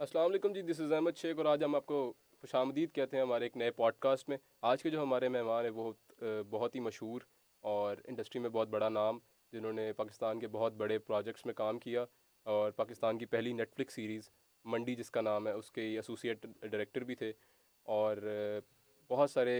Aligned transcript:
السلام 0.00 0.26
علیکم 0.26 0.52
جی 0.52 0.60
دس 0.62 0.80
از 0.80 0.92
احمد 0.92 1.16
شیخ 1.16 1.36
اور 1.36 1.46
آج 1.46 1.62
ہم 1.64 1.74
آپ 1.74 1.86
کو 1.86 2.12
خوش 2.40 2.54
آمدید 2.54 2.92
کہتے 2.94 3.16
ہیں 3.16 3.22
ہمارے 3.22 3.44
ایک 3.44 3.56
نئے 3.56 3.70
پوڈ 3.70 3.94
کاسٹ 3.98 4.28
میں۔ 4.28 4.36
آج 4.62 4.82
کے 4.82 4.90
جو 4.90 5.02
ہمارے 5.02 5.28
مہمان 5.28 5.64
ہیں، 5.64 5.70
وہ 5.70 5.92
بہت 6.50 6.74
ہی 6.74 6.80
مشہور 6.80 7.20
اور 7.64 7.96
انڈسٹری 8.04 8.40
میں 8.40 8.50
بہت 8.50 8.68
بڑا 8.68 8.88
نام، 8.88 9.18
جنہوں 9.52 9.72
نے 9.72 9.92
پاکستان 9.92 10.40
کے 10.40 10.48
بہت 10.48 10.72
بڑے 10.72 10.98
پروجیکٹس 10.98 11.46
میں 11.46 11.54
کام 11.54 11.78
کیا 11.78 12.04
اور 12.46 12.70
پاکستان 12.70 13.18
کی 13.18 13.26
پہلی 13.26 13.52
نیٹ 13.52 13.74
فلکس 13.76 13.94
سیریز 13.94 14.30
منڈی 14.64 14.94
جس 14.94 15.10
کا 15.10 15.20
نام 15.20 15.46
ہے، 15.46 15.52
اس 15.52 15.72
کے 15.72 15.82
ایسوسیٹ 15.96 16.46
ڈائریکٹر 16.60 17.04
بھی 17.04 17.14
تھے 17.14 17.32
اور 17.86 18.16
بہت 19.10 19.30
سارے 19.30 19.58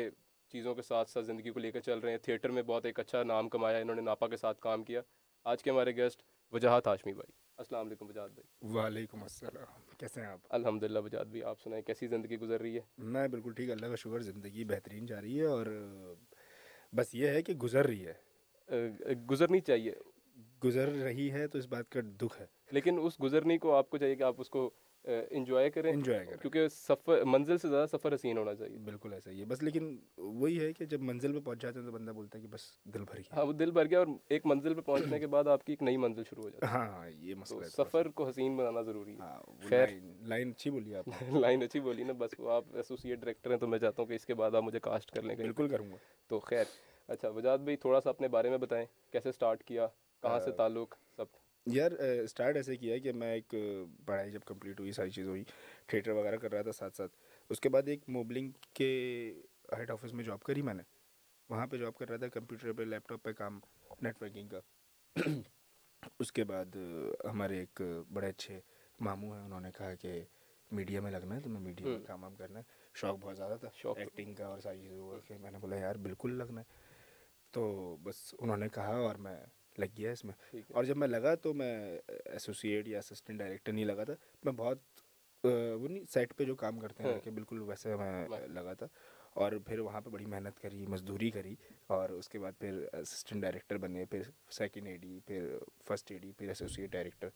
چیزوں 0.53 0.75
کے 0.75 0.83
ساتھ 0.83 1.11
ساتھ 1.11 1.27
زندگی 1.27 1.51
کو 1.51 1.61
لے 1.61 1.73
کر 1.73 1.81
چل 1.81 1.99
رہے 1.99 2.11
ہیں۔ 2.11 2.19
تھیٹر 2.19 2.51
میں 2.51 2.63
بہت 2.63 2.87
ایک 2.87 3.01
اچھا 3.01 3.23
نام 3.23 3.49
کمایا، 3.49 3.79
انہوں 3.79 3.97
نے 3.97 4.03
ناپا 4.03 4.29
کے 4.29 4.37
ساتھ 4.37 4.61
کام 4.61 4.85
کیا۔ 4.85 5.03
آج 5.45 5.63
کے 5.63 5.71
ہمارے 5.71 5.97
گیسٹ 5.97 6.23
وجاہت 6.53 6.87
ہاشمی 6.87 7.13
بھائی۔ 7.13 7.48
السلام 7.59 7.87
علیکم 7.87 8.07
وجاہت 8.07 8.31
بھائی۔ 8.31 8.77
وعلیکم 8.77 9.23
السلام۔ 9.23 9.95
کیسے 9.99 10.21
ہیں 10.21 10.29
آپ؟ 10.29 10.39
الحمد 10.49 10.83
للہ 10.83 10.99
وجاہت 10.99 11.27
بھی 11.27 11.43
آپ 11.43 11.61
سنائیں 11.61 11.85
کیسی 11.85 12.07
زندگی 12.07 12.37
گزر 12.39 12.61
رہی 12.61 12.75
ہے؟ 12.75 12.81
میں 12.99 13.29
بالکل 13.29 13.53
ٹھیک 13.53 13.71
اللہ 13.71 13.87
کا 13.87 13.95
شکر 13.95 14.21
زندگی 14.21 14.65
بہترین 14.65 15.07
جا 15.07 15.21
رہی 15.21 15.41
ہے 15.41 15.45
اور 15.45 15.67
بس 16.93 17.15
یہ 17.15 17.29
ہے 17.29 17.43
کہ 17.43 17.55
گزر 17.55 17.87
رہی 17.87 18.07
ہے۔ 18.07 18.15
گزرنی 19.31 19.61
چاہیے۔ 19.61 19.95
گزر 20.65 20.89
رہی 20.89 21.33
ہے 21.33 21.49
تو 21.49 21.59
اس 21.59 21.67
بات 21.67 21.91
کا 21.91 22.01
دکھ 22.05 22.41
ہے۔ 22.41 22.47
لیکن 22.71 22.99
اس 23.03 23.23
گزرنی 23.23 23.59
کو 23.59 23.75
آپ 23.75 23.91
کو 23.91 23.99
چاہیے 23.99 24.17
کہ 24.17 24.23
آپ 24.23 24.35
اس 24.39 24.51
کو 24.51 24.71
انجوائے 25.31 25.71
کریں 25.71 25.93
انجوائے 25.93 26.25
کریں. 26.27 26.37
کیونکہ 26.37 26.69
سفر 26.69 27.25
منزل 27.25 27.59
سے 27.59 27.69
زیادہ 27.69 27.87
سفر 27.89 28.15
حسین 28.15 28.39
ہونا 28.39 28.55
چاہیے۔ 28.55 28.79
بالکل 28.79 29.13
ایسا 29.13 29.31
ہی 29.31 29.41
ہے۔ 29.41 29.45
بس 29.45 29.63
لیکن 29.63 29.99
وہی 30.17 30.61
ہے 30.61 30.73
کہ 30.73 30.85
جب 30.85 31.01
منزل 31.01 31.33
پہ 31.33 31.39
پہنچ 31.41 31.63
جاتے 31.63 31.79
ہیں 31.79 31.87
تو 31.87 31.93
بندہ 31.93 32.11
بولتا 32.11 32.39
ہے 32.39 32.43
کہ 32.43 32.49
بس 32.49 32.61
دل 32.85 33.05
بھر 33.05 33.19
گیا۔ 33.19 33.37
ہاں 33.37 33.47
وہ 33.47 33.53
دل 33.53 33.71
بھر 33.71 33.91
گیا 33.91 33.99
اور 33.99 34.07
ایک 34.29 34.47
منزل 34.47 34.75
پہ 34.75 34.81
پہنچنے 34.81 35.19
کے 35.19 35.27
بعد 35.27 35.47
آپ 35.47 35.65
کی 35.65 35.73
ایک 35.73 35.83
نئی 35.83 35.97
منزل 35.97 36.23
شروع 36.25 36.43
ہو 36.43 36.51
جاتی 36.51 36.67
ہے۔ 36.67 36.71
ہاں 36.73 37.11
یہ 37.11 37.35
مسئلہ 37.35 37.61
ہے 37.61 37.69
سفر 37.69 38.09
کو 38.09 38.29
حسین 38.29 38.57
بنانا 38.57 38.83
ضروری 38.83 39.13
ہے۔ 39.13 39.19
ہاں 39.19 39.43
خیر۔ 39.69 39.89
لائن 40.21 40.51
اچھی 40.51 40.71
بولی 40.71 40.95
آپ 40.95 41.05
لائن 41.47 41.63
اچھی 41.63 41.81
بولی 41.81 42.05
نا 42.05 42.13
بس 42.13 42.31
وہ 42.39 42.51
آپ 42.51 42.65
ایسوسیٹ 42.75 43.19
ڈائریکٹر 43.19 43.51
ہیں 43.51 43.59
تو 43.59 43.69
میں 43.69 43.79
چاہتا 43.79 44.03
ہوں 44.03 44.09
کہ 44.09 44.15
اس 44.15 44.27
کے 44.27 44.35
بعد 44.35 44.55
آپ 44.55 44.63
مجھے 44.63 44.81
کاسٹ 44.81 45.11
کر 45.11 45.23
لیں 45.23 45.37
گے 45.37 45.43
بالکل 45.43 45.69
کروں 45.69 45.91
گا۔ 45.91 45.97
تو 46.27 46.41
خیر۔ 46.41 46.65
اچھا 47.09 47.29
وجاد 47.29 47.59
بھائی 47.59 47.77
تھوڑا 47.77 48.01
سا 48.01 48.11
اپنے 48.11 48.29
بارے 48.29 48.51
میں 48.51 48.59
بتائیں 48.59 48.87
کیسے 49.11 49.29
اسٹارٹ 49.29 49.65
کیا 49.65 49.87
کہاں 50.23 50.41
سے 50.41 50.51
تعلق 50.51 50.95
سب۔ 51.17 51.25
یار 51.67 51.93
اسٹارٹ 52.25 52.57
ایسے 52.57 52.77
کیا 52.77 52.99
کہ 52.99 53.13
میں 53.13 53.33
ایک 53.35 53.55
پڑھائی 54.07 54.31
جب 54.31 54.41
کمپلیٹ 54.47 54.81
ہوئی 54.81 54.93
ساری 54.93 55.11
چیز 55.11 55.27
ہوئی 55.27 55.45
تھیٹر 55.87 56.11
وغیرہ 56.11 56.37
کر 56.37 56.53
رہا 56.53 56.63
تھا 56.63 56.73
ساتھ 56.73 56.97
ساتھ 56.97 57.17
اس 57.51 57.61
کے 57.61 57.69
بعد 57.69 57.89
ایک 57.89 58.09
موبلنگ 58.09 58.51
کے 58.75 58.89
ہیڈ 59.79 59.91
آفس 59.91 60.13
میں 60.13 60.25
جاب 60.25 60.43
کری 60.43 60.63
میں 60.63 60.75
نے۔ 60.75 60.83
وہاں 61.51 61.67
پہ 61.67 61.77
جاب 61.77 61.95
کر 61.95 62.09
رہا 62.09 62.17
تھا 62.17 62.29
کمپیوٹر 62.29 62.73
پہ 62.73 62.83
لیپ 62.83 63.09
ٹاپ 63.09 63.23
پہ 63.23 63.33
کام 63.33 63.59
نیٹ 64.03 64.23
ورکنگ 64.23 64.49
کا۔ 64.49 64.61
اس 66.19 66.33
کے 66.33 66.45
بعد 66.45 66.77
ہمارے 67.31 67.59
ایک 67.59 67.83
بڑے 68.13 68.29
اچھے 68.29 68.61
ماموں 69.01 69.37
ہیں 69.37 69.45
انہوں 69.45 69.61
نے 69.61 69.71
کہا 69.79 69.95
کہ 69.95 70.21
میڈیا 70.71 71.01
میں 71.01 71.11
لگنا 71.11 71.35
ہے 71.35 71.41
تو 71.41 71.49
میں 71.49 71.61
میڈیا 71.61 71.87
میں 71.87 71.99
کام 72.07 72.23
وام 72.23 72.35
کرنا 72.35 72.59
ہے۔ 72.59 72.65
شوق 72.95 73.19
بہت 73.21 73.37
زیادہ 73.37 73.57
تھا 73.61 73.69
شوق 73.75 73.99
ایکٹنگ 73.99 74.35
کا 74.35 74.47
اور 74.47 74.59
ساری 74.59 74.81
چیزوں 74.81 75.11
کا۔ 75.11 75.35
میں 75.41 75.51
نے 75.51 75.59
بولا 75.59 75.77
یار 75.77 75.95
بالکل 75.95 76.33
لگنا 76.33 76.61
ہے۔ 76.61 76.67
تو 77.51 77.97
بس 78.03 78.35
انہوں 78.39 78.57
نے 78.57 78.69
کہا 78.69 78.97
اور 78.97 79.17
میں 79.17 79.37
لگ 79.79 79.87
گیا 79.99 80.11
اس 80.11 80.25
میں۔ 80.25 80.35
اور 80.69 80.85
جب 80.85 80.97
میں 80.97 81.09
لگا 81.09 81.35
تو 81.35 81.55
میں 81.55 81.99
ایسوسیٹ 82.25 82.89
یا 82.89 82.99
اسسٹنٹ 82.99 83.39
ڈائریکٹر 83.39 83.73
نہیں 83.73 83.85
لگا 83.85 84.05
تھا۔ 84.05 84.15
میں 84.45 84.53
بہت 84.53 84.79
وہ 85.81 85.89
نہیں 85.89 86.05
سیٹ 86.11 86.37
پہ 86.37 86.45
جو 86.45 86.57
کام 86.57 86.79
کرتے 86.79 87.03
ہیں 87.03 87.21
کہ 87.21 87.31
بالکل 87.31 87.63
ویسے 87.63 87.97
میں 87.97 88.29
لگا 88.29 88.73
تھا۔ 88.73 88.87
اور 89.35 89.53
پھر 89.67 89.79
وہاں 89.79 90.01
پہ 90.01 90.11
بڑی 90.11 90.27
محنت 90.27 90.61
کری 90.61 90.87
مزدوری 90.87 91.31
کری۔ 91.31 91.55
اور 91.87 92.11
اس 92.11 92.29
کے 92.29 92.39
بعد 92.39 92.53
پھر 92.59 92.87
اسسٹنٹ 92.93 93.43
ڈائریکٹر 93.43 93.77
بنے 93.77 94.05
پھر 94.05 94.23
سیکنڈ 94.51 94.87
اے 94.87 94.97
ڈی 94.97 95.21
پھر 95.27 95.59
فرسٹ 95.85 96.13
اے 96.13 96.19
ڈی 96.19 96.33
پھر 96.33 96.49
ایسوسیٹ 96.49 96.91
ڈائریکٹر 96.91 97.29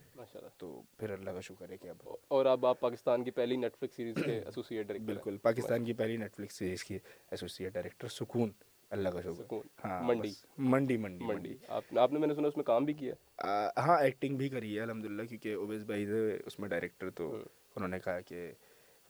تو 0.56 0.82
پھر 0.98 1.10
اللہ 1.10 1.30
کا 1.30 1.40
شکر 1.40 1.70
ہے 1.70 1.76
کہ 1.76 1.88
اب 1.88 2.08
اور 2.28 2.46
اب 2.46 2.66
آپ 2.66 2.80
پاکستان 2.80 3.24
کی 3.24 3.30
پہلی 3.30 3.56
نیٹ 3.56 3.76
فلکس 3.76 3.96
سیریز 3.96 4.16
کے 4.24 4.32
ایسوسیٹ 4.32 4.86
ڈائریکٹر 4.86 5.06
بالکل 5.06 5.36
پاکستان 5.38 5.84
کی 5.84 5.92
پہلی 5.92 6.16
نیٹ 6.16 6.36
فلکس 6.36 6.54
سیریز 6.54 6.84
کی 6.84 6.98
ایسوسیٹ 7.30 7.72
ڈائریکٹر 7.72 8.08
سکون۔ 8.08 8.50
اللہ 8.92 9.08
کا 9.08 9.20
شکر۔ 9.20 9.54
ہاں 9.84 10.02
منڈی۔ 10.02 10.30
منڈی 10.58 10.96
منڈی 10.96 11.24
منڈی۔ 11.24 11.56
آپ 11.68 12.12
نے 12.12 12.18
میں 12.18 12.28
نے 12.28 12.34
سنا 12.34 12.48
اس 12.48 12.56
میں 12.56 12.64
کام 12.64 12.84
بھی 12.84 12.94
کیا۔ 12.94 13.14
ہاں 13.76 13.98
ایکٹنگ 13.98 14.36
بھی 14.36 14.48
کری 14.48 14.76
ہے 14.76 14.82
الحمد 14.82 15.04
للہ 15.04 15.22
کیونکہ 15.22 15.54
اویس 15.54 15.82
بھائی 15.82 16.06
تھے 16.06 16.38
اس 16.46 16.58
میں 16.58 16.68
ڈائریکٹر 16.68 17.10
تو 17.10 17.30
انہوں 17.76 17.88
نے 17.88 17.98
کہا 18.00 18.20
کہ 18.20 18.52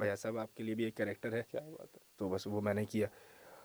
بھیا 0.00 0.14
صاحب 0.14 0.38
آپ 0.38 0.54
کے 0.54 0.62
لیے 0.62 0.74
بھی 0.74 0.84
ایک 0.84 0.96
کریکٹر 0.96 1.32
ہے۔ 1.32 1.42
کیا 1.48 1.60
بات 1.60 1.94
ہے۔ 1.94 1.98
تو 2.16 2.28
بس 2.28 2.46
وہ 2.46 2.60
میں 2.60 2.74
نے 2.74 2.84
کیا۔ 2.84 3.06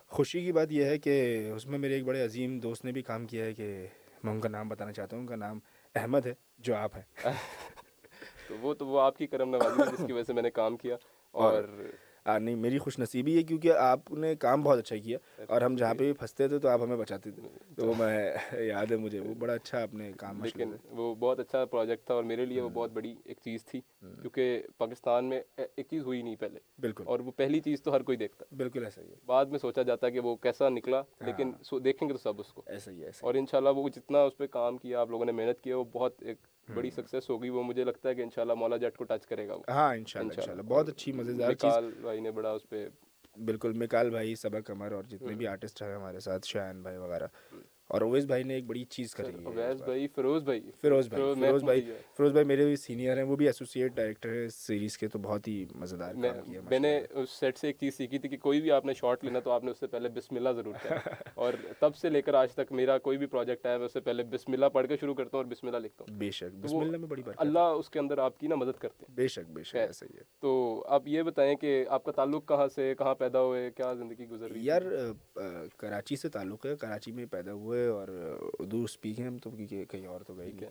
خوشی 0.08 0.46
کی 0.46 0.52
بات 0.52 0.72
یہ 0.72 0.86
ہے 0.86 0.98
کہ 0.98 1.50
اس 1.56 1.66
میں 1.66 1.80
میرے 1.80 1.94
ایک 1.94 2.04
بڑے 2.06 2.26
عظیم 2.26 2.60
دوست 2.60 2.86
نے 2.86 2.92
بھی 2.92 3.02
کام 3.02 3.26
کیا 3.26 3.46
ہے 3.46 3.54
کہ 3.54 3.88
میں 4.24 4.34
ان 4.34 4.42
کا 4.42 4.50
نام 4.50 4.70
بتانا 4.70 4.92
چاہتا 4.92 5.16
ہوں 5.16 5.22
ان 5.24 5.28
کا 5.28 5.36
نام 5.36 5.60
احمد 5.96 6.26
ہے 6.26 6.34
جو 6.58 6.76
آپ 6.76 6.92
ہیں۔ 6.96 7.24
تو 8.48 8.58
وہ 8.62 8.74
تو 8.74 8.88
وہ 8.88 9.02
آپ 9.02 9.18
کی 9.18 9.28
کرم 9.28 9.50
نوازی 9.50 9.82
جس 9.92 10.04
کی 10.08 10.14
وجہ 10.14 10.24
سے 10.24 10.34
میں 10.34 10.42
نے 10.42 10.52
کام 10.52 10.78
کیا۔ 10.78 10.96
اور 11.32 11.64
نہیں 12.28 12.56
میری 12.56 12.78
خوش 12.78 13.00
نصیبی 13.00 13.38
ہے 13.38 13.44
کیونکہ 13.44 13.74
آپ 13.74 14.12
نے 14.12 14.36
کام 14.36 14.64
بہت 14.64 14.78
اچھا 14.80 14.98
کیا 14.98 15.18
اور 15.48 15.62
ہم 15.62 15.76
جہاں 15.76 15.94
پہ 15.94 16.04
بھی 16.04 16.14
پھنستے 16.14 16.48
تھے 16.48 16.60
تو 16.60 16.68
آپ 16.68 16.82
ہمیں 16.82 16.98
بچاتے 16.98 17.32
تھے۔ 17.32 17.42
تو 17.76 17.94
میں 17.98 18.34
یاد 18.52 18.92
ہے 18.92 18.98
مجھے 18.98 19.20
وہ 19.20 19.34
بڑا 19.40 19.54
اچھا 19.54 19.82
آپ 19.82 19.94
نے 19.94 20.12
کام 20.18 20.44
لیکن 20.44 20.74
وہ 20.90 21.16
بہت 21.16 21.40
اچھا 21.40 21.66
پروجیکٹ 21.66 22.06
تھا 22.06 22.14
اور 22.14 22.24
میرے 22.24 22.46
لیے 22.46 22.62
وہ 22.62 22.70
بہت 22.70 22.92
بڑی 22.92 23.16
ایک 23.26 23.38
چیز 23.44 23.66
تھی 23.66 23.82
کیونکہ 24.02 24.64
پاکستان 24.78 25.26
میں 25.26 25.42
ایک 25.58 25.88
چیز 25.90 26.04
ہوئی 26.04 26.22
نہیں 26.22 26.36
پہلے۔ 26.36 26.60
بالکل۔ 26.80 27.04
اور 27.08 27.20
وہ 27.20 27.32
پہلی 27.32 27.60
چیز 27.60 27.82
تو 27.82 27.96
ہر 27.96 28.02
کوئی 28.02 28.18
دیکھتا۔ 28.18 28.46
بالکل 28.58 28.86
ایسا 28.86 29.02
ہی 29.02 29.10
ہے۔ 29.10 29.16
بعد 29.26 29.46
میں 29.46 29.60
سوچا 29.60 29.82
جاتا 29.82 30.10
کہ 30.10 30.20
وہ 30.20 30.36
کیسا 30.36 30.70
نکلا 30.70 31.02
لیکن 31.20 31.52
دیکھیں 31.84 32.08
گے 32.08 32.14
تو 32.14 32.20
سب 32.20 32.40
اس 32.40 32.54
کو۔ 32.54 32.62
ایسا 32.66 32.92
ہی 32.92 33.04
ہے 33.04 33.12
اور 33.22 33.34
ان 33.34 33.46
شاء 33.46 33.58
اللہ 33.58 33.70
وہ 33.70 33.90
جتنا 33.90 34.22
اس 34.22 34.38
پہ 34.38 34.48
کام 34.48 34.78
کیا 34.78 35.02
آپ 35.02 35.10
لوگوں 35.10 35.26
نے 35.26 35.32
محنت 35.32 35.62
کیا 35.62 35.78
وہ 35.78 35.84
بہت 35.92 36.24
ایک 36.24 36.38
بڑی 36.68 36.90
سکسیس 36.90 37.30
ہوگی 37.30 37.50
وہ 37.50 37.64
مجھے 37.64 37.84
لگتا 37.84 38.10
ہے 38.10 38.16
کہ 38.16 38.22
انشاءاللہ 38.22 38.54
مولا 38.54 38.78
جٹ 38.78 38.98
کو 38.98 39.04
ٹچ 39.04 39.26
کرے 39.26 39.48
گا 39.48 39.54
ہاں 39.70 39.96
انشاءاللہ 39.96 40.34
انشاءاللہ۔ 40.34 40.62
بہت 40.62 40.90
اچھی 40.90 41.12
مزیدار 41.12 41.54
چیز۔ 41.54 41.64
مکال 41.64 41.92
بھائی 42.02 42.20
نے 42.20 42.32
بڑا 42.32 42.52
اس 42.52 42.70
پہ 42.70 42.88
بالکل 43.38 43.74
مکال 43.74 44.10
بھائی 44.10 44.36
سبا 44.36 44.60
کمر 44.60 44.92
اور 44.92 45.04
جتنے 45.04 45.36
بھی 45.36 45.48
آرٹسٹ 45.48 45.82
ہیں 45.82 45.94
ہمارے 45.96 46.20
ساتھ 46.20 46.48
شاہن 46.48 46.82
بھائی 46.82 46.98
وغیرہ۔ 46.98 47.28
اور 47.90 48.02
اویس 48.02 48.26
بھائی 48.26 48.44
نے 48.44 48.54
ایک 48.54 48.66
بڑی 48.66 48.84
چیز 48.86 49.14
کری 49.16 49.34
ہے 49.36 49.46
اویس 49.46 49.82
بھائی 49.82 50.08
فیروز 50.08 50.44
بھائی۔ 50.44 50.62
فیروز 50.82 51.08
بھائی 51.08 51.22
فیروز 51.36 51.64
بھائی 51.64 51.82
فیروز 52.16 52.32
بھائی 52.32 52.46
میرے 52.46 52.66
بھی 52.66 52.76
سینئر 52.76 53.18
ہیں 53.18 53.24
وہ 53.24 53.36
بھی 53.36 53.46
ایسوسیٹ 53.46 53.96
ڈائریکٹر 53.96 54.30
ہیں 54.32 54.48
سیریز 54.50 54.98
کے 54.98 55.08
تو 55.08 55.20
بہت 55.20 55.48
ہی 55.48 55.66
مزیدار 55.76 56.14
کام 56.14 56.42
کیا 56.44 56.62
میں 56.70 56.80
نے 56.80 56.92
اس 57.12 57.30
سیٹ 57.30 57.58
سے 57.58 57.68
ایک 57.68 57.78
چیز 57.80 57.96
سیکھی 57.98 58.18
تھی 58.20 58.30
کہ 58.30 58.38
کوئی 58.38 58.62
بھی 58.62 58.72
آپ 58.72 58.86
نے 58.86 58.94
شارٹ 58.94 59.24
لینا 59.24 59.40
تو 59.40 59.52
آپ 59.52 59.64
نے 59.64 59.72
اس 59.72 59.80
سے 59.80 59.88
پہلے 59.88 60.10
بسم 60.10 60.36
اللہ 60.36 60.50
ضرور 60.56 60.74
کیا 60.84 60.98
اور 61.36 61.54
تب 61.80 61.96
سے 61.96 62.10
لے 62.10 62.22
کر 62.22 62.34
آج 62.34 62.54
تک 62.54 62.72
میرا 62.72 62.98
کوئی 63.00 63.18
بھی 63.18 63.28
پروجیکٹ 63.28 63.66
آیا 63.66 63.78
میں 63.78 63.86
اس 63.86 63.94
سے 63.94 64.00
پہلے 64.00 64.24
بسم 64.30 64.52
اللہ 64.52 64.66
پڑھ 64.66 64.88
کے 64.88 64.98
شروع 64.98 65.14
کرتا 65.14 65.38
ہوں 65.38 65.44
اور 65.44 65.52
بسم 65.52 65.68
اللہ 65.68 65.78
لکھتا 65.78 66.04
ہوں۔ 66.04 66.18
بے 66.18 66.30
شک 66.32 66.56
بسم 66.56 66.78
اللہ 66.78 66.98
میں 66.98 67.08
بڑی 67.08 67.24
بات 67.24 67.36
اللہ 67.38 67.74
اس 67.80 67.90
کے 67.90 68.00
اندر 68.00 68.18
آپ 68.18 68.40
کی 68.40 68.48
نا 68.48 68.56
مدد 68.56 68.80
کرتے 68.80 69.06
ہیں۔ 69.08 69.16
بے 69.16 69.28
شک 69.28 69.50
بے 69.50 69.64
شک 69.64 69.76
ایسا 69.78 70.06
ہی 70.06 70.18
ہے۔ 70.18 70.24
تو 70.40 70.52
آپ 70.88 71.08
یہ 71.08 71.24
بتائیں 71.24 71.54
کہ 71.56 71.84
آپ 71.90 72.04
کا 72.04 72.12
تعلق 72.12 72.48
کہاں 72.48 72.68
سے 72.68 72.94
کہاں 72.98 73.16
پیدا 73.16 73.42
ہوئے 73.42 73.70
کیا 73.72 73.94
زندگی 73.94 74.28
گزر 74.28 74.52
رہی 74.52 74.66
یار 74.66 74.82
کراچی 75.78 76.16
سے 76.16 76.30
تعلق 76.30 76.66
ہے 76.66 76.76
کراچی 76.76 77.12
میں 77.12 77.26
پیدا 77.26 77.54
ہوئے 77.54 77.77
اور 77.86 78.08
اردو 78.60 78.84
اسپیک 78.84 79.20
ہیں 79.20 79.28
ہم 79.28 79.38
تو 79.38 79.50
کیونکہ 79.50 79.86
کہیں 79.86 80.08
اور 80.08 80.22
تو 80.22 80.34
گئے 80.34 80.52
نہیں 80.54 80.70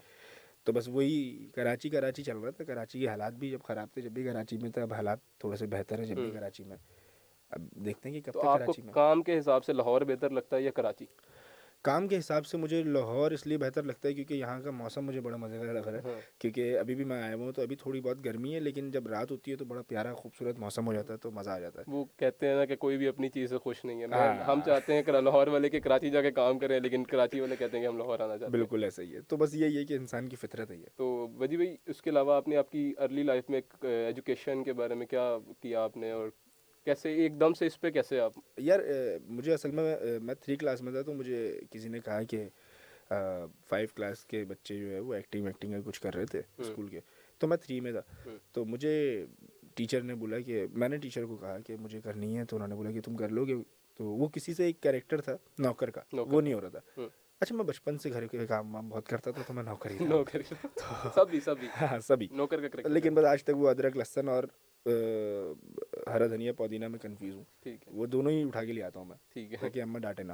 تو 0.64 0.72
بس 0.72 0.88
وہی 0.88 1.48
کراچی 1.54 1.88
کراچی 1.88 2.22
چل 2.22 2.36
رہا 2.38 2.50
تھا۔ 2.50 2.64
کراچی 2.64 3.00
کے 3.00 3.08
حالات 3.08 3.32
بھی 3.32 3.50
جب 3.50 3.58
خراب 3.64 3.88
تھے 3.94 4.02
جب 4.02 4.10
بھی 4.10 4.24
کراچی 4.24 4.56
میں 4.56 4.70
تھے 4.70 4.82
اب 4.82 4.94
حالات 4.94 5.18
تھوڑے 5.38 5.56
سے 5.56 5.66
بہتر 5.66 5.98
ہیں 5.98 6.06
جب 6.06 6.16
بھی 6.16 6.30
کراچی 6.30 6.64
میں۔ 6.64 6.76
اب 7.50 7.60
دیکھتے 7.84 8.08
ہیں 8.08 8.20
کہ 8.20 8.30
کب 8.30 8.40
تک 8.40 8.44
کراچی 8.44 8.82
میں۔ 8.82 8.92
کام 8.92 9.22
کے 9.22 9.38
حساب 9.38 9.64
سے 9.64 9.72
لاہور 9.72 10.00
بہتر 10.00 10.30
لگتا 10.30 10.56
ہے 10.56 10.62
یا 10.62 10.70
کراچی؟ 10.70 11.04
کام 11.86 12.08
کے 12.08 12.18
حساب 12.18 12.46
سے 12.46 12.56
مجھے 12.56 12.82
لاہور 12.82 13.30
اس 13.30 13.46
لیے 13.46 13.58
بہتر 13.58 13.82
لگتا 13.82 14.08
ہے 14.08 14.14
کیونکہ 14.14 14.34
یہاں 14.34 14.60
کا 14.60 14.70
موسم 14.70 15.04
مجھے 15.04 15.20
بڑا 15.20 15.36
مزے 15.36 15.58
کا 15.58 15.72
لگ 15.72 15.78
رہا 15.78 16.10
ہے۔ 16.10 16.20
کیونکہ 16.38 16.78
ابھی 16.78 16.94
بھی 16.94 17.04
میں 17.04 17.22
آیا 17.22 17.34
ہوں 17.34 17.52
تو 17.52 17.62
ابھی 17.62 17.76
تھوڑی 17.76 18.00
بہت 18.00 18.24
گرمی 18.24 18.54
ہے 18.54 18.60
لیکن 18.60 18.90
جب 18.90 19.06
رات 19.06 19.30
ہوتی 19.30 19.50
ہے 19.50 19.56
تو 19.56 19.64
بڑا 19.64 19.82
پیارا 19.82 20.14
خوبصورت 20.14 20.58
موسم 20.58 20.86
ہو 20.86 20.92
جاتا 20.92 21.12
ہے 21.12 21.18
تو 21.18 21.30
مزہ 21.30 21.50
آ 21.50 21.58
جاتا 21.58 21.80
ہے۔ 21.80 21.84
وہ 21.88 22.04
کہتے 22.16 22.48
ہیں 22.48 22.54
نا 22.54 22.64
کہ 22.64 22.76
کوئی 22.76 22.96
بھی 22.96 23.08
اپنی 23.08 23.28
چیز 23.28 23.50
سے 23.50 23.58
خوش 23.58 23.84
نہیں 23.84 24.02
ہے۔ 24.02 24.06
ہم 24.46 24.60
چاہتے 24.66 24.94
ہیں 24.94 25.02
لاہور 25.12 25.46
والے 25.46 25.68
کہ 25.68 25.80
کراچی 25.80 26.10
جا 26.10 26.22
کے 26.22 26.30
کام 26.30 26.58
کریں 26.58 26.80
لیکن 26.80 27.04
کراچی 27.04 27.40
والے 27.40 27.56
کہتے 27.56 27.76
ہیں 27.76 27.84
کہ 27.84 27.88
ہم 27.88 27.98
لاہور 27.98 28.18
آنا 28.18 28.28
چاہتے 28.28 28.44
ہیں۔ 28.44 28.50
بالکل 28.50 28.84
ایسا 28.84 29.02
ہی 29.02 29.14
ہے۔ 29.14 29.20
تو 29.20 29.36
بس 29.36 29.54
یہی 29.54 29.76
ہے 29.76 29.84
کہ 29.84 29.94
انسان 29.94 30.28
کی 30.28 30.36
فطرت 30.36 30.70
ہے 30.70 30.76
تو 30.96 31.06
وجی 31.38 31.56
بھائی 31.56 31.76
اس 31.86 32.02
کے 32.02 32.10
علاوہ 32.10 32.34
آپ 32.34 32.48
نے 32.48 32.56
آپ 32.56 32.70
کی 32.70 32.92
ارلی 32.98 33.22
لائف 33.22 33.50
میں 33.50 33.58
ایک 33.58 33.84
ایجوکیشن 33.84 34.64
کے 34.64 34.72
بارے 34.72 34.94
میں 34.94 35.06
کیا 35.06 35.36
کیا 35.60 35.82
آپ 35.84 35.96
نے 35.96 36.10
اور 36.10 36.28
کیسے 36.86 37.12
ایک 37.12 37.40
دم 37.40 37.54
سے 37.54 37.66
اس 37.66 37.80
پہ 37.80 37.90
کیسے 37.90 38.20
آپ؟ 38.20 38.32
یار 38.56 38.80
مجھے 39.26 39.54
اصل 39.54 39.70
میں 39.70 39.96
میں 40.22 40.34
تھری 40.34 40.56
کلاس 40.56 40.82
میں 40.82 40.92
تھا 40.92 41.02
تو 41.02 41.14
مجھے 41.14 41.60
کسی 41.70 41.88
نے 41.88 42.00
کہا 42.00 42.22
کہ 42.22 42.48
فائیو 43.68 43.88
کلاس 43.94 44.24
کے 44.24 44.44
بچے 44.44 44.78
جو 44.78 44.90
ہے 44.90 45.00
وہ 45.00 45.14
ایکٹنگ 45.14 45.44
ویکٹنگ 45.44 45.72
کا 45.72 45.78
کچھ 45.86 46.00
کر 46.00 46.14
رہے 46.14 46.26
تھے 46.26 46.42
اسکول 46.58 46.88
کے۔ 46.88 47.00
تو 47.38 47.48
میں 47.48 47.56
تھری 47.56 47.80
میں 47.80 47.92
تھا۔ 47.92 48.28
تو 48.52 48.64
مجھے 48.64 49.26
ٹیچر 49.74 50.00
نے 50.00 50.14
بولا 50.14 50.40
کہ 50.40 50.66
میں 50.72 50.88
نے 50.88 50.96
ٹیچر 50.96 51.24
کو 51.24 51.36
کہا 51.36 51.58
کہ 51.58 51.76
مجھے 51.76 52.00
کرنی 52.00 52.38
ہے۔ 52.38 52.44
تو 52.44 52.56
انہوں 52.56 52.68
نے 52.68 52.74
بولا 52.74 52.90
کہ 52.90 53.00
تم 53.00 53.16
کر 53.16 53.28
لو 53.28 53.44
گے۔ 53.44 53.54
تو 53.94 54.04
وہ 54.04 54.28
کسی 54.28 54.54
سے 54.54 54.64
ایک 54.64 54.80
کریکٹر 54.80 55.20
تھا 55.20 55.36
نوکر 55.58 55.90
کا۔ 55.90 56.00
وہ 56.12 56.40
نہیں 56.40 56.54
ہو 56.54 56.60
رہا 56.60 56.68
تھا۔ 56.68 57.02
اچھا 57.40 57.56
میں 57.56 57.64
بچپن 57.64 57.98
سے 57.98 58.10
گھر 58.12 58.26
کے 58.26 58.46
کام 58.46 58.74
وام 58.74 58.88
بہت 58.88 59.08
کرتا 59.08 59.30
تھا 59.30 59.42
تو 59.46 59.52
میں 59.52 59.62
نوکر 59.62 59.90
ہی 59.90 60.04
نوکر۔ 60.04 60.42
سبھی 61.14 61.40
سبھی۔ 61.40 61.68
ہاں 61.80 62.00
سبھی۔ 62.00 62.28
نوکر 62.30 62.68
کا 62.68 62.88
لیکن 62.88 63.14
بس 63.14 63.24
آج 63.24 63.44
تک 63.44 63.56
وہ 63.56 63.68
ادرک 63.70 63.96
لہسن 63.96 64.28
اور 64.28 64.44
ہرا 66.06 66.26
دھنیا 66.26 66.52
پودینہ 66.52 66.88
میں 66.88 66.98
کنفیوز 66.98 67.34
ہوں۔ 67.34 67.44
ٹھیک 67.62 67.88
ہے۔ 67.88 67.92
وہ 67.92 68.06
دونوں 68.06 68.32
ہی 68.32 68.42
اٹھا 68.42 68.64
کے 68.64 68.72
لے 68.72 68.82
آتا 68.82 68.98
ہوں 68.98 69.06
میں۔ 69.06 69.16
ٹھیک 69.32 69.62
ہے۔ 69.62 69.70
کہ 69.70 69.82
اماں 69.82 70.00
ڈانٹے 70.00 70.22
نہ 70.22 70.32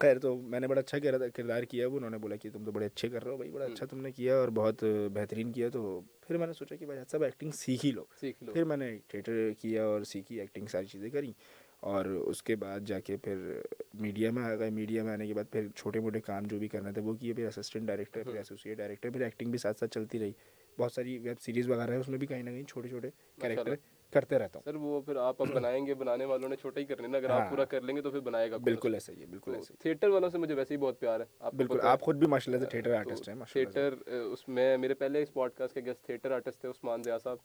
خیر 0.00 0.18
تو 0.18 0.36
میں 0.36 0.60
نے 0.60 0.68
بڑا 0.68 0.80
اچھا 0.80 0.98
کردار 1.34 1.62
کیا 1.62 1.88
وہ 1.88 1.96
انہوں 1.96 2.10
نے 2.10 2.18
بولا 2.18 2.36
کہ 2.36 2.50
تم 2.50 2.64
تو 2.64 2.72
بڑے 2.72 2.86
اچھے 2.86 3.08
کر 3.08 3.24
رہے 3.24 3.30
ہو 3.30 3.36
بھائی 3.36 3.50
بڑا 3.50 3.64
اچھا 3.64 3.86
تم 3.86 4.00
نے 4.00 4.12
کیا 4.12 4.36
اور 4.36 4.48
بہت 4.48 4.84
بہترین 5.12 5.52
کیا۔ 5.52 5.68
تو 5.68 6.00
پھر 6.20 6.36
میں 6.36 6.46
نے 6.46 6.52
سوچا 6.52 6.76
کہ 6.76 6.86
بھائی 6.86 7.00
اچھا، 7.00 7.10
صاحب 7.10 7.22
ایکٹنگ 7.22 7.50
سیکھ 7.50 7.86
ہی 7.86 7.90
لو۔ 7.90 8.04
سیکھ 8.20 8.42
لو۔ 8.44 8.52
پھر 8.52 8.64
میں 8.64 8.76
نے 8.76 8.98
تھیٹر 9.08 9.50
کیا 9.58 9.84
اور 9.84 10.02
سیکھی 10.02 10.40
ایکٹنگ 10.40 10.66
ساری 10.66 10.86
چیزیں 10.86 11.10
کریں 11.10 11.32
اور 11.80 12.04
اس 12.04 12.42
کے 12.42 12.56
بعد 12.56 12.80
جا 12.80 13.00
کے 13.00 13.16
پھر 13.16 13.60
میڈیا 13.94 14.30
میں 14.30 14.42
آ 14.42 14.54
گئے 14.54 14.70
میڈیا 14.70 15.02
میں 15.04 15.12
آنے 15.12 15.26
کے 15.26 15.34
بعد 15.34 15.44
پھر 15.52 15.68
چھوٹے 15.76 16.00
موٹے 16.00 16.20
کام 16.20 16.42
جو 16.44 16.58
بھی 16.58 16.68
کرنا 16.68 16.90
تھا 16.90 17.02
وہ 17.02 17.14
کیے۔ 17.14 17.32
پھر 17.32 17.46
اسسٹنٹ 17.46 17.86
ڈائریکٹر 17.86 18.22
پھر 18.22 18.34
ایسوسیٹ 18.34 18.78
ڈائریکٹر 18.78 19.10
پھر 19.10 19.20
ایکٹنگ 19.20 19.50
بھی 19.50 19.58
ساتھ 19.58 19.78
ساتھ 19.78 19.90
چلتی 19.90 20.18
رہی۔ 20.18 20.32
بہت 20.78 20.92
ساری 20.92 21.18
ویب 21.18 21.40
سیریز 21.40 21.68
وغیرہ 21.70 21.90
ہے 21.90 21.96
اس 21.96 22.08
میں 22.08 22.18
بھی 22.18 22.26
کہیں 22.26 22.42
نہ 22.42 22.50
کہیں 22.50 22.62
چھوٹے 22.62 22.88
چھوٹے 22.88 23.10
کیریکٹر 23.40 23.74
کرتے 24.12 24.38
رہتا 24.38 24.58
ہوں۔ 24.58 24.64
سر 24.64 24.74
وہ 24.74 25.00
پھر 25.00 25.16
آپ 25.16 25.42
اب 25.42 25.48
بنائیں 25.48 25.86
گے 25.86 25.94
بنانے 25.94 26.24
والوں 26.24 26.48
نے 26.48 26.56
چھوٹا 26.56 26.80
ہی 26.80 26.84
کرنے 26.84 27.08
نا 27.08 27.18
اگر 27.18 27.30
آپ 27.30 27.40
ہاں۔ 27.40 27.50
پورا 27.50 27.64
کر 27.64 27.80
لیں 27.80 27.96
گے 27.96 28.02
تو 28.02 28.10
پھر 28.10 28.20
بنائے 28.20 28.50
گا 28.50 28.56
بالکل 28.56 28.94
ایسا 28.94 29.12
ہی 29.12 29.20
ہے 29.20 29.26
بالکل 29.26 29.54
ایسا 29.54 29.74
تھیٹر 29.78 30.08
والوں 30.08 30.28
سے 30.28 30.38
مجھے 30.38 30.54
ویسے 30.54 30.74
ہی 30.74 30.78
بہت 30.78 31.00
پیار 31.00 31.20
ہے 31.20 31.24
آپ 31.38 31.54
بالکل 31.54 31.80
آپ 31.82 32.00
خود 32.00 32.16
بھی 32.16 32.26
ماشاء 32.26 32.52
اللہ 32.52 32.64
سے 32.64 32.70
تھیٹر 32.70 32.94
آرٹسٹ 32.94 33.28
ہیں 33.28 33.34
تھیٹر 33.52 33.94
اس 34.08 34.48
میں 34.48 34.76
میرے 34.76 34.94
پہلے 34.94 35.22
اس 35.22 35.32
پوڈ 35.32 35.52
کاسٹ 35.54 35.74
کے 35.74 35.80
گیسٹ 35.80 36.02
تھیٹر 36.02 36.30
آرٹسٹ 36.30 36.60
تھے 36.60 36.68
عثمان 36.68 37.02
ضیاء 37.02 37.18
صاحب 37.18 37.36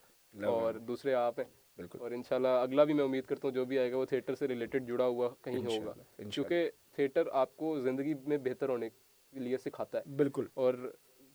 اور 0.43 0.73
دوسرے 0.73 1.13
آپ 1.13 1.39
ہیں۔ 1.39 1.45
بالکل۔ 1.77 1.99
اور 2.01 2.11
انشاءاللہ 2.11 2.47
اگلا 2.47 2.83
بھی 2.83 2.93
میں 2.93 3.03
امید 3.03 3.25
کرتا 3.25 3.47
ہوں 3.47 3.55
جو 3.55 3.65
بھی 3.65 3.79
آئے 3.79 3.91
گا 3.91 3.97
وہ 3.97 4.05
تھیٹر 4.05 4.35
سے 4.35 4.47
ریلیٹڈ 4.47 4.87
جڑا 4.87 5.05
ہوا 5.05 5.29
کہیں 5.41 5.65
ہوگا۔ 5.65 5.93
کیونکہ 6.29 6.69
تھیٹر 6.91 7.23
آپ 7.31 7.57
کو 7.57 7.79
زندگی 7.79 8.13
میں 8.27 8.37
بہتر 8.37 8.69
ہونے 8.69 8.89
کے 8.89 9.39
لیے 9.39 9.57
سکھاتا 9.57 9.97
ہے۔ 9.97 10.15
بالکل۔ 10.15 10.45
اور 10.53 10.73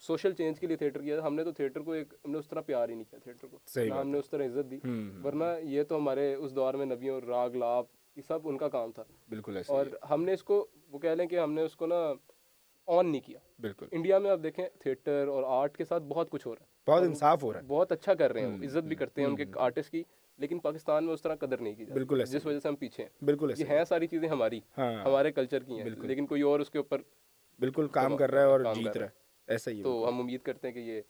سوشل 0.07 0.33
چینج 0.33 0.61
کے 0.61 0.67
لیے 0.67 0.77
تھیٹر 0.77 1.03
کیا 1.03 1.27
ہم 1.27 1.35
نے 1.35 1.45
تو 1.45 1.53
تھیٹر 1.53 1.81
کو 1.81 1.93
ایک 1.93 2.15
ہم 2.25 2.31
نے 2.31 2.39
اس 2.39 2.49
طرح 2.49 2.61
پیار 2.61 2.89
ہی 2.89 2.95
نہیں 2.95 3.11
کیا 3.11 3.19
تھیٹر 3.19 3.47
کو۔ 3.47 3.59
ہم 4.01 4.09
نے 4.09 4.19
اس 4.19 4.31
طرح 4.31 4.47
عزت 4.47 4.71
دی۔ 4.71 4.79
ورنہ 5.25 5.45
یہ 5.63 5.83
تو 5.83 5.97
ہمارے 5.97 6.35
اس 6.35 6.55
دور 6.57 6.75
میں 6.75 6.87
نبیوں 6.87 7.21
راگ 7.21 7.51
لاپ 7.51 7.85
یہ 8.17 8.23
سب 8.23 8.39
ان 8.45 8.59
کا 8.59 8.69
کام 8.69 8.93
تھا۔ 8.93 9.05
بالکل 9.29 9.59
اور 9.69 9.87
ہم 10.11 10.25
نے 10.25 10.33
اس 10.33 10.45
کو 10.45 10.67
وہ 10.89 10.99
کہہ 10.99 11.11
لیں 11.11 11.27
کہ 11.27 11.39
ہم 11.39 11.53
نے 11.53 11.63
اس 11.63 11.77
کو 11.77 11.87
نا 11.87 12.13
آن 12.87 13.13
نہیں 13.13 13.21
کیا۔ 13.21 13.39
بالکل۔ 13.61 13.87
انڈیا 13.91 14.19
میں 14.19 14.31
آپ 14.31 14.39
دیکھیں 14.43 14.69
تھیٹر 14.79 15.27
اور 15.29 15.43
آرٹ 15.47 15.77
کے 15.77 15.85
ساتھ 15.85 16.03
بہت 16.03 16.31
کچھ 16.31 16.47
ہو 16.47 16.55
رہا 16.55 16.65
ہے۔ 16.65 16.91
بہت 16.91 17.03
انصاف 17.03 17.43
ہو 17.43 17.53
رہا 17.53 17.61
ہے۔ 17.61 17.65
بہت 17.67 17.93
اچھا 17.93 18.15
کر 18.15 18.33
رہے 18.33 18.41
ہیں۔ 18.41 18.65
عزت 18.65 18.85
بھی 18.85 18.97
کرتے 18.97 19.21
ہیں 19.23 19.29
ان 19.29 19.37
کے 19.37 19.45
آرٹسٹ 19.57 19.91
کی 19.91 20.03
لیکن 20.39 20.59
پاکستان 20.59 21.05
میں 21.05 21.15
اس 21.15 21.23
طرح 21.23 21.35
قدر 21.35 21.59
نہیں 21.59 21.75
کی 21.75 21.85
بالکل 21.85 22.25
جس 22.27 22.47
وجہ 22.47 22.59
سے 22.59 22.69
ہم 22.69 22.77
پیچھے 22.77 23.05
ہیں۔ 23.05 23.25
بالکل 23.25 23.53
یہ 23.59 23.65
ہیں 23.65 23.85
ساری 23.85 24.07
چیزیں 24.07 24.29
ہماری۔ 24.29 24.61
ہاں۔ 24.79 24.95
ہمارے 25.05 25.33
کلچر 25.33 25.63
کی 25.63 25.79
ہیں۔ 25.79 25.91
لیکن 25.91 26.27
کوئی 26.27 26.43
اور 26.43 26.61
اس 26.61 26.71
کے 26.71 26.79
اوپر 26.79 26.99
بالکل 27.59 27.87
کام 27.89 28.17
کر 28.17 28.31
رہا 28.31 28.41
ہے 28.41 28.47
اور 28.47 28.61
جیت 28.75 28.97
رہا 28.97 29.07
ہے۔ 29.07 29.24
ایسا 29.49 29.71
ہی 29.71 29.83
تو 29.83 30.09
ہم 30.09 30.21
امید 30.21 30.43
کرتے 30.43 30.69
ہیں 30.69 30.75
کہ 30.75 30.81
یہ 30.81 31.01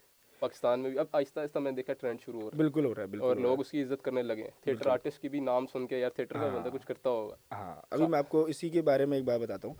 پاکستان 0.43 0.81
میں 0.81 0.91
بھی 0.91 0.99
اب 0.99 1.07
آہستہ 1.13 1.41
آہستہ 1.41 1.59
میں 1.59 1.73
دیکھا 1.73 1.93
ٹرینڈ 1.93 2.21
شروع 2.21 2.41
ہو 2.41 2.51
رہا 2.51 2.57
ہے۔ 2.57 2.59
بالکل 2.59 2.85
ہو 2.85 2.95
رہا 2.95 3.03
ہے 3.03 3.07
بالکل 3.07 3.27
اور 3.27 3.37
لوگ 3.37 3.61
اس 3.61 3.71
کی 3.71 3.83
عزت 3.83 4.03
کرنے 4.03 4.23
لگے 4.23 4.49
تھیٹر 4.61 4.87
آرٹسٹ 4.87 5.21
کی 5.21 5.29
بھی 5.29 5.41
نام 5.41 5.67
سن 5.67 5.87
کے 5.87 5.99
یار 5.99 6.11
تھیٹر 6.11 6.35
کا 6.35 6.41
ہاں۔ 6.41 6.57
بندہ 6.57 6.69
کچھ 6.69 6.87
کرتا 6.87 7.11
ہوگا۔ 7.11 7.37
ہاں 7.53 7.83
ابھی 7.91 8.07
میں 8.07 8.19
آپ 8.19 8.29
کو 8.29 8.45
اسی 8.45 8.69
کے 8.69 8.83
بارے 8.83 9.07
میں 9.07 9.19
ایک 9.19 9.27
بات 9.27 9.41
بتاتا 9.41 9.69
ہوں 9.69 9.75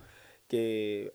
کہ 0.47 0.61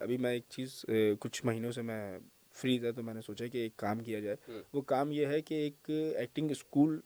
ابھی 0.01 0.17
میں 0.17 0.33
ایک 0.33 0.45
چیز 0.49 0.85
کچھ 1.21 1.45
مہینوں 1.47 1.73
سے 1.73 1.83
میں 1.83 2.19
فری 2.55 2.79
تھا 2.79 2.91
تو 2.91 3.03
میں 3.03 3.15
نے 3.15 3.21
سوچا 3.21 3.47
کہ 3.47 3.59
ایک 3.59 3.77
کام 3.77 4.01
کیا 4.01 4.21
جائے۔ 4.21 4.37
وہ 4.73 4.81
کام 4.83 5.11
یہ 5.13 5.27
ہے 5.27 5.41
کہ 5.41 5.55
ایک 5.55 5.91
ایکٹنگ 6.17 6.51
اسکول 6.51 7.01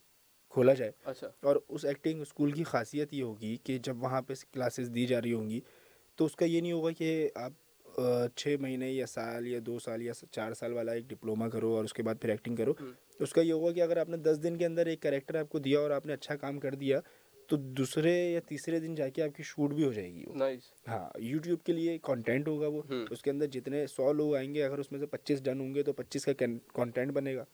کھولا 0.49 0.75
جائے۔ 0.75 0.91
اچھا۔ 1.05 1.31
اور 1.43 1.57
اس 1.69 1.85
ایکٹنگ 1.85 2.21
اسکول 2.21 2.51
کی 2.51 2.65
خاصیت 2.65 3.15
یہ 3.15 3.23
ہوگی 3.23 3.57
کہ 3.57 3.79
جب 3.79 4.03
وہاں 4.03 4.23
پہ 4.23 4.35
کلاسز 4.53 4.95
دی 4.95 5.07
جا 5.07 5.23
رہی 5.23 5.33
ہوں 5.33 5.51
گی 5.51 5.61
تو 6.19 6.25
اس 6.25 6.37
کا 6.37 6.45
یہ 6.45 6.61
نہیں 6.61 6.73
ہوگا 6.73 6.91
کہ 6.91 7.29
آپ 7.35 7.53
چھ 8.37 8.57
مہینے 8.61 8.91
یا 8.93 9.07
سال 9.07 9.47
یا 9.47 9.59
دو 9.67 9.79
سال 9.79 10.03
یا 10.03 10.13
چار 10.31 10.55
سال 10.55 10.73
والا 10.73 10.93
ایک 10.93 11.05
ڈپلوما 11.09 11.49
کرو 11.49 11.77
اور 11.77 11.85
اس 11.85 11.93
کے 11.93 12.03
بعد 12.03 12.15
پھر 12.21 12.29
ایکٹنگ 12.29 12.57
کرو۔ 12.57 12.73
اس 13.21 13.33
کا 13.33 13.41
یہ 13.41 13.53
ہوگا 13.53 13.73
کہ 13.73 13.83
اگر 13.83 13.97
آپ 13.97 14.09
نے 14.09 14.17
دس 14.17 14.43
دن 14.43 14.57
کے 14.57 14.67
اندر 14.67 14.87
ایک 14.87 15.01
کریکٹر 15.01 15.35
آپ 15.35 15.49
کو 15.49 15.59
دیا 15.59 15.81
اور 15.81 15.91
آپ 15.91 16.07
نے 16.07 16.13
اچھا 16.13 16.37
کام 16.37 16.59
کر 16.61 16.75
دیا 16.75 17.01
تو 17.49 17.57
دوسرے 17.57 18.33
یا 18.33 18.41
تیسرے 18.49 18.81
دن 18.81 18.95
جا 18.95 19.09
کے 19.09 19.23
آپ 19.23 19.37
کی 19.37 19.43
شوٹ 19.43 19.71
بھی 19.71 19.85
ہو 19.85 19.93
جائے 19.93 20.15
گی 20.15 20.25
ہاں 20.89 21.09
یوٹیوب 21.19 21.63
کے 21.65 21.73
لیے 21.73 21.99
کانٹینٹ 22.03 22.49
ہوگا 22.49 22.67
وہ۔ 22.67 22.83
اس 23.11 23.23
کے 23.23 23.31
اندر 23.31 23.47
جتنے 23.47 23.87
سو 23.87 24.13
لوگ 24.13 24.35
آئیں 24.35 24.55
گے 24.55 24.65
اگر 24.65 24.79
اس 24.79 24.93
میں 24.93 25.01
سے 25.01 25.07
پچیس 25.07 25.45
ڈن 25.45 25.61
ہوں 25.61 25.75
گے 25.75 25.83
تو 25.83 25.93
پچیس 25.93 26.25
کا 26.25 26.33
کانٹینٹ 26.73 27.13
بنے 27.13 27.37
گا۔ 27.37 27.45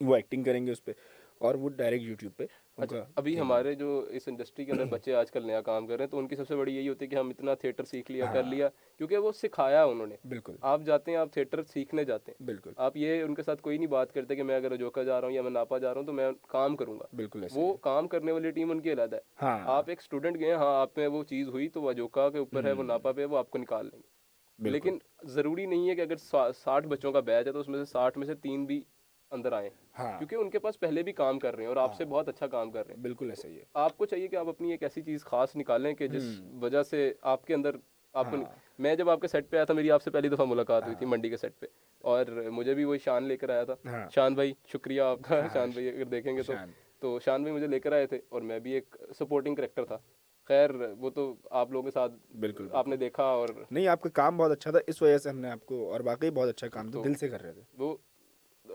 وہ 0.00 0.16
ایکٹنگ 0.16 0.42
کریں 0.44 0.66
گے 0.66 0.72
اس 0.72 0.84
پہ۔ 0.84 0.92
اور 1.38 1.54
وہ 1.54 1.68
ڈائریکٹ 1.68 2.04
یوٹیوب 2.04 2.32
پہ۔ 2.36 2.44
اچھا 2.76 3.04
ابھی 3.14 3.40
ہمارے 3.40 3.74
جو 3.74 4.06
اس 4.10 4.22
انڈسٹری 4.26 4.64
کے 4.64 4.72
اندر 4.72 4.84
بچے 4.84 5.14
آج 5.14 5.30
کل 5.30 5.46
نیا 5.46 5.60
کام 5.60 5.86
کر 5.86 5.96
رہے 5.96 6.04
ہیں 6.04 6.10
تو 6.10 6.18
ان 6.18 6.28
کی 6.28 6.36
سب 6.36 6.48
سے 6.48 6.56
بڑی 6.56 6.76
یہی 6.76 6.88
ہوتی 6.88 7.04
ہے 7.04 7.10
کہ 7.10 7.16
ہم 7.16 7.28
اتنا 7.28 7.54
تھیٹر 7.54 7.84
سیکھ 7.84 8.10
لیا 8.10 8.24
کر 8.32 8.42
ہاں۔ 8.42 8.50
لیا 8.50 8.68
کیونکہ 8.96 9.16
وہ 9.16 9.32
سکھایا 9.32 9.84
انہوں 9.84 10.06
نے۔ 10.06 10.16
بالکل۔ 10.28 10.56
آپ 10.60 10.80
جاتے 10.80 11.10
ہیں 11.10 11.18
آپ 11.18 11.32
تھیٹر 11.32 11.62
سیکھنے 11.62 12.04
جاتے 12.04 12.32
ہیں۔ 12.32 12.44
بالکل۔ 12.46 12.70
آپ 12.76 12.96
یہ 12.96 13.22
ان 13.22 13.34
کے 13.34 13.42
ساتھ 13.42 13.62
کوئی 13.62 13.78
نہیں 13.78 13.86
بات 13.86 14.12
کرتے 14.12 14.36
کہ 14.36 14.42
میں 14.42 14.56
اگر 14.56 14.72
اجوکا 14.72 15.02
جا 15.02 15.20
رہا 15.20 15.28
ہوں 15.28 15.34
یا 15.34 15.42
میں 15.42 15.50
ناپا 15.50 15.78
جا 15.78 15.94
رہا 15.94 16.00
ہوں 16.00 16.06
تو 16.06 16.12
میں 16.12 16.30
کام 16.48 16.76
کروں 16.76 17.00
گا۔ 17.00 17.04
بالکل 17.12 17.44
وہ 17.54 17.76
کام 17.76 18.08
کرنے 18.08 18.32
والی 18.32 18.50
ٹیم 18.50 18.70
ان 18.70 18.80
کی 18.80 18.92
علیحدہ 18.92 19.16
ہے۔ 19.16 19.20
ہاں۔ 19.42 19.58
آپ 19.64 19.88
ایک 19.88 19.98
اسٹوڈنٹ 19.98 20.40
گئے 20.40 20.52
ہاں 20.52 20.74
آپ 20.80 20.98
میں 20.98 21.06
وہ 21.06 21.24
چیز 21.24 21.48
ہوئی 21.48 21.68
تو 21.68 21.82
وہ 21.82 21.90
اجوکا 21.90 22.30
کے 22.30 22.38
اوپر 22.38 22.64
ہے 22.64 22.72
وہ 22.72 22.82
ناپا 22.82 23.12
پہ 23.12 23.24
وہ 23.24 23.38
آپ 23.38 23.50
کو 23.50 23.58
نکال 23.58 23.86
لیں 23.86 23.98
گے۔ 23.98 24.18
لیکن 24.58 24.98
ضروری 25.22 25.66
نہیں 25.66 25.88
ہے 25.88 25.94
کہ 25.94 26.00
اگر 26.00 26.16
ساٹھ 26.64 26.86
بچوں 26.86 27.12
کا 27.12 27.20
بیچ 27.20 27.46
ہے 27.46 27.52
تو 27.52 27.60
اس 27.60 27.68
میں 27.68 27.78
سے 27.78 27.84
ساٹھ 27.84 28.18
میں 28.18 28.26
سے 28.26 28.34
تین 28.34 28.64
بھی 28.64 28.82
اندر 29.30 29.52
آئیں۔ 29.52 29.70
ہاں۔ 29.98 30.18
کیونکہ 30.18 30.34
ان 30.34 30.50
کے 30.50 30.58
پاس 30.58 30.80
پہلے 30.80 31.02
بھی 31.02 31.12
کام 31.12 31.38
کر 31.38 31.54
رہے 31.54 31.62
ہیں 31.62 31.68
اور 31.68 31.76
آپ 31.76 31.88
ہاں۔ 31.88 31.96
سے 31.96 32.04
بہت 32.04 32.28
اچھا 32.28 32.46
کام 32.46 32.70
کر 32.70 32.86
رہے 32.86 32.94
ہیں۔ 32.94 33.02
بالکل 33.02 33.30
ایسا 33.30 33.48
ہی 33.48 33.58
ہے۔ 33.58 33.64
آپ 33.74 33.96
کو 33.98 34.06
چاہیے 34.06 34.28
کہ 34.28 34.36
آپ 34.36 34.48
اپنی 34.48 34.70
ایک 34.70 34.82
ایسی 34.82 35.02
چیز 35.02 35.24
خاص 35.24 35.56
نکالیں 35.56 35.94
کہ 35.94 36.08
جس 36.08 36.22
وجہ 36.60 36.82
سے 36.82 37.12
آپ 37.22 37.44
کے 37.46 37.54
اندر 37.54 37.76
آپ 38.12 38.26
ہاں۔ 38.26 38.42
میں 38.78 38.96
جب 38.96 39.10
آپ 39.10 39.20
کے 39.20 39.28
سیٹ 39.28 39.50
پہ 39.50 39.56
آیا 39.56 39.64
تھا 39.64 39.74
میری 39.74 39.90
آپ 39.90 40.02
سے 40.02 40.10
پہلی 40.10 40.28
دفعہ 40.28 40.46
ملاقات 40.46 40.84
ہوئی 40.84 40.94
تھی 40.94 41.06
منڈی 41.06 41.30
کے 41.30 41.36
سیٹ 41.36 41.58
پہ۔ 41.58 41.66
اور 41.98 42.26
مجھے 42.26 42.74
بھی 42.74 42.84
وہی 42.84 42.98
شان 42.98 43.24
لے 43.24 43.36
کر 43.36 43.50
آیا 43.50 43.64
تھا۔ 43.64 44.08
شان 44.14 44.34
بھائی 44.34 44.52
شکریہ 44.66 45.00
آپ 45.02 45.18
کا۔ 45.28 45.46
شان 45.52 45.70
بھائی 45.70 45.88
اگر 45.88 46.04
دیکھیں 46.04 46.36
گے 46.36 46.42
تو۔ 46.42 46.52
تو 46.98 47.20
شان 47.20 47.42
بھائی 47.42 47.56
مجھے 47.56 47.66
لے 47.66 47.80
کر 47.80 47.92
آئے 47.92 48.06
تھے 48.06 48.20
اور 48.28 48.42
میں 48.42 48.58
بھی 48.58 48.72
ایک 48.72 48.96
سپورٹنگ 49.18 49.54
کریکٹر 49.54 49.84
تھا۔ 49.84 49.98
خیر 50.44 50.70
وہ 50.98 51.10
تو 51.10 51.34
آپ 51.50 51.70
لوگوں 51.70 51.84
کے 51.84 51.90
ساتھ 51.90 52.12
بالکل۔ 52.36 52.68
آپ 52.72 52.88
نے 52.88 52.96
دیکھا 52.96 53.22
اور 53.22 53.48
نہیں 53.70 53.88
آپ 53.88 54.00
کا 54.00 54.08
کام 54.08 54.36
بہت 54.36 54.50
اچھا 54.50 54.70
تھا۔ 54.70 54.78
اس 54.86 55.02
وجہ 55.02 55.18
سے 55.18 55.28
ہم 55.28 55.38
نے 55.38 55.50
آپ 55.50 55.66
کو 55.66 55.92
اور 55.92 56.00
باقی 56.00 56.30
بہت 56.30 56.48
اچھا 56.48 56.68
کام 56.68 56.90
دل 56.90 57.14
سے 57.14 57.28
کر 57.28 57.42
رہے 57.42 57.52
تھے۔ 57.52 57.62
وہ 57.78 57.96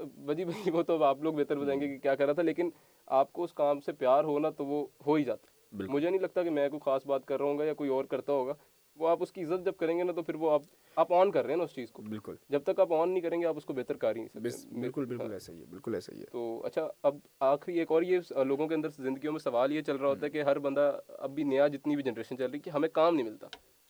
بجی 0.06 0.46
بجی 0.46 0.72
وہ 0.72 0.84
تو 0.84 1.04
آپ 1.04 1.22
لوگ 1.22 1.34
بہتر 1.34 1.58
بتائیں 1.58 1.82
گے 1.82 1.88
کہ 1.88 1.98
کیا 1.98 2.16
کر 2.16 2.26
رہا 2.26 2.34
تھا 2.34 2.42
لیکن 2.42 2.70
آپ 3.06 3.34
کو 3.34 3.44
اس 3.44 3.54
کام 3.54 3.80
سے 3.80 3.92
پیار 3.92 4.24
ہونا 4.24 4.50
تو 4.50 4.66
وہ 4.66 4.88
ہو 5.06 5.14
ہی 5.14 5.24
جاتا 5.24 5.48
مجھے 5.90 6.10
نہیں 6.10 6.22
لگتا 6.22 6.44
کہ 6.44 6.50
میں 6.50 6.70
کوئی 6.70 6.80
خاص 6.86 7.06
بات 7.06 7.26
کر 7.26 7.38
رہا 7.38 7.46
ہوں 7.46 7.58
گا 7.58 7.64
یا 7.64 7.74
کوئی 7.74 7.90
اور 7.90 8.06
کرتا 8.06 8.34
ہوگا۔ 8.34 8.54
وہ 8.96 9.08
آپ 9.08 9.18
اس 9.22 9.32
کی 9.32 9.44
عزت 9.44 9.66
جب 9.66 9.78
کریں 9.78 9.98
گے 9.98 10.04
نا 10.04 10.12
تو 10.12 10.22
پھر 10.22 10.36
وہ 10.36 10.52
آپ 10.52 10.62
آپ 10.96 11.14
آن 11.14 11.32
کر 11.32 11.44
رہے 11.44 11.50
ہیں 11.50 11.58
نا 11.58 11.64
اس 11.64 11.76
چیز 11.76 11.92
کو۔ 11.92 12.02
بالکل۔ 12.02 12.36
جب 12.50 12.64
تک 12.64 12.80
آپ 12.80 12.94
آن 12.94 13.10
نہیں 13.10 13.22
کریں 13.22 13.42
گے 13.42 13.46
آپ 13.46 13.58
اس 13.58 13.66
کو 13.66 13.74
بہتر 13.74 13.98
کر 13.98 14.16
ہی 14.16 14.22
نہیں 14.22 14.80
بالکل 14.80 15.06
بالکل 15.06 15.26
ہاں۔ 15.26 15.34
ایسا 15.34 15.54
ہی 15.54 15.60
ہے 15.60 15.66
بالکل 15.66 15.96
ایسا 15.96 16.14
ہی 16.14 16.20
ہے۔ 16.20 16.26
تو 16.32 16.62
اچھا 16.66 16.88
اب 17.04 17.18
آخری 17.40 17.80
ایک 17.80 17.92
اور 17.92 18.02
یہ 18.02 18.20
لوگوں 18.44 18.68
کے 18.68 18.76
اندر 18.76 18.90
زندگیوں 18.90 19.34
میں 19.34 19.40
سوال 19.40 19.72
یہ 19.72 19.82
چل 19.82 19.96
رہا 19.96 20.08
ہوتا 20.08 20.26
ہے 20.26 20.32
کہ 20.32 20.42
ہر 20.42 20.60
بندہ 20.60 21.00
اب 21.08 21.32
بھی 21.32 21.44
نیا 21.44 21.68
جتنی 21.68 21.96
بھی 21.96 22.04
جنریشن 22.04 22.38
چل 22.38 22.46
رہی 22.46 22.54
ہے 22.54 22.60
کہ 22.60 22.70
ہمیں 22.70 22.90
کام 22.90 23.16
نہیں 23.16 23.26
ملتا۔ 23.26 23.48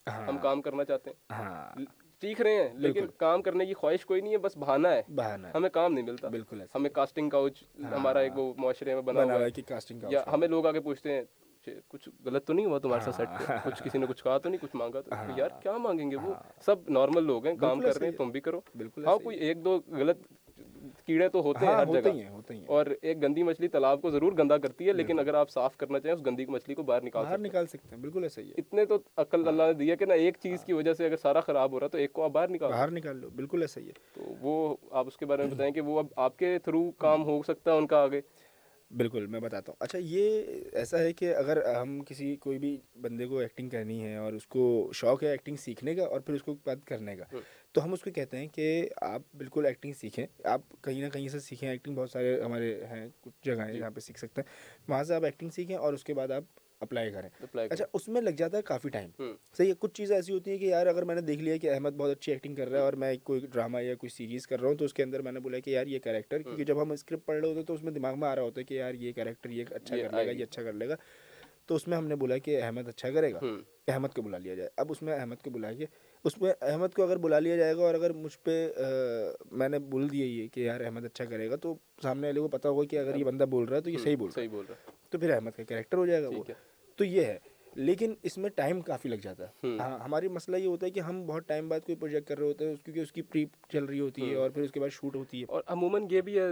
ہاں۔ 0.10 0.28
ہم 0.28 0.38
کام 0.38 0.62
کرنا 0.62 0.84
چاہتے 0.86 1.10
ہیں۔ 1.10 1.34
ہاں۔ 1.34 1.72
سیکھ 2.24 2.42
رہے 2.42 2.56
ہیں 2.56 2.70
لیکن 2.76 3.06
کام 3.18 3.42
کرنے 3.42 3.66
کی 3.66 3.74
خواہش 3.74 4.06
کوئی 4.06 4.22
نہیں 4.22 4.34
ہے 4.34 4.38
بس 4.38 4.58
بہانا 4.58 4.92
ہے۔ 4.92 5.02
بہانا 5.16 5.52
ہمیں 5.54 5.70
کام 5.70 5.94
نہیں 5.94 6.06
ملتا۔ 6.06 6.28
بالکل 6.28 6.62
ہمیں 6.76 6.90
کاسٹنگ 6.90 7.30
کاؤچ 7.30 7.64
ہمارا 7.92 8.20
ایک 8.20 8.38
وہ 8.38 8.54
معاشرے 8.58 8.94
میں 8.94 9.02
بنا 9.02 9.24
ہوا 9.24 9.42
ہے۔ 9.42 9.52
کہ 9.52 9.62
کاسٹنگ 9.68 10.04
یا 10.10 10.24
ہمیں 10.34 10.48
لوگ 10.48 10.66
آگے 10.66 10.80
پوچھتے 10.80 11.12
ہیں 11.12 11.22
کچھ 11.88 12.10
غلط 12.26 12.46
تو 12.46 12.54
نہیں 12.54 12.66
ہوا 12.66 12.80
تمہارے 12.80 13.04
ساتھ 13.04 13.16
سیٹ 13.18 13.52
کچھ 13.66 13.84
کسی 13.84 13.98
نے 13.98 14.06
کچھ 14.10 14.24
کہا 14.24 14.38
تو 14.38 14.50
نہیں 14.50 14.62
کچھ 14.62 14.76
مانگا 14.76 15.02
تو 15.02 15.16
یار 15.38 15.50
کیا 15.62 15.78
مانگیں 15.78 16.12
گے 16.12 16.16
وہ؟ 16.16 16.34
سب 16.62 16.76
نارمل 16.90 17.24
لوگ 17.24 17.46
ہیں 17.48 17.56
کام 17.56 17.80
کر 17.80 17.98
رہے 18.00 18.08
ہیں 18.08 18.18
تم 18.18 18.30
بھی 18.30 18.42
کرو۔ 18.42 18.62
بالکل 18.78 19.06
ہاں 19.06 19.18
کوئی 19.18 19.38
ایک 19.38 19.66
دو 19.66 19.80
غلط 19.88 20.18
کیڑے 21.08 21.28
تو 21.30 21.42
ہوتے 21.42 21.66
ہیں 21.66 21.74
ہاں، 21.74 21.86
ہر 21.86 22.02
جگہ۔ 22.02 22.54
اور 22.66 22.86
ایک 23.02 23.22
گندی 23.24 23.44
مچھلی 23.44 23.68
تالاب 23.68 24.02
کو 24.02 24.10
ضرور 24.10 24.32
گندا 24.32 24.58
کرتی 24.58 24.88
ہے 24.88 24.94
لیکن 24.94 25.20
اگر 25.20 25.34
آپ 25.34 25.50
صاف 25.50 25.78
کرنا 25.78 26.00
چاہیں 26.00 26.16
اس 26.16 26.26
گندی 26.26 26.46
مچھلی 26.46 26.76
کو 26.76 26.84
باہر 26.84 27.04
نکال 27.04 27.24
باہر 27.24 27.38
نکال 27.38 27.68
سکتے 27.68 27.96
ہیں 27.96 28.02
بالکل 28.02 28.24
ایسا 28.24 28.42
ہی 28.42 28.48
ہے۔ 28.48 28.54
اتنے 28.58 28.86
تو 28.86 28.98
عقل 29.18 29.42
ہاں۔ 29.42 29.48
اللہ 29.48 29.64
نے 29.64 29.74
دیا 29.74 29.96
کہ 29.96 30.06
نا 30.06 30.14
ایک 30.14 30.38
چیز 30.40 30.58
ہاں۔ 30.60 30.66
کی 30.66 30.74
وجہ 30.74 30.94
سے 30.94 31.06
اگر 31.06 31.16
سارا 31.16 31.40
خراب 31.40 31.72
ہو 31.72 31.80
رہا 31.80 31.88
تو 31.88 31.98
ایک 31.98 32.14
کو 32.14 32.24
آپ 32.24 32.32
باہر 32.32 32.50
نکال 32.50 32.72
باہر 32.72 32.92
نکال 32.92 33.18
لو 33.18 33.30
بالکل 33.30 33.62
ایسا 33.62 33.82
ہی 33.82 33.88
ہے۔ 33.88 33.92
تو 34.14 34.34
وہ 34.42 34.56
آپ 34.92 35.08
اس 35.08 35.18
کے 35.18 35.26
بارے 35.26 35.44
میں 35.44 35.52
بتائیں 35.52 35.74
کہ 35.74 35.82
وہ 35.82 36.00
اب 36.00 36.06
آپ 36.16 36.38
کے 36.38 36.58
تھرو 36.60 36.92
کام 36.98 37.24
ہو 37.24 37.42
سکتا 37.48 37.72
ہے 37.72 37.78
ان 37.78 37.88
کا 37.88 38.02
آگے؟ 38.04 38.22
بالکل 38.94 39.26
میں 39.26 39.40
بتاتا 39.40 39.72
ہوں۔ 39.72 39.76
اچھا 39.80 39.98
یہ 40.02 40.44
ایسا 40.74 41.00
ہے 41.00 41.14
کہ 41.14 41.36
اگر 41.36 41.76
ہم 41.76 42.04
کسی 42.04 42.36
کوئی 42.36 42.60
بھی 42.60 42.78
بندے 43.02 43.26
کو 43.26 43.40
ایکٹنگ 43.40 43.70
کرنی 43.70 44.04
ہے 44.04 44.16
اور 44.16 44.34
اس 44.34 44.48
کو 44.48 44.92
شوق 44.94 45.24
ہے 45.24 45.28
ایکٹنگ 45.28 45.56
سیکھنے 45.56 45.96
کا 45.96 46.04
اور 46.04 46.20
پھر 46.20 46.34
اس 46.34 46.44
کو 46.44 46.56
بات 46.66 46.86
کرنے 46.86 47.16
کا 47.16 47.24
تو 47.72 47.84
ہم 47.84 47.94
اس 47.94 48.02
کو 48.02 48.12
کہتے 48.12 48.38
ہیں 48.38 48.48
کہ 48.48 48.90
آپ 49.02 49.22
بالکل 49.38 49.66
ایکٹنگ 49.66 49.94
سیکھیں۔ 49.94 50.26
آپ 50.44 50.62
کہیں 50.82 51.02
نہ 51.02 51.10
کہیں 51.10 51.28
سے 51.28 51.40
سیکھیں۔ 51.40 51.70
ایکٹنگ 51.70 51.96
بہت 51.96 52.12
سارے 52.12 52.42
ہمارے 52.42 52.86
ہیں 52.86 53.08
کچھ 53.22 53.34
جگہیں 53.44 53.74
جہاں 53.74 53.92
پہ 53.92 54.00
سیکھ 54.00 54.20
سکتے 54.20 54.42
ہیں۔ 54.42 54.52
وہاں 54.88 55.04
سے 55.04 55.16
آپ 55.16 55.24
ایکٹنگ 55.24 55.50
سیکھیں 55.50 55.76
اور 55.76 55.94
اس 55.94 56.04
کے 56.04 56.14
بعد 56.14 56.32
آپ 56.32 56.44
اپلائی 56.84 57.12
کریں۔ 57.12 57.30
اچھا 57.74 57.86
اس 57.94 58.08
میں 58.08 58.22
لگ 58.22 58.30
جاتا 58.30 58.58
ہے 58.58 58.62
کافی 58.62 58.90
ٹائم۔ 58.90 59.10
صحیح 59.58 59.70
ہے 59.70 59.74
کچھ 59.80 59.94
چیزیں 59.94 60.16
ایسی 60.16 60.34
ہوتی 60.34 60.52
ہیں 60.52 60.58
کہ 60.58 60.66
یار 60.66 60.88
اگر 60.88 61.04
میں 61.04 61.16
نے 61.16 61.22
دیکھ 61.22 61.42
لیا 61.42 61.58
کہ 61.58 61.70
احمد 61.72 61.92
بہت 61.92 62.12
اچھی 62.12 62.32
ایکٹنگ 62.32 62.56
کر 62.56 62.70
رہا 62.70 62.80
ہے 62.80 62.84
اور 62.84 62.94
میں 62.94 63.14
کوئی 63.24 63.40
ڈرامہ 63.52 63.82
یا 63.82 63.96
کوئی 63.96 64.10
سیریز 64.10 64.48
کر 64.48 64.60
رہا 64.60 64.68
ہوں 64.70 64.76
تو 64.76 64.86
اس 64.86 64.94
کے 64.94 65.04
اندر 65.04 65.22
میں 65.22 65.32
نے 65.32 65.40
بولا 65.40 65.60
کہ 65.60 65.70
یار 65.70 65.88
یہ 65.88 66.00
کریکٹر 66.00 66.42
کیونکہ 66.42 66.64
جب 66.64 66.82
ہم 66.82 66.92
اسکرپٹ 66.92 67.26
پڑھ 67.26 67.40
رہے 67.40 67.48
ہوتے 67.48 67.60
ہیں 67.60 67.66
تو 67.66 67.74
اس 67.74 67.84
میں 67.84 67.92
دماغ 67.92 68.20
میں 68.20 68.30
آ 68.30 68.36
رہا 68.36 68.42
ہوتا 68.42 68.60
ہے 68.60 68.64
کہ 68.64 68.74
یار 68.74 68.94
یہ 68.94 69.12
کریکٹر 69.14 69.50
یہ 69.50 69.64
اچھا 69.70 69.96
کر 69.98 70.12
لے 70.12 70.26
گا 70.26 70.32
یہ 70.32 70.44
اچھا 70.44 70.64
کر 70.64 70.74
لے 70.74 70.88
گا۔ 70.90 70.96
تو 71.66 71.76
اس 71.76 71.88
میں 71.88 71.98
ہم 71.98 72.08
نے 72.08 72.16
بولا 72.16 72.38
کہ 72.38 72.62
احمد 72.62 72.88
اچھا 72.88 73.10
کرے 73.12 73.34
گا۔ 73.34 73.40
احمد 73.88 74.10
کو 74.10 74.22
بلا 74.22 74.38
لیا 74.38 74.56
جائے۔ 74.56 74.70
اب 74.78 74.88
اس 74.90 75.02
میں 75.02 75.14
احمد 75.14 75.36
کو 75.44 75.50
بلا 75.50 75.74
کے 75.74 75.86
اس 76.24 76.42
میں 76.42 76.54
احمد 76.62 76.88
کو 76.96 77.04
اگر 77.04 77.18
بلا 77.18 77.40
لیا 77.40 77.56
جائے 77.56 77.76
گا 77.76 77.82
اور 77.82 77.94
اگر 77.94 78.14
مجھ 78.14 78.38
پہ 78.44 78.70
میں 79.52 79.70
نے 79.70 79.80
بول 79.80 80.12
دیا 80.12 80.26
یہ 80.26 80.48
کہ 80.48 80.60
یار 80.60 80.82
احمد 80.82 81.06
اچھا 81.06 81.26
کرے 81.26 81.50
گا 81.50 81.56
تو 81.56 81.76
سامنے 82.02 82.28
والے 82.28 82.40
کو 82.40 82.48
پتا 82.48 82.70
ہوگا 82.70 82.84
کہ 82.84 83.00
اگر 83.00 83.16
یہ 83.16 83.24
بندہ 83.24 83.44
بول 83.44 83.66
رہا 83.66 83.78
ہے 83.78 83.82
تو 83.82 83.90
یہ 83.90 83.98
صحیح 83.98 84.16
بول 84.16 84.30
رہا 84.30 84.42
ہے۔ 84.42 84.48
تو 85.10 85.20
پھر 85.20 85.30
احمد 85.30 85.52
کا 85.58 85.64
کریکٹر 85.64 85.98
ہو 85.98 86.06
جائے 86.06 86.24
گا 86.24 86.28
وہ۔ 86.28 86.44
تو 86.96 87.04
یہ 87.04 87.26
ہے۔ 87.26 87.38
لیکن 87.76 88.14
اس 88.24 88.38
میں 88.38 88.50
ٹائم 88.50 88.82
کافی 88.82 89.10
لگ 89.10 89.16
جاتا 89.16 89.46
ہے۔ 89.48 89.78
ہاں 89.78 90.00
ہماری 90.00 90.28
مسئلہ 90.28 90.58
یہ 90.58 90.68
ہوتا 90.68 90.86
ہے 90.86 90.92
کہ 90.92 91.00
ہم 91.00 91.26
بہت 91.26 91.48
ٹائم 91.48 91.70
بعد 91.70 91.80
کوئی 91.80 91.96
پروجیکٹ 91.96 92.28
کر 92.28 92.38
رہے 92.38 92.46
ہوتے 92.46 92.68
ہیں 92.68 92.76
کیونکہ 92.86 93.00
اس 93.00 93.12
کی 93.12 93.22
پری 93.22 93.46
چل 93.70 93.86
رہی 93.86 94.00
ہوتی 94.00 94.30
ہے 94.30 94.36
اور 94.36 94.50
پھر 94.50 94.62
اس 94.62 94.72
کے 94.72 94.80
بعد 94.80 94.90
شوٹ 94.90 95.16
ہوتی 95.16 95.40
ہے۔ 95.40 95.46
اور 95.48 95.62
عموماً 95.68 96.08
یہ 96.12 96.22
بھی 96.22 96.40
ہے 96.40 96.44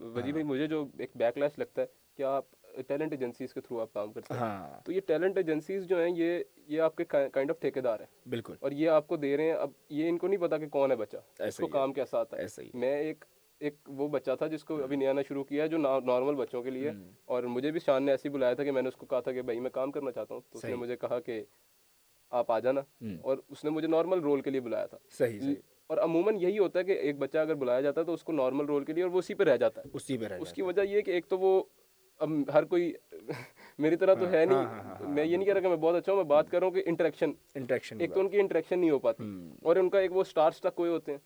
وجی 0.00 0.32
بھائی 0.32 0.44
مجھے 0.44 0.66
جو 0.66 0.86
ایک 0.98 1.10
بیک 1.14 1.38
لیش 1.38 1.58
لگتا 1.58 1.82
ہے 1.82 1.86
کہ 2.16 2.22
آپ 2.22 2.44
ٹیلنٹ 2.86 3.12
ایجنسیز 3.12 3.54
کے 3.54 3.60
تھرو 3.60 3.80
آپ 3.80 3.92
کام 3.92 4.12
کرتے 4.12 4.34
ہیں۔ 4.34 4.40
ہاں۔ 4.40 4.80
تو 4.84 4.92
یہ 4.92 5.00
ٹیلنٹ 5.00 5.36
ایجنسیز 5.36 5.84
جو 5.84 5.98
ہیں 5.98 6.12
یہ 6.16 6.42
یہ 6.66 6.80
آپ 6.80 6.96
کے 6.96 7.04
کائنڈ 7.04 7.50
آف 7.50 7.60
ٹھیکے 7.60 7.80
دار 7.80 8.00
ہیں۔ 8.00 8.28
بالکل۔ 8.28 8.54
اور 8.60 8.70
یہ 8.70 8.88
آپ 8.88 9.06
کو 9.06 9.16
دے 9.16 9.36
رہے 9.36 9.44
ہیں۔ 9.44 9.52
اب 9.52 9.70
یہ 9.88 10.08
ان 10.08 10.18
کو 10.18 10.28
نہیں 10.28 10.40
پتا 10.40 10.58
کہ 10.58 10.68
کون 10.68 10.90
ہے 10.90 10.96
بچہ 10.96 11.42
اس 11.42 11.56
کو 11.56 11.66
کام 11.66 11.92
کیسا 11.92 12.18
آتا 12.18 12.36
ہے۔ 12.36 12.62
میں 12.74 12.98
ایک 12.98 13.24
ایک 13.62 13.74
وہ 13.86 14.08
بچہ 14.08 14.30
تھا 14.38 14.46
جس 14.46 14.64
کو 14.64 14.82
ابھی 14.82 14.96
نیا 14.96 15.12
نیا 15.12 15.22
شروع 15.28 15.44
کیا 15.44 15.62
ہے 15.62 15.68
جو 15.68 15.78
نارمل 15.78 16.34
بچوں 16.34 16.62
کے 16.62 16.70
لیے۔ 16.70 16.90
اور 17.24 17.42
مجھے 17.42 17.70
بھی 17.70 17.80
شان 17.80 18.02
نے 18.02 18.10
ایسے 18.10 18.28
ہی 18.28 18.34
بلایا 18.34 18.54
تھا 18.54 18.64
کہ 18.64 18.70
میں 18.70 18.82
نے 18.82 18.88
اس 18.88 18.96
کو 18.96 19.06
کہا 19.06 19.20
تھا 19.20 19.32
کہ 19.32 19.42
بھائی 19.42 19.60
میں 19.60 19.70
کام 19.70 19.90
کرنا 19.90 20.10
چاہتا 20.10 20.34
ہوں۔ 20.34 20.40
تو 20.50 20.58
اس 20.58 20.64
نے۔ 20.64 20.74
مجھے 20.74 20.96
کہا 20.96 21.20
کہ 21.20 21.44
آپ 22.30 22.52
آ 22.52 22.58
جانا۔ 22.58 22.80
اور 23.22 23.36
اس 23.48 23.64
نے 23.64 23.70
مجھے 23.70 23.88
نارمل 23.88 24.18
رول 24.18 24.40
کے 24.40 24.50
لیے 24.50 24.60
بلایا 24.60 24.86
تھا۔ 24.86 24.98
صحیح 25.10 25.54
اور 25.86 25.98
عموماً 25.98 26.36
یہی 26.40 26.58
ہوتا 26.58 26.78
ہے 26.78 26.84
کہ 26.84 26.92
ایک 26.92 27.18
بچہ 27.18 27.38
اگر 27.38 27.54
بلایا 27.54 27.80
جاتا 27.80 28.00
ہے 28.00 28.06
تو 28.06 28.14
اس 28.14 28.22
کو 28.22 28.32
نارمل 28.32 28.64
رول 28.64 28.84
کے 28.84 28.92
لیے 28.92 29.02
اور 29.02 29.10
وہ 29.10 29.18
اسی 29.18 29.34
پہ 29.34 29.44
رہ 29.44 29.56
جاتا 29.56 29.80
ہے۔ 29.80 29.90
اسی 29.92 30.18
پہ 30.18 30.24
رہ 30.24 30.38
اس 30.40 30.52
کی 30.52 30.62
وجہ 30.62 30.82
یہ 30.82 31.00
کہ 31.00 31.10
ایک 31.10 31.26
تو 31.26 31.38
وہ 31.38 31.62
اب 32.20 32.30
ہر 32.54 32.64
کوئی 32.64 32.92
میری 33.78 33.96
طرح 33.96 34.14
تو 34.14 34.30
ہے 34.30 34.44
ہاں، 34.44 34.64
ہاں، 34.64 34.82
ہاں، 34.82 34.96
نہیں 35.00 35.12
میں 35.14 35.24
یہ 35.24 35.36
نہیں 35.36 35.46
کہہ 35.46 35.52
رہا 35.52 35.60
کہ 35.60 35.68
میں 35.68 35.76
بہت 35.76 35.94
اچھا 35.94 36.12
ہوں 36.12 36.16
میں 36.16 36.24
بات 36.24 36.50
کر 36.50 36.58
رہا 36.58 36.66
ہوں 36.66 36.74
کہ 36.74 36.82
انٹریکشن 36.86 37.30
انٹریکشن 37.54 38.00
ایک 38.00 38.14
تو 38.14 38.20
ان 38.20 38.28
کی 38.28 38.40
انٹریکشن 38.40 38.78
نہیں 38.78 38.90
ہو 38.90 38.98
پاتی۔ 38.98 39.50
اور 39.62 39.76
ان 39.76 39.90
کا 39.90 40.00
ایک 40.00 40.12
وہ 40.16 40.20
اسٹار 40.20 40.48
اسٹک 40.48 40.78
ہوئے 40.78 40.90
ہوتے 40.90 41.12
ہیں۔ 41.12 41.18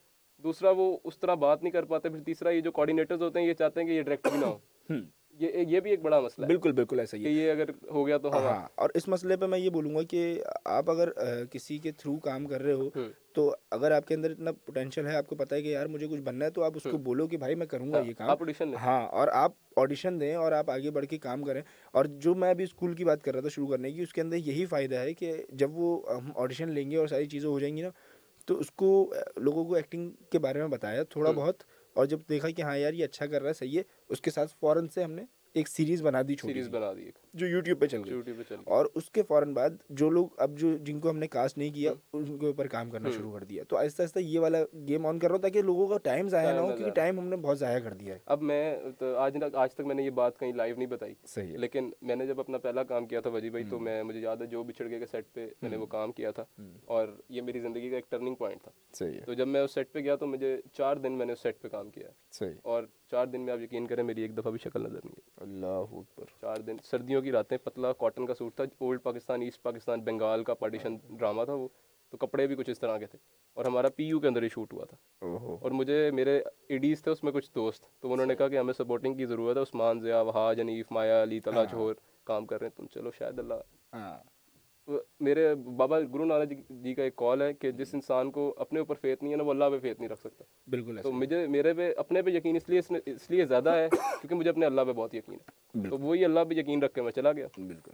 دوسرا 0.47 0.71
وہ 0.71 0.97
اس 1.05 1.19
طرح 1.19 1.35
بات 1.35 1.63
نہیں 1.63 1.73
کر 1.73 1.85
پاتے 1.85 2.09
پھر 2.09 2.21
تیسرا 2.21 2.51
یہ 2.51 2.61
جو 2.61 2.73
کوآڈینیٹرز 2.73 3.23
ہوتے 3.23 3.41
ہیں 3.41 3.47
یہ 3.47 3.55
چاہتے 3.55 3.81
ہیں 3.81 3.87
کہ 3.87 3.93
یہ 3.93 4.03
ڈائریکٹ 4.03 4.29
بھی 4.31 4.39
نہ 4.39 4.45
ہو۔ 4.45 4.59
یہ 5.41 5.65
یہ 5.69 5.81
بھی 5.81 5.91
ایک 5.91 6.03
بڑا 6.03 6.21
مسئلہ 6.21 6.45
ہے۔ 6.45 6.49
بالکل 6.49 6.73
بالکل 6.73 7.01
ایسا 7.01 7.17
ہی 7.17 7.23
کہ 7.23 7.29
یہ 7.29 7.51
اگر 7.51 7.71
ہو 7.91 8.07
گیا 8.07 8.19
تو 8.19 8.33
ہاں 8.33 8.69
اور 8.75 8.91
اس 8.95 9.09
مسئلے 9.09 9.37
پہ 9.37 9.47
میں 9.47 9.59
یہ 9.59 9.71
بولوں 9.71 9.95
گا 9.95 10.03
کہ 10.03 10.43
آپ 10.65 10.91
اگر 10.91 11.09
کسی 11.51 11.79
کے 11.79 11.93
تھرو 11.93 12.17
کام 12.17 12.47
کر 12.47 12.63
رہے 12.63 12.73
ہو 12.73 12.89
تو 13.33 13.57
اگر 13.71 13.91
آپ 13.91 14.07
کے 14.07 14.15
اندر 14.15 14.31
اتنا 14.31 14.53
پوٹینشیل 14.53 15.07
ہے 15.07 15.17
آپ 15.17 15.27
کو 15.27 15.37
پتا 15.37 15.57
ہے 15.57 15.63
کہ 15.63 15.69
یار 15.69 15.87
مجھے 15.87 16.07
کچھ 16.09 16.21
بننا 16.21 16.45
ہے 16.45 16.51
تو 16.51 16.63
آپ 16.63 16.73
اس 16.75 16.83
کو 16.83 16.99
بولو 16.99 17.27
کہ 17.27 17.37
بھائی 17.37 17.55
میں 17.55 17.67
کروں 17.67 17.93
گا 17.93 17.99
یہ 17.99 18.13
کام۔ 18.13 18.29
ہاں 18.75 19.09
اور 19.09 19.29
آپ 19.29 19.53
آڈیشن 19.77 20.21
دیں 20.21 20.35
اور 20.35 20.53
آپ 20.53 20.71
آگے 20.71 20.91
بڑھ 20.91 21.07
کے 21.07 21.19
کام 21.19 21.43
کریں۔ 21.43 21.63
اور 21.93 22.05
جو 22.05 22.35
میں 22.35 22.51
ابھی 22.51 22.65
اسکول 22.65 22.95
کی 22.95 23.05
بات 23.05 23.23
کر 23.23 23.33
رہا 23.33 23.41
تھا 23.41 23.49
شروع 23.49 23.67
کرنے 23.67 23.93
کی 23.93 24.03
اس 24.03 24.13
کے 24.13 24.21
اندر 24.21 24.37
یہی 24.37 24.67
فائدہ 24.67 24.97
ہے 24.97 25.15
کہ 25.15 25.45
جب 25.49 25.79
وہ 25.79 26.17
ہم 26.17 26.31
آڈیشن 26.37 26.71
لیں 26.71 26.91
گے 26.91 26.97
اور 26.97 27.07
ساری 27.07 27.27
چیزیں 27.27 27.49
ہو 27.49 27.61
جائیں 27.61 27.77
گی 27.77 27.83
نا 27.83 27.89
تو 28.47 28.59
اس 28.59 28.71
کو 28.71 29.15
لوگوں 29.37 29.65
کو 29.65 29.75
ایکٹنگ 29.75 30.11
کے 30.31 30.39
بارے 30.39 30.59
میں 30.59 30.69
بتایا 30.69 31.03
تھوڑا 31.03 31.31
بہت 31.31 31.63
اور 31.97 32.07
جب 32.07 32.19
دیکھا 32.29 32.51
کہ 32.51 32.63
ہاں 32.63 32.77
یار 32.79 32.93
یہ 32.93 33.05
اچھا 33.05 33.27
کر 33.27 33.41
رہا 33.41 33.49
ہے 33.49 33.55
صحیح 33.55 33.79
ہے 33.79 33.83
اس 34.09 34.21
کے 34.21 34.31
ساتھ 34.31 34.55
فوراً 34.61 34.89
سے 34.89 35.03
ہم 35.03 35.13
نے 35.13 35.23
ایک 35.55 35.69
سیریز 35.69 36.03
بنا 36.03 36.23
دی 36.23 36.35
چھوٹی 36.35 36.53
سیریز 36.53 36.67
سی۔ 36.67 36.73
بنا 36.73 36.93
دی 36.93 37.05
ایک۔ 37.05 37.19
جو 37.37 37.47
یوٹیوب 37.47 37.81
پہ 37.81 37.87
چل 37.87 38.03
گئی 38.05 38.13
اور 38.65 38.87
اس 38.95 39.11
کے 39.11 39.23
فوراً 39.23 39.55
بعد 39.55 39.71
جو 39.91 40.11
لوگ 40.11 40.27
اب 40.37 40.59
جو 40.59 40.77
جن 40.77 41.01
کو 41.01 41.11
ہم 41.11 41.19
نے 41.19 41.27
کاسٹ 41.27 41.59
نہیں 41.59 41.71
کیا 41.75 41.93
ان 42.13 42.39
کے 42.39 42.47
اوپر 42.47 42.67
کام 42.67 42.91
کرنا 42.91 43.11
شروع 43.11 43.39
کر 43.39 43.45
دیا۔ 43.45 43.63
تو 43.69 43.77
آہستہ 43.77 44.03
آہستہ 44.03 44.19
یہ 44.19 44.41
والا 44.41 44.59
گیم 44.89 45.07
آن 45.07 45.19
کر 45.19 45.29
رہا 45.29 45.35
ہوں 45.35 45.43
تاکہ 45.43 45.63
لوگوں 45.63 45.87
کا 45.87 45.99
ٹائم 46.03 46.29
ضائع 46.29 46.53
نہ 46.53 46.61
ہو 46.61 46.67
کیونکہ 46.77 46.91
ٹائم 46.91 47.21
ہم 47.21 47.29
نے 47.29 47.37
بہت 47.37 47.59
ضائع 47.59 47.79
کر 47.79 47.93
دیا 47.93 48.15
ہے۔ 48.15 48.19
اب 48.27 48.43
میں 48.43 48.79
آج 49.19 49.37
تک 49.41 49.55
آج 49.55 49.75
تک 49.75 49.81
میں 49.81 49.95
نے 49.95 50.03
یہ 50.03 50.11
بات 50.11 50.39
کہیں 50.39 50.53
لائیو 50.53 50.77
نہیں 50.77 50.87
بتائی۔ 50.87 51.15
صحیح 51.27 51.57
لیکن 51.57 51.91
میں 52.03 52.17
نے 52.17 52.27
جب 52.27 52.41
اپنا 52.41 52.59
پہلا 52.59 52.83
کام 52.83 53.07
کیا 53.07 53.21
تھا 53.21 53.31
وجی 53.31 53.51
بھائی 53.51 53.65
تو 53.71 53.79
میں 53.79 54.03
مجھے 54.03 54.21
یاد 54.21 54.37
ہے 54.37 54.47
جو 54.47 54.63
بچھڑ 54.63 54.91
گئے 54.91 54.99
کے 54.99 55.07
سیٹ 55.07 55.25
پہ 55.33 55.49
میں 55.63 55.71
نے 55.71 55.77
وہ 55.77 55.87
کام 55.87 56.13
کیا 56.13 56.31
تھا۔ 56.31 56.45
اور 56.85 57.09
یہ 57.29 57.43
میری 57.43 57.61
زندگی 57.61 57.91
کا 57.91 57.97
ایک 57.97 58.11
ٹرننگ 58.11 58.35
پوائنٹ 58.35 58.63
تھا۔ 58.63 58.71
صحیح 58.93 59.21
تو 59.27 59.35
جب 59.35 59.49
میں 59.49 59.61
اس 59.61 59.75
سیٹ 59.75 59.93
پہ 59.93 59.99
گیا 59.99 60.17
تو 60.17 60.27
مجھے 60.27 60.61
چار 60.73 60.97
دن 60.97 61.13
میں 61.13 61.27
نے 61.27 61.33
اس 61.33 61.41
سیٹ 61.43 61.61
پہ 61.61 61.69
کام 61.69 61.91
کیا۔ 61.91 62.09
صحیح۔ 62.33 62.53
اور 62.63 62.83
چار 63.11 63.27
دن 63.27 63.41
میں 63.41 63.53
آپ 63.53 63.59
یقین 63.61 63.87
کریں 63.87 64.03
میری 64.05 64.23
ایک 64.23 64.37
دفعہ 64.37 64.51
بھی 64.51 64.59
شکل 64.65 64.81
نظر 64.83 64.99
نہیں 65.05 65.21
اللہ 65.37 65.67
اکبر۔ 65.67 66.25
چار 66.41 66.57
دن 66.57 66.77
سردیوں 66.85 67.23
کی 67.27 67.33
راتیں 67.33 67.57
پتلا 67.59 67.93
کاٹن 67.95 68.27
کا 68.27 68.35
سوٹ 68.35 68.57
تھا 68.57 68.65
اولڈ 68.79 69.03
پاکستان 69.03 69.43
ایسٹ 69.43 69.63
پاکستان 69.63 70.01
بنگال 70.03 70.45
کا 70.45 70.55
پارٹیشن 70.55 70.97
ڈرامہ 71.11 71.45
تھا 71.45 71.55
وہ 71.55 71.69
تو 72.13 72.17
کپڑے 72.17 72.47
بھی 72.47 72.57
کچھ 72.57 72.71
اس 72.71 72.81
طرح 72.81 72.99
کے 72.99 73.07
تھے 73.07 73.19
اور 73.57 73.65
ہمارا 73.65 73.89
پی 73.89 74.05
یو 74.05 74.21
کے 74.21 74.29
اندر 74.29 74.43
ہی 74.43 74.49
شوٹ 74.49 74.73
ہوا 74.73 74.85
تھا۔ 74.85 74.97
اور 75.61 75.71
مجھے 75.71 76.11
میرے 76.11 76.39
ایڈیز 76.69 77.03
تھے 77.03 77.11
اس 77.11 77.23
میں 77.25 77.33
کچھ 77.33 77.51
دوست 77.55 77.85
تو 78.01 78.13
انہوں 78.13 78.27
نے 78.27 78.35
کہا 78.35 78.49
کہ 78.49 78.59
ہمیں 78.59 78.73
سپورٹنگ 78.73 79.15
کی 79.15 79.27
ضرورت 79.27 79.57
ہے 79.57 79.63
عثمان 79.63 80.01
ضیاء 80.01 80.23
وہاج 80.23 80.61
انیف 80.61 80.93
مایا 80.93 81.23
علی 81.23 81.41
تلا 81.41 81.65
جوہر 81.65 81.95
کام 82.27 82.47
کر 82.47 82.61
رہے 82.61 82.67
ہیں 82.67 82.77
تم 82.77 82.87
چلو 82.95 83.11
شاید 83.19 83.39
اللہ 83.39 83.61
ہاں۔ 83.93 84.17
میرے 85.21 85.55
بابا 85.55 86.01
گرو 86.01 86.25
نانک 86.25 86.51
جی- 86.51 86.83
جی 86.83 86.95
کا 86.95 87.03
ایک 87.03 87.17
کال 87.17 87.43
ہے 87.43 87.55
کہ 87.55 87.71
جس 87.71 87.95
انسان 87.95 88.31
کو 88.31 88.55
اپنے 88.57 88.79
اوپر 88.79 88.95
فیت 88.95 89.23
نہیں 89.23 89.33
ہے 89.33 89.37
نا 89.37 89.43
وہ 89.45 89.51
اللہ 89.51 89.65
پہ 89.71 89.79
فیت 89.79 89.99
نہیں 89.99 90.09
رکھ 90.09 90.21
سکتا۔ 90.21 90.45
بالکل 90.71 91.03
تو 91.03 91.13
مجھے 91.13 91.47
میرے 91.47 91.75
پہ 91.75 91.95
اپنے 91.97 92.23
پہ 92.23 92.31
یقین 92.31 92.57
اس 92.57 92.69
لیے 92.69 92.81
اس 93.07 93.31
لیے 93.31 93.45
زیادہ 93.45 93.71
ہے 93.75 93.89
کیونکہ 93.91 94.35
مجھے 94.35 94.51
اپنے 94.51 94.67
اللہ 94.67 94.81
پہ 94.87 94.93
بہت 94.93 95.15
یقین 95.15 95.35
ہے۔ 95.35 95.89
تو 95.91 95.99
وہی 95.99 96.25
اللہ 96.25 96.41
پہ 96.49 96.55
یقین 96.55 96.83
رکھ 96.83 96.95
کے 96.95 97.03
میں 97.03 97.13
چلا 97.13 97.33
گیا۔ 97.33 97.47
بالکل۔ 97.57 97.91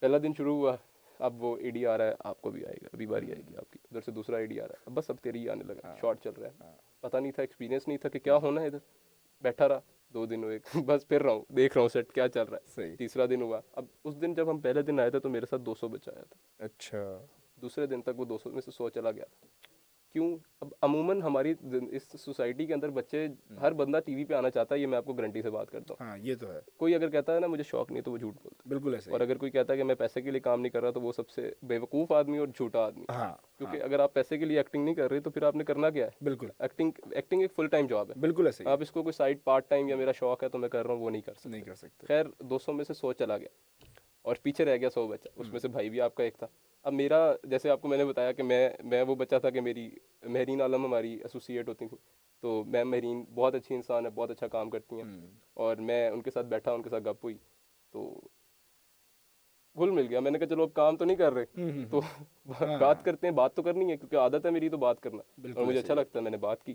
پہلا 0.00 0.18
دن 0.22 0.32
شروع 0.36 0.56
ہوا 0.56 0.76
اب 1.18 1.44
وہ 1.44 1.56
ای 1.58 1.70
ڈی 1.70 1.86
آ 1.86 1.98
رہا 1.98 2.06
ہے 2.06 2.14
آپ 2.18 2.42
کو 2.42 2.50
بھی 2.50 2.66
آئے 2.66 2.76
گا 2.82 2.88
ابھی 2.92 3.06
باری 3.06 3.32
آئے 3.32 3.42
گی 3.50 3.56
آپ 3.56 3.70
کی۔ 3.70 3.78
ادھر 3.84 4.00
سے 4.00 4.10
دوسرا 4.12 4.36
ای 4.36 4.46
ڈی 4.46 4.60
آ 4.60 4.64
رہا 4.64 4.72
ہے۔ 4.72 4.82
اب 4.86 4.92
بس 4.94 5.10
اب 5.10 5.16
تیری 5.18 5.38
ہی 5.38 5.48
آنے 5.48 5.64
لگا 5.64 5.94
شارٹ 6.00 6.24
چل 6.24 6.30
رہا 6.40 6.48
ہے۔ 6.48 6.72
پتہ 7.00 7.16
نہیں 7.16 7.32
تھا 7.32 7.42
ایکسپیرینس 7.42 7.88
نہیں 7.88 7.98
تھا 7.98 8.08
کہ 8.08 8.18
کیا 8.18 8.36
ہونا 8.36 8.60
ہے 8.60 8.66
ادھر۔ 8.66 8.78
بیٹھا 9.42 9.68
رہا۔ 9.68 9.80
دو 10.14 10.26
دن 10.26 10.44
ہوئے 10.44 10.58
بس 10.86 11.08
پھر 11.08 11.22
رہا 11.22 11.32
ہوں 11.32 11.52
دیکھ 11.52 11.74
رہا 11.74 11.80
ہوں 11.82 11.88
سیٹ 11.88 12.12
کیا 12.12 12.28
چل 12.28 12.42
رہا 12.42 12.56
ہے۔ 12.56 12.70
صحیح۔ 12.74 12.96
تیسرا 12.96 13.26
دن 13.26 13.42
ہوا۔ 13.42 13.60
اب 13.72 13.84
اس 14.04 14.20
دن 14.20 14.34
جب 14.34 14.50
ہم 14.50 14.60
پہلے 14.60 14.82
دن 14.82 15.00
آئے 15.00 15.10
تھے 15.10 15.18
تو 15.18 15.28
میرے 15.28 15.46
ساتھ 15.46 15.62
دو 15.62 15.74
سو 15.74 15.88
بچہ 15.88 16.10
آیا 16.10 16.22
تھا۔ 16.22 16.64
اچھا۔ 16.64 17.18
دوسرے 17.62 17.86
دن 17.86 18.02
تک 18.02 18.20
وہ 18.20 18.24
دو 18.24 18.38
سو 18.38 18.50
میں 18.50 18.60
سے 18.60 18.70
سو 18.70 18.88
چلا 18.88 19.10
گیا 19.10 19.24
تھا۔ 19.24 19.46
کیوں؟ 20.14 20.36
اب 20.60 20.68
عموماً 20.82 21.22
ہماری 21.22 21.54
اس 21.90 22.02
سوسائٹی 22.20 22.66
کے 22.66 22.74
اندر 22.74 22.88
بچے 22.88 23.26
ہر 23.60 23.72
بندہ 23.72 23.98
ٹی 24.06 24.14
وی 24.14 24.24
پہ 24.24 24.34
آنا 24.34 24.50
چاہتا 24.50 24.74
ہے 24.74 24.80
یہ 24.80 24.86
میں 24.86 24.98
آپ 24.98 25.04
کو 25.04 25.12
گارنٹی 25.12 25.42
سے 25.42 25.50
بات 25.50 25.70
کرتا 25.70 25.94
ہوں۔ 25.94 26.06
ہاں 26.06 26.18
یہ 26.18 26.34
تو 26.40 26.52
ہے۔ 26.52 26.60
کوئی 26.76 26.94
اگر 26.94 27.10
کہتا 27.10 27.34
ہے 27.34 27.40
نا 27.40 27.46
مجھے 27.46 27.64
شوق 27.64 27.90
نہیں 27.90 28.02
تو 28.02 28.12
وہ 28.12 28.18
جھوٹ 28.18 28.34
بولتا 28.34 28.68
بالکل 28.68 28.94
ایسے 28.94 29.10
اور 29.10 29.20
اگر 29.20 29.36
کوئی 29.36 29.50
کہتا 29.50 29.72
ہے 29.72 29.78
کہ 29.78 29.84
میں 29.84 29.94
پیسے 29.94 30.22
کے 30.22 30.30
لیے 30.30 30.40
کام 30.40 30.60
نہیں 30.60 30.70
کر 30.70 30.82
رہا 30.82 30.90
تو 30.90 31.00
وہ 31.00 31.12
سب 31.12 31.28
سے 31.28 31.52
بیوقوف 31.62 32.12
آدمی 32.12 32.38
اور 32.38 32.48
جھوٹا 32.48 32.86
آدمی 32.86 33.04
ہاں 33.10 33.32
کیونکہ 33.58 33.82
اگر 33.82 34.00
آپ 34.00 34.14
پیسے 34.14 34.38
کے 34.38 34.44
لیے 34.44 34.56
ایکٹنگ 34.56 34.84
نہیں 34.84 34.94
کر 34.94 35.10
رہے 35.10 35.20
تو 35.20 35.30
پھر 35.30 35.42
آپ 35.42 35.56
نے 35.56 35.64
کرنا 35.64 35.90
کیا 35.90 36.06
ہے؟ 36.06 36.24
بالکل۔ 36.24 36.48
ایکٹنگ 36.58 36.90
ایکٹنگ 37.10 37.40
ایک 37.40 37.52
فل 37.56 37.66
ٹائم 37.66 37.86
جاب 37.86 38.10
ہے۔ 38.10 38.20
بالکل 38.20 38.46
ایسے 38.46 38.64
آپ 38.66 38.80
اس 38.80 38.90
کو 38.90 39.02
کوئی 39.02 39.12
سائڈ 39.12 39.38
پارٹ 39.44 39.68
ٹائم 39.68 39.88
یا 39.88 39.96
میرا 39.96 40.12
شوق 40.12 40.44
ہے 40.44 40.48
تو 40.48 40.58
میں 40.58 40.68
کر 40.68 40.86
رہا 40.86 40.94
ہوں 40.94 41.00
وہ 41.00 41.10
نہیں 41.10 41.22
کر 41.22 41.34
سکتا 41.34 41.50
نہیں 41.50 41.62
کر 41.62 41.74
سکتے۔ 41.74 42.06
خیر 42.06 42.24
دو 42.40 42.58
سو 42.58 42.72
میں 42.72 42.84
سے 42.84 42.94
سو 42.94 43.12
چلا 43.12 43.38
گیا۔ 43.38 43.48
اور 44.24 44.36
پیچھے 44.42 44.64
رہ 44.64 44.76
گیا 44.76 44.90
سو 44.90 45.08
بچہ 45.08 45.28
اس 45.36 45.48
میں 45.52 45.60
سے 45.60 45.68
بھائی 45.68 45.90
بھی 45.90 46.00
آپ 46.00 46.14
کا 46.14 46.24
ایک 46.24 46.36
تھا۔ 46.36 46.46
اب 46.82 46.92
میرا 46.92 47.32
جیسے 47.44 47.70
آپ 47.70 47.82
کو 47.82 47.88
میں 47.88 47.98
نے 47.98 48.04
بتایا 48.04 48.32
کہ 48.32 48.42
میں 48.42 48.70
میں 48.84 49.02
وہ 49.02 49.14
بچہ 49.14 49.36
تھا 49.40 49.50
کہ 49.50 49.60
میری 49.60 49.90
مہرین 50.22 50.60
عالم 50.60 50.84
ہماری 50.84 51.14
ایسوسیٹ 51.14 51.68
ہوتی 51.68 51.88
تھیں۔ 51.88 51.98
تو 52.40 52.64
میم 52.66 52.90
مہرین 52.90 53.24
بہت 53.34 53.54
اچھی 53.54 53.74
انسان 53.74 54.06
ہے 54.06 54.10
بہت 54.10 54.30
اچھا 54.30 54.48
کام 54.48 54.70
کرتی 54.70 54.96
ہیں۔ 54.96 55.04
اور 55.54 55.76
میں 55.76 56.10
ان 56.10 56.22
کے 56.22 56.30
ساتھ 56.30 56.46
بیٹھا 56.46 56.72
ان 56.72 56.82
کے 56.82 56.90
ساتھ 56.90 57.04
گپ 57.04 57.24
ہوئی۔ 57.24 57.36
تو 57.90 58.20
گھل 59.78 59.90
مل 59.90 60.06
گیا۔ 60.10 60.20
میں 60.20 60.30
نے 60.30 60.38
کہا 60.38 60.46
چلو 60.46 60.62
اب 60.62 60.74
کام 60.74 60.96
تو 60.96 61.04
نہیں 61.04 61.16
کر 61.16 61.32
رہے۔ 61.32 61.44
تو 61.90 62.00
بات 62.78 63.04
کرتے 63.04 63.26
ہیں 63.26 63.34
بات 63.34 63.54
تو 63.54 63.62
کرنی 63.62 63.90
ہے 63.92 63.96
کیونکہ 63.96 64.16
عادت 64.16 64.46
ہے 64.46 64.50
میری 64.50 64.68
تو 64.68 64.76
بات 64.76 65.00
کرنا۔ 65.00 65.22
اور 65.54 65.66
مجھے 65.66 65.80
اچھا 65.80 65.94
لگتا 65.94 66.18
ہے 66.18 66.22
میں 66.22 66.30
نے 66.30 66.36
بات 66.36 66.62
کی۔ 66.64 66.74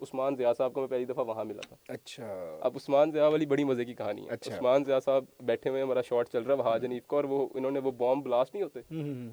عثمان 0.00 0.36
ضیاء 0.36 0.52
صاحب 0.58 0.72
کو 0.72 0.80
میں 0.80 0.88
پہلی 0.88 1.04
دفعہ 1.04 1.24
وہاں 1.24 1.44
ملا 1.44 1.60
تھا۔ 1.68 1.76
اچھا۔ 1.88 2.58
اب 2.60 2.72
عثمان 2.76 3.10
ضیاء 3.10 3.28
والی 3.28 3.46
بڑی 3.46 3.64
مزے 3.64 3.84
کی 3.84 3.94
کہانی 3.94 4.24
ہے۔ 4.26 4.30
اچھا۔ 4.30 4.54
عثمان 4.54 4.84
ضیاء 4.84 4.98
صاحب 4.98 5.24
بیٹھے 5.40 5.70
ہوئے 5.70 5.82
ہمارا 5.82 6.02
شارٹ 6.02 6.28
چل 6.28 6.42
رہا 6.42 6.54
ہے 6.54 6.58
وہاج 6.58 6.84
انیف 6.84 7.06
کا 7.06 7.16
اور 7.16 7.24
وہ 7.24 7.48
انہوں 7.54 7.70
نے 7.70 7.78
وہ 7.78 7.90
بام 7.90 8.20
بلاسٹ 8.20 8.54
نہیں 8.54 8.64
ہوتے؟ 8.64 8.80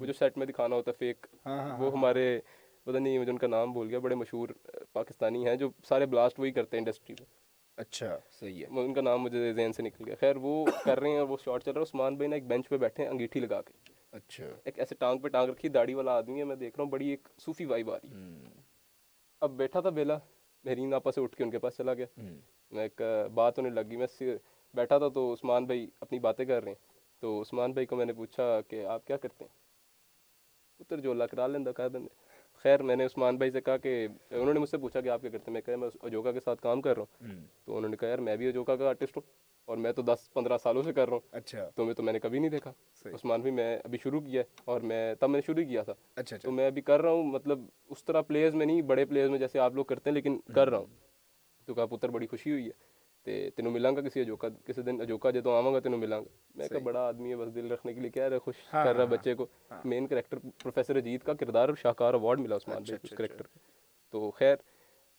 وہ 0.00 0.06
جو 0.06 0.12
سیٹ 0.12 0.38
میں 0.38 0.46
دکھانا 0.46 0.76
ہوتا 0.76 0.90
ہے 0.90 0.96
فیک 0.98 1.26
ہاں 1.46 1.58
ہاں 1.58 1.78
وہ 1.78 1.92
ہمارے 1.92 2.40
پتہ 2.84 2.98
نہیں 2.98 3.18
مجھے 3.18 3.32
ان 3.32 3.38
کا 3.38 3.46
نام 3.46 3.72
بھول 3.72 3.88
گیا 3.88 3.98
بڑے 3.98 4.14
مشہور 4.14 4.48
پاکستانی 4.92 5.46
ہیں 5.46 5.56
جو 5.56 5.70
سارے 5.88 6.06
بلاسٹ 6.06 6.38
وہی 6.38 6.50
کرتے 6.50 6.76
ہیں 6.76 6.84
انڈسٹری 6.84 7.14
میں۔ 7.20 7.26
اچھا 7.76 8.18
صحیح 8.40 8.64
ہے۔ 8.64 8.80
ان 8.80 8.94
کا 8.94 9.00
نام 9.00 9.22
مجھے 9.22 9.52
ذہن 9.52 9.72
سے 9.72 9.82
نکل 9.82 10.04
گیا۔ 10.06 10.14
خیر 10.20 10.36
وہ 10.36 10.66
کر 10.84 11.00
رہے 11.00 11.10
ہیں 11.10 11.18
اور 11.18 11.28
وہ 11.28 11.36
شارٹ 11.44 11.64
چل 11.64 11.70
رہا 11.70 11.80
ہے۔ 11.80 11.82
عثمان 11.82 12.16
بھائی 12.16 12.28
نے 12.28 12.36
ایک 12.36 12.46
بینچ 12.46 12.68
پہ 12.68 12.76
بیٹھے 12.76 13.02
ہیں 13.02 13.10
انگیٹھی 13.10 13.40
لگا 13.40 13.62
کے۔ 13.62 13.72
اچھا۔ 14.12 14.44
ایک 14.64 14.78
ایسے 14.78 14.94
ٹانگ 14.94 15.18
پہ 15.18 15.28
ٹانگ 15.28 15.50
رکھی 15.50 15.68
داڑھی 15.68 15.94
والا 15.94 16.12
آدمی 16.12 16.38
ہے 16.38 16.44
میں 16.44 16.56
دیکھ 16.56 16.76
رہا 16.76 16.84
ہوں 16.84 16.90
بڑی 16.90 17.08
ایک 17.08 17.28
صوفی 17.38 17.64
وائب 17.64 17.90
آ 17.90 17.96
رہی 17.96 18.08
ہے۔ 18.08 18.48
اب 19.40 19.50
بیٹھا 19.50 19.80
تھا 19.80 19.90
بیلا 19.90 20.18
مہرین 20.64 20.94
آپا 20.94 21.12
سے 21.12 21.20
اٹھ 21.20 21.36
کے 21.36 21.44
ان 21.44 21.50
کے 21.50 21.58
پاس 21.58 21.76
چلا 21.76 21.94
گیا۔ 21.94 22.06
میں 22.70 22.82
ایک 22.82 23.02
بات 23.34 23.58
ہونے 23.58 23.70
لگی 23.70 23.96
میں 23.96 24.06
بیٹھا 24.74 24.98
تھا 24.98 25.08
تو 25.08 25.32
عثمان 25.32 25.64
بھائی 25.64 25.86
اپنی 26.00 26.18
باتیں 26.18 26.44
کر 26.44 26.62
رہے 26.62 26.72
ہیں۔ 26.72 26.96
تو 27.20 27.42
عثمان 27.42 27.72
بھائی 27.72 27.86
کو 27.86 27.96
میں 27.96 28.04
نے 28.04 28.12
پوچھا 28.12 28.60
کہ 28.60 28.86
آپ 28.86 29.06
کیا 29.06 29.16
کرتے 29.16 29.44
ہیں؟ 29.44 29.66
پتر 30.78 31.00
جو 31.00 31.10
اللہ 31.10 31.24
کرا 31.24 31.46
لینا 31.46 31.72
کہا 31.72 31.88
بندے 31.88 32.08
خیر 32.54 32.82
میں 32.82 32.96
نے 32.96 33.04
عثمان 33.04 33.36
بھائی 33.36 33.50
سے 33.50 33.60
کہا 33.60 33.76
کہ 33.76 34.08
انہوں 34.30 34.54
نے 34.54 34.60
مجھ 34.60 34.68
سے 34.68 34.78
پوچھا 34.78 35.00
کہ 35.00 35.08
آپ 35.08 35.20
کیا 35.20 35.30
کرتے 35.30 35.44
ہیں؟ 35.46 35.52
میں 35.52 35.60
کہا 35.60 35.76
میں 35.76 35.88
اجوکا 36.02 36.32
کے 36.32 36.40
ساتھ 36.40 36.62
کام 36.62 36.80
کر 36.80 36.96
رہا 36.96 37.02
ہوں۔ 37.02 37.26
تو 37.64 37.76
انہوں 37.76 37.90
نے 37.90 37.96
کہا 37.96 38.08
یار 38.08 38.18
میں 38.18 38.36
بھی 38.36 38.48
اجوکا 38.48 38.76
کا 38.76 38.88
آرٹسٹ 38.88 39.16
ہوں۔ 39.16 39.45
اور 39.66 39.76
میں 39.76 39.92
تو 39.92 40.02
دس 40.02 40.32
پندرہ 40.32 40.58
سالوں 40.58 40.82
سے 40.82 40.92
کر 40.92 41.04
رہا 41.04 41.12
ہوں۔ 41.12 41.20
اچھا۔ 41.32 41.70
تو 41.74 41.84
میں 41.84 41.94
تو 41.94 42.02
میں 42.02 42.12
نے 42.12 42.18
کبھی 42.18 42.38
نہیں 42.38 42.50
دیکھا۔ 42.50 42.72
عثمان 43.04 43.40
بھی 43.40 43.50
میں 43.50 43.78
ابھی 43.84 43.98
شروع 44.02 44.20
کیا 44.20 44.40
ہے 44.40 44.60
اور 44.64 44.80
میں 44.80 45.14
تب 45.14 45.30
میں 45.30 45.40
نے 45.40 45.52
شروع 45.52 45.64
کیا 45.64 45.82
تھا۔ 45.82 45.94
اچھا 46.16 46.36
تو 46.36 46.50
میں 46.50 46.66
ابھی 46.66 46.82
کر 46.82 47.02
رہا 47.02 47.10
ہوں 47.10 47.24
مطلب 47.24 47.60
اس 47.88 48.04
طرح 48.04 48.20
پلیئرز 48.20 48.54
میں 48.54 48.66
نہیں 48.66 48.82
بڑے 48.82 49.04
پلیئرز 49.04 49.30
میں 49.30 49.38
جیسے 49.38 49.58
آپ 49.58 49.74
لوگ 49.74 49.84
کرتے 49.84 50.10
ہیں 50.10 50.14
لیکن 50.14 50.38
کر 50.54 50.70
رہا 50.70 50.78
ہوں۔ 50.78 50.86
تو 51.68 51.74
کہا 51.74 51.86
پتر 51.86 52.08
بੜੀ 52.08 52.26
ਖੁਸ਼ੀ 52.26 52.52
ਹੋਈ 52.52 52.66
ਹੈ 52.66 52.72
ਤੇ 53.24 53.50
کسی 53.50 53.72
ਮਿਲਾਂਗਾ 53.72 54.00
کسی 54.00 54.22
ਅਜੋਕਾ 54.22 54.48
ਕਿਸੇ 54.48 54.82
ਦਿਨ 54.82 55.02
ਅਜੋਕਾ 55.02 55.30
ਜਦੋਂ 55.30 55.56
ਆਵਾਂਗਾ 55.56 55.80
ਤੈਨੂੰ 55.80 55.98
ਮਿਲਾਂਗਾ 55.98 56.26
ਮੈਂ 56.56 56.68
ਕਿਹਾ 56.68 56.80
ਬੜਾ 56.80 57.00
ਆਦਮੀ 57.00 57.32
ਹੈ 57.32 57.36
ਬਸ 57.36 57.48
ਦਿਲ 57.48 57.72
ਰੱਖਣੇ 57.72 57.94
ਕੇ 57.94 58.00
ਲਈ 58.00 58.10
ਕਹਿ 58.10 58.28
ਰਿਹਾ 58.28 58.38
ਖੁਸ਼ 58.38 58.56
ਕਰ 58.72 58.94
ਰਿਹਾ 58.94 59.06
ਬੱਚੇ 59.06 59.34
ਕੋ 59.34 59.48
ਮੇਨ 59.86 60.06
ਕੈਰੈਕਟਰ 60.06 60.38
ਪ੍ਰੋਫੈਸਰ 60.38 60.98
ਅਜੀਤ 60.98 61.24
ਦਾ 61.26 61.34
ਕਿਰਦਾਰ 61.34 61.74
ਸ਼ਾਹਕਾਰ 61.74 62.14
ਅਵਾਰਡ 62.16 62.40
ਮਿਲਾ 62.40 62.56
ਉਸਮਾਨ 62.56 62.82
ਬੇਗ 62.82 62.98
ਉਸ 63.04 63.10
ਕੈਰੈਕਟਰ 63.10 63.44
تو 64.14 64.18
خیر 64.22 64.56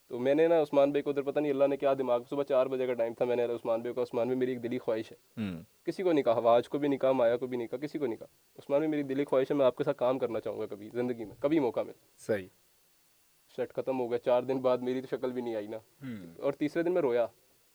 تو 0.08 0.20
میں 0.20 0.36
نے 0.36 0.48
نا 0.48 0.62
عثمان 0.62 0.92
بھائی 0.92 1.04
کو 1.04 1.10
ادھر 1.10 1.22
پتہ 1.22 1.40
نہیں 1.40 1.52
اللہ 1.52 1.64
نے 1.68 1.78
کیا 1.78 1.94
دماغ 1.94 2.24
صبح 2.30 2.44
چار 2.44 2.66
بجے 2.66 2.88
کا 2.88 2.94
ٹائم 2.94 3.14
تھا 3.14 3.26
میں 3.26 3.36
نے 3.36 3.44
عثمان 3.44 3.82
بھائی 3.82 3.94
کو 3.94 4.04
عثمان 4.04 4.28
بھائی 4.28 4.40
میری 4.40 4.52
ایک 4.52 4.64
دلی 4.64 4.78
خواہش 4.78 5.12
ہے۔ 5.12 5.42
کسی 5.84 6.04
کو 6.04 6.12
نہیں 6.12 6.24
کہا 6.24 6.34
آواز 6.34 6.70
کو 6.70 6.78
بھی 6.78 6.88
نہیں 6.88 7.00
کہا 7.00 7.12
مایا 7.12 7.38
کو 7.38 7.48
بھی 7.48 7.58
نہیں 7.58 7.68
کہا 7.68 7.78
کسی 7.78 8.00
کو 8.00 8.06
نہیں 8.06 8.18
کہا۔ 8.18 8.28
عثمان 8.56 8.80
بھائی 8.80 8.92
میری 8.92 9.04
دلی 9.04 9.26
خواہش 9.26 9.52
ہے 9.52 9.56
میں 9.56 9.66
آپ 9.66 9.76
کے 9.78 9.84
ساتھ 9.84 9.98
کام 9.98 10.20
کرنا 10.20 10.40
چاہوں 10.40 10.60
گا 10.60 10.66
کبھی 10.66 10.90
زندگی 10.94 11.26
میں 11.26 11.36
کبھی 11.40 11.60
موقع 11.60 11.80
ملے۔ 11.80 11.94
صحیح۔ 12.18 12.48
شٹ 13.58 13.74
ختم 13.74 14.00
ہو 14.00 14.10
گیا 14.12 14.20
چار 14.20 14.44
دن 14.44 14.58
بعد 14.58 14.78
میری 14.78 15.02
تو 15.02 15.08
شکل 15.12 15.32
بھی 15.32 15.42
نہیں 15.42 15.56
آئی 15.56 15.68
نا۔ 15.68 15.78
اور 16.40 16.54
تیسرے 16.54 16.84
دن 16.84 16.94
میں 16.94 17.02
رویا 17.02 17.26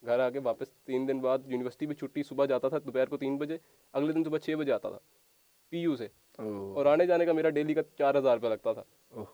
گھر 0.06 0.18
آ 0.18 0.30
کے 0.30 0.38
واپس 0.38 0.70
تین 0.70 1.08
دن 1.08 1.18
بعد 1.18 1.38
یونیورسٹی 1.46 1.86
میں 1.86 1.94
چھٹی 1.94 2.22
صبح 2.22 2.44
جاتا 2.44 2.68
تھا 2.68 2.78
دوپہر 2.78 3.06
کو 3.06 3.16
تین 3.16 3.36
بجے 3.36 3.58
اگلے 3.92 4.12
دن 4.12 4.24
صبح 4.24 4.38
چھ 4.38 4.50
بجے 4.50 4.72
آتا 4.72 4.90
تھا 4.90 4.98
پی 5.70 5.78
یو 5.78 5.96
سے۔ 5.96 6.08
اور 6.74 6.86
آنے 6.86 7.06
جانے 7.06 7.26
کا 7.26 7.32
میرا 7.32 7.50
ڈیلی 7.50 7.74
کا 7.74 7.82
چار 7.98 8.14
ہزار 8.14 8.36
روپیہ 8.36 8.48
لگتا 8.48 8.72
تھا۔ 8.72 8.82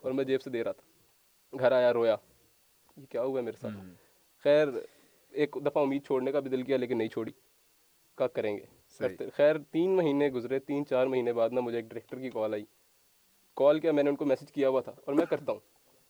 اور 0.01 0.11
میں 0.11 0.23
جیب 0.23 0.41
سے 0.41 0.49
دے 0.49 0.63
رہا 0.63 0.71
تھا۔ 0.71 1.57
گھر 1.59 1.71
آیا 1.71 1.93
رویا۔ 1.93 2.15
یہ 2.99 3.05
کیا 3.05 3.21
ہوا 3.21 3.39
ہے 3.39 3.45
میرے 3.45 3.57
ساتھ؟ 3.61 3.73
خیر 4.43 4.67
ایک 5.31 5.55
دفعہ 5.65 5.83
امید 5.83 6.05
چھوڑنے 6.05 6.31
کا 6.31 6.39
بھی 6.39 6.49
دل 6.49 6.63
کیا 6.63 6.77
لیکن 6.77 6.97
نہیں 6.97 7.07
چھوڑی۔ 7.07 7.31
کا 8.15 8.27
کریں 8.27 8.57
گے؟ 8.57 8.65
خیر 9.33 9.55
تین 9.71 9.95
مہینے 9.95 10.29
گزرے 10.29 10.59
تین 10.59 10.85
چار 10.85 11.07
مہینے 11.07 11.33
بعد 11.33 11.49
نا 11.49 11.61
مجھے 11.61 11.77
ایک 11.77 11.85
ڈائریکٹر 11.85 12.19
کی 12.19 12.29
کال 12.29 12.53
آئی۔ 12.53 12.65
کال 13.55 13.79
کیا 13.79 13.91
میں 13.91 14.03
نے 14.03 14.09
ان 14.09 14.15
کو 14.15 14.25
میسج 14.25 14.51
کیا 14.51 14.69
ہوا 14.69 14.81
تھا 14.81 14.91
اور 15.05 15.13
میں 15.13 15.25
کرتا 15.25 15.51
ہوں۔ 15.51 15.59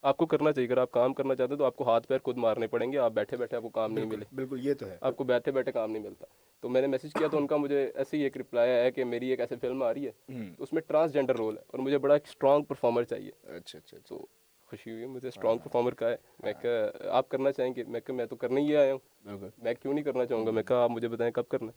آپ 0.02 0.18
کو 0.18 0.26
کرنا 0.26 0.52
چاہیے 0.52 0.68
اگر 0.70 0.78
آپ 0.78 0.92
کام 0.92 1.14
کرنا 1.14 1.36
چاہتے 1.36 1.54
ہیں 1.54 1.58
تو 1.58 1.66
آپ 1.66 1.76
کو 1.76 1.84
ہاتھ 1.84 2.08
پیر 2.08 2.18
خود 2.24 2.38
مارنے 2.38 2.68
پڑیں 2.68 2.92
گے۔ 2.92 2.98
آپ 2.98 3.12
بیٹھے 3.12 3.38
بیٹھے 3.38 3.58
آپ 3.58 3.64
کو 3.64 3.70
کام 3.70 3.94
نہیں 3.94 4.06
ملے۔ 4.06 4.26
بالکل 4.36 4.68
یہ 4.68 4.74
تو 4.74 4.86
ہے۔ 4.86 4.98
آپ 5.02 5.18
کو 5.18 5.24
بیٹھے 5.24 5.52
بیٹھے 5.52 5.72
کام 5.72 5.92
نہیں 5.92 6.04
ملتا۔ 6.04 6.26
تو 6.60 6.70
میں 6.70 6.82
نے 6.82 6.88
میسج 6.88 7.14
کیا 7.14 7.28
تو 7.28 7.38
ان 7.38 7.48
کا 7.48 7.58
مجھے 7.58 7.92
ایسے 7.96 8.18
ہی 8.18 8.22
ایک 8.22 8.38
رپلائی 8.38 8.72
ہے 8.72 8.92
کہ 8.92 9.06
میری 9.06 9.28
ایک 9.30 9.40
ایسی 9.40 9.56
فلم 9.62 9.84
آ 9.84 9.94
رہی 9.94 10.08
ہے۔ 10.08 10.34
اس 10.58 10.74
میں 10.74 10.82
ٹرانسجینڈر 10.82 11.36
رول 11.36 11.58
ہے 11.58 11.64
اور 11.68 11.80
مجھے 11.80 11.98
بڑا 11.98 12.14
ایک 12.14 12.24
اسٹرانگ 12.26 12.64
پرفارمر 12.64 13.04
چاہیے۔ 13.04 13.32
اچھا 13.44 13.56
اچھا۔, 13.56 13.78
اچھا۔ 13.78 13.98
تو 14.08 14.26
خوشی 14.70 14.92
ہوئی 14.92 15.02
ہے 15.02 15.08
مجھے 15.08 15.28
اسٹرانگ 15.28 15.58
پرفارمر 15.58 15.94
کا 15.94 16.10
ہے۔ 16.10 16.16
میں 16.44 16.54
کہا 16.62 17.10
آپ 17.12 17.30
کرنا 17.30 17.52
چاہیں 17.52 17.74
گے؟ 17.76 17.84
میں 17.84 18.00
کہا 18.00 18.16
میں 18.16 18.26
تو 18.26 18.36
کرنے 18.36 18.62
ہی 18.62 18.76
آیا 18.76 18.94
ہوں۔ 18.94 19.00
میں 19.58 19.74
کیوں 19.74 19.94
نہیں 19.94 20.04
کرنا 20.04 20.26
چاہوں 20.26 20.46
گا؟ 20.46 20.52
میں 20.52 20.64
کہا 20.64 20.84
آپ 20.84 20.90
مجھے 20.90 21.08
بتائیں 21.08 21.32
کب 21.32 21.48
کرنا 21.48 21.72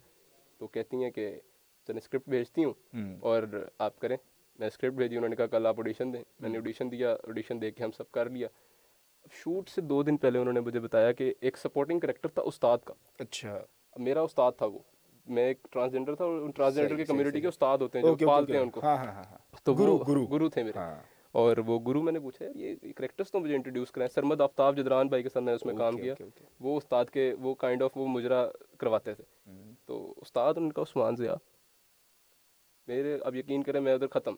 تو 0.59 0.67
کہتی 0.67 1.05
ہیں 1.05 1.11
کہ 1.11 1.41
چلے 1.87 1.99
اسکرپٹ 1.99 2.29
بھیجتی 2.29 2.65
ہوں 2.65 2.73
اور 3.21 3.43
آپ 3.79 3.99
کریں۔ 3.99 4.17
میں 4.59 4.67
اسکرپٹ 4.67 4.95
بھیجی 4.97 5.17
انہوں 5.17 5.29
نے 5.29 5.37
کہا 5.37 5.47
کل 5.47 5.67
آپ 5.67 5.79
آڈیشن 5.79 6.15
دیں۔ 6.15 6.23
میں 6.41 6.49
نے 6.49 6.59
آڈیشن 6.59 6.91
دیا 6.91 7.17
آڈیشن 7.29 7.61
دے 7.63 7.71
کے 7.71 7.85
ہم 7.85 7.91
سب 7.91 8.11
کر 8.11 8.31
لیا۔ 8.31 8.49
شوٹ 9.33 9.69
سے 9.69 9.81
دو 9.81 10.03
دن 10.03 10.17
پہلے 10.17 10.39
انہوں 10.39 10.53
نے 10.53 10.61
مجھے 10.61 10.81
بتایا 10.81 11.13
کہ 11.13 11.35
ایک 11.41 11.57
سپورٹنگ 11.59 12.01
کریکٹر 12.01 12.29
تھا 12.29 12.43
استاد 12.43 12.79
کا۔ 12.85 12.95
اچھا۔ 13.19 13.59
میرا 13.97 14.21
استاد 14.21 14.53
تھا 14.59 14.67
وہ۔ 14.67 14.79
میں 15.27 15.47
ایک 15.47 15.67
ٹرانسجینڈر 15.71 16.15
تھا 16.15 16.25
اور 16.25 16.51
ٹرانسجینڈر 16.57 16.97
کے 16.97 17.05
کمیونٹی 17.05 17.41
کے 17.41 17.47
استاد 17.47 17.79
ہوتے 17.79 17.99
ہیں 17.99 18.07
جو 18.07 18.27
پالتے 18.27 18.53
ہیں 18.53 18.61
ان 18.61 18.71
کو۔ 18.71 18.81
تو 19.65 19.75
گرو 20.31 20.49
تھے 20.49 20.63
میرے۔ 20.63 20.79
اور 21.33 21.57
وہ 21.57 21.81
گرو 21.81 22.03
میں 22.03 22.13
نے 22.13 22.21
پوچھا 22.21 22.45
یہ 22.55 22.75
کریکٹرس 22.97 23.33
تو 23.33 23.41
مجھے 23.41 23.55
انٹروڈیوس 23.55 23.91
کریں 23.91 24.09
سرمد 24.09 24.41
آفتاب 24.41 24.77
جدران 24.77 25.09
بھائی 25.09 25.23
کے 25.23 25.29
ساتھ 25.29 25.45
میں 25.45 25.55
اس 25.55 25.67
میں 25.67 25.75
کام 25.75 25.97
کیا 25.97 26.15
وہ 26.61 26.77
استاد 26.77 27.05
کے 27.05 27.35
وہ 27.41 27.55
کائنڈ 27.55 27.83
آف 27.83 27.91
وہ 27.97 28.07
مجرا 28.07 28.47
کرواتے 28.79 29.15
تھے۔ 29.15 29.51
hmm. 29.51 29.73
تو 29.85 30.15
استاد 30.17 30.55
ان 30.57 30.73
کا 30.73 30.83
عثمان 30.83 31.17
ضیاء۔ 31.17 31.35
میرے 32.87 33.19
اب 33.25 33.37
یقین 33.37 33.63
کریں 33.63 33.81
میں 33.81 33.95
ادھر 33.95 34.07
ختم۔ 34.07 34.35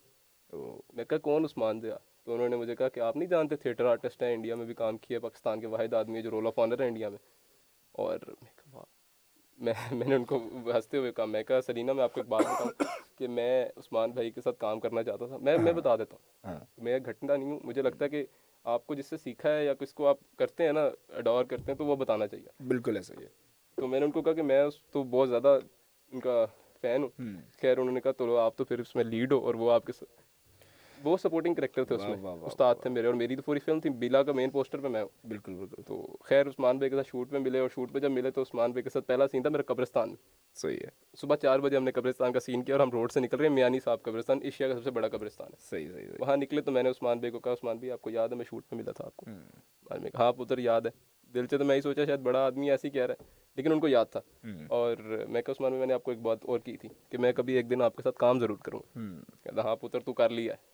oh. 0.56 0.78
میں 0.92 1.04
کہا 1.04 1.18
کون 1.18 1.44
عثمان 1.44 1.80
ضیاء؟ 1.80 1.96
تو 2.24 2.34
انہوں 2.34 2.48
نے 2.48 2.56
مجھے 2.56 2.76
کہا 2.76 2.88
کہ 2.88 3.00
آپ 3.00 3.16
نہیں 3.16 3.28
جانتے 3.28 3.56
تھیٹر 3.56 3.84
آرٹسٹ 3.84 4.22
ہیں 4.22 4.34
انڈیا 4.34 4.54
میں 4.54 4.66
بھی 4.66 4.74
کام 4.74 4.98
کیا 4.98 5.20
پاکستان 5.20 5.60
کے 5.60 5.66
واحد 5.66 5.94
آدمی 5.94 6.16
ہے 6.16 6.22
جو 6.22 6.30
رول 6.30 6.46
آف 6.46 6.58
آنر 6.58 6.80
ہیں 6.80 6.88
انڈیا 6.88 7.08
میں۔ 7.08 7.18
اور 7.92 8.18
میں 8.26 8.63
میں 9.58 9.72
میں 9.92 10.06
نے 10.08 10.14
ان 10.14 10.24
کو 10.24 10.36
ہنستے 10.66 10.96
ہوئے 10.96 11.12
کہا 11.12 11.24
میں 11.24 11.42
کہا 11.42 11.60
سلینا 11.60 11.92
میں 11.92 12.04
آپ 12.04 12.12
کو 12.12 12.20
ایک 12.20 12.28
بات 12.28 12.42
بتاؤں 12.42 12.84
کہ 13.18 13.28
میں 13.28 13.64
عثمان 13.76 14.10
بھائی 14.10 14.30
کے 14.30 14.40
ساتھ 14.40 14.58
کام 14.58 14.80
کرنا 14.80 15.02
چاہتا 15.02 15.26
تھا۔ 15.26 15.36
میں 15.36 15.58
میں 15.58 15.72
بتا 15.72 15.96
دیتا 15.96 16.16
ہوں۔ 16.16 16.52
ہاں۔ 16.52 16.64
میں 16.78 16.98
گھٹنا 16.98 17.36
نہیں 17.36 17.50
ہوں۔ 17.50 17.60
مجھے 17.64 17.82
لگتا 17.82 18.04
ہے 18.04 18.10
کہ 18.10 18.24
آپ 18.64 18.86
کو 18.86 18.94
جس 18.94 19.06
سے 19.06 19.16
سیکھا 19.16 19.56
ہے 19.56 19.64
یا 19.64 19.74
کس 19.74 19.94
کو 19.94 20.06
آپ 20.06 20.16
کرتے 20.36 20.64
ہیں 20.64 20.72
نا 20.72 20.90
اڈور 21.08 21.44
کرتے 21.44 21.64
ہیں 21.68 21.78
تو 21.78 21.84
وہ 21.86 21.96
بتانا 21.96 22.26
چاہیے۔ 22.26 22.62
بالکل 22.68 22.96
ایسا 22.96 23.14
ہی 23.18 23.22
ہے۔ 23.22 23.28
تو 23.74 23.86
میں 23.86 24.00
نے 24.00 24.06
ان 24.06 24.10
کو 24.10 24.22
کہا 24.22 24.32
کہ 24.32 24.42
میں 24.42 24.62
اس 24.62 24.74
تو 24.92 25.02
بہت 25.02 25.28
زیادہ 25.28 25.58
ان 26.12 26.20
کا 26.20 26.46
فین 26.80 27.02
ہوں۔ 27.02 27.08
خیر 27.60 27.78
انہوں 27.78 27.94
نے 27.94 28.00
کہا 28.00 28.12
تو 28.12 28.36
آپ 28.36 28.56
تو 28.56 28.64
پھر 28.64 28.78
اس 28.78 28.96
میں 28.96 29.04
لیڈ 29.04 29.32
ہو 29.32 29.38
اور 29.38 29.54
وہ 29.54 29.72
آپ 29.72 29.84
کے 29.84 29.92
ساتھ 29.92 30.23
وہ 31.04 31.16
سپورٹنگ 31.16 31.54
کریکٹر 31.54 31.84
تھے 31.84 31.94
اس 31.94 32.04
میں 32.04 32.16
استاد 32.42 32.74
تھے 32.82 32.90
میرے 32.90 33.06
اور 33.06 33.14
میری 33.14 33.36
تو 33.36 33.42
پوری 33.42 33.58
فلم 33.58 33.80
تھی 33.80 33.90
بلا 33.90 34.22
کا 34.22 34.32
مین 34.32 34.50
پوسٹر 34.50 34.78
پہ 34.78 34.88
میں۔ 34.88 35.04
بالکل 35.24 35.54
بالکل۔ 35.54 35.82
تو 35.82 36.16
خیر 36.24 36.48
عثمان 36.48 36.78
بھائی 36.78 36.90
کے 36.90 36.96
ساتھ 36.96 37.08
شوٹ 37.08 37.32
میں 37.32 37.40
ملے 37.40 37.58
اور 37.58 37.68
شوٹ 37.74 37.92
پہ 37.92 37.98
جب 37.98 38.10
ملے 38.10 38.30
تو 38.30 38.42
عثمان 38.42 38.70
بھائی 38.70 38.82
کے 38.82 38.90
ساتھ 38.90 39.06
پہلا 39.06 39.28
سین 39.28 39.42
تھا 39.42 39.50
میرا 39.50 39.62
قبرستان۔ 39.62 40.14
صحیح 40.54 40.76
ہے۔ 40.76 41.16
صبح 41.16 41.36
چار 41.36 41.58
بجے 41.58 41.76
ہم 41.76 41.84
نے 41.84 41.92
قبرستان 41.92 42.32
کا 42.32 42.40
سین 42.40 42.62
کیا 42.62 42.74
اور 42.74 42.80
ہم 42.80 42.90
روڈ 42.90 43.12
سے 43.12 43.20
نکل 43.20 43.36
رہے 43.36 43.46
ہیں 43.46 43.54
میانی 43.54 43.80
صاحب 43.80 44.02
قبرستان 44.02 44.38
ایشیا 44.42 44.68
کا 44.68 44.74
سب 44.74 44.84
سے 44.84 44.90
بڑا 44.90 45.08
قبرستان 45.08 45.46
ہے۔ 45.46 45.56
صحیح 45.58 45.92
صحیح 45.92 46.08
وہاں 46.18 46.36
نکلے 46.36 46.60
تو 46.60 46.72
میں 46.72 46.82
نے 46.82 46.88
عثمان 46.90 47.18
بھائی 47.18 47.30
کو 47.30 47.38
کہا 47.38 47.52
عثمان 47.52 47.76
بھائی 47.76 47.92
آپ 47.92 48.02
کو 48.02 48.10
یاد 48.10 48.28
ہے 48.28 48.34
میں 48.36 48.44
شوٹ 48.44 48.68
پہ 48.68 48.76
ملا 48.76 48.92
تھا 48.92 49.04
آپ 49.04 49.16
کو۔ 49.16 49.26
میں 50.00 50.10
کہا 50.10 50.24
ہاں 50.24 50.32
پتر 50.32 50.58
یاد 50.58 50.80
ہے۔ 50.80 50.90
دل 51.34 51.46
سے 51.46 51.58
تو 51.58 51.64
میں 51.64 51.76
ہی 51.76 51.80
سوچا 51.80 52.04
شاید 52.04 52.20
بڑا 52.20 52.46
آدمی 52.46 52.70
ایسے 52.70 52.88
ہی 52.88 52.92
کہہ 52.92 53.06
رہا 53.06 53.14
ہے 53.20 53.24
لیکن 53.56 53.72
ان 53.72 53.80
کو 53.80 53.88
یاد 53.88 54.06
تھا۔ 54.10 54.20
اور 54.68 54.96
میں 55.28 55.42
کہ 55.42 55.50
عثمان 55.50 55.72
میں 55.72 55.86
نے 55.86 55.94
آپ 55.94 56.02
کو 56.02 56.10
ایک 56.10 56.20
بات 56.20 56.38
اور 56.44 56.58
کی 56.58 56.76
تھی 56.76 56.88
کہ 57.08 57.18
میں 57.18 57.32
کبھی 57.32 57.54
ایک 57.54 57.70
دن 57.70 57.82
آپ 57.82 57.96
کے 57.96 58.02
ساتھ 58.02 58.16
کام 58.16 58.40
ضرور 58.40 58.56
کروں 58.56 58.80
گا۔ 58.80 58.98
ہاں 59.64 59.76
پتر 59.76 60.00
تو 60.00 60.12
کر 60.12 60.30
لیا 60.30 60.54
ہے۔ 60.54 60.73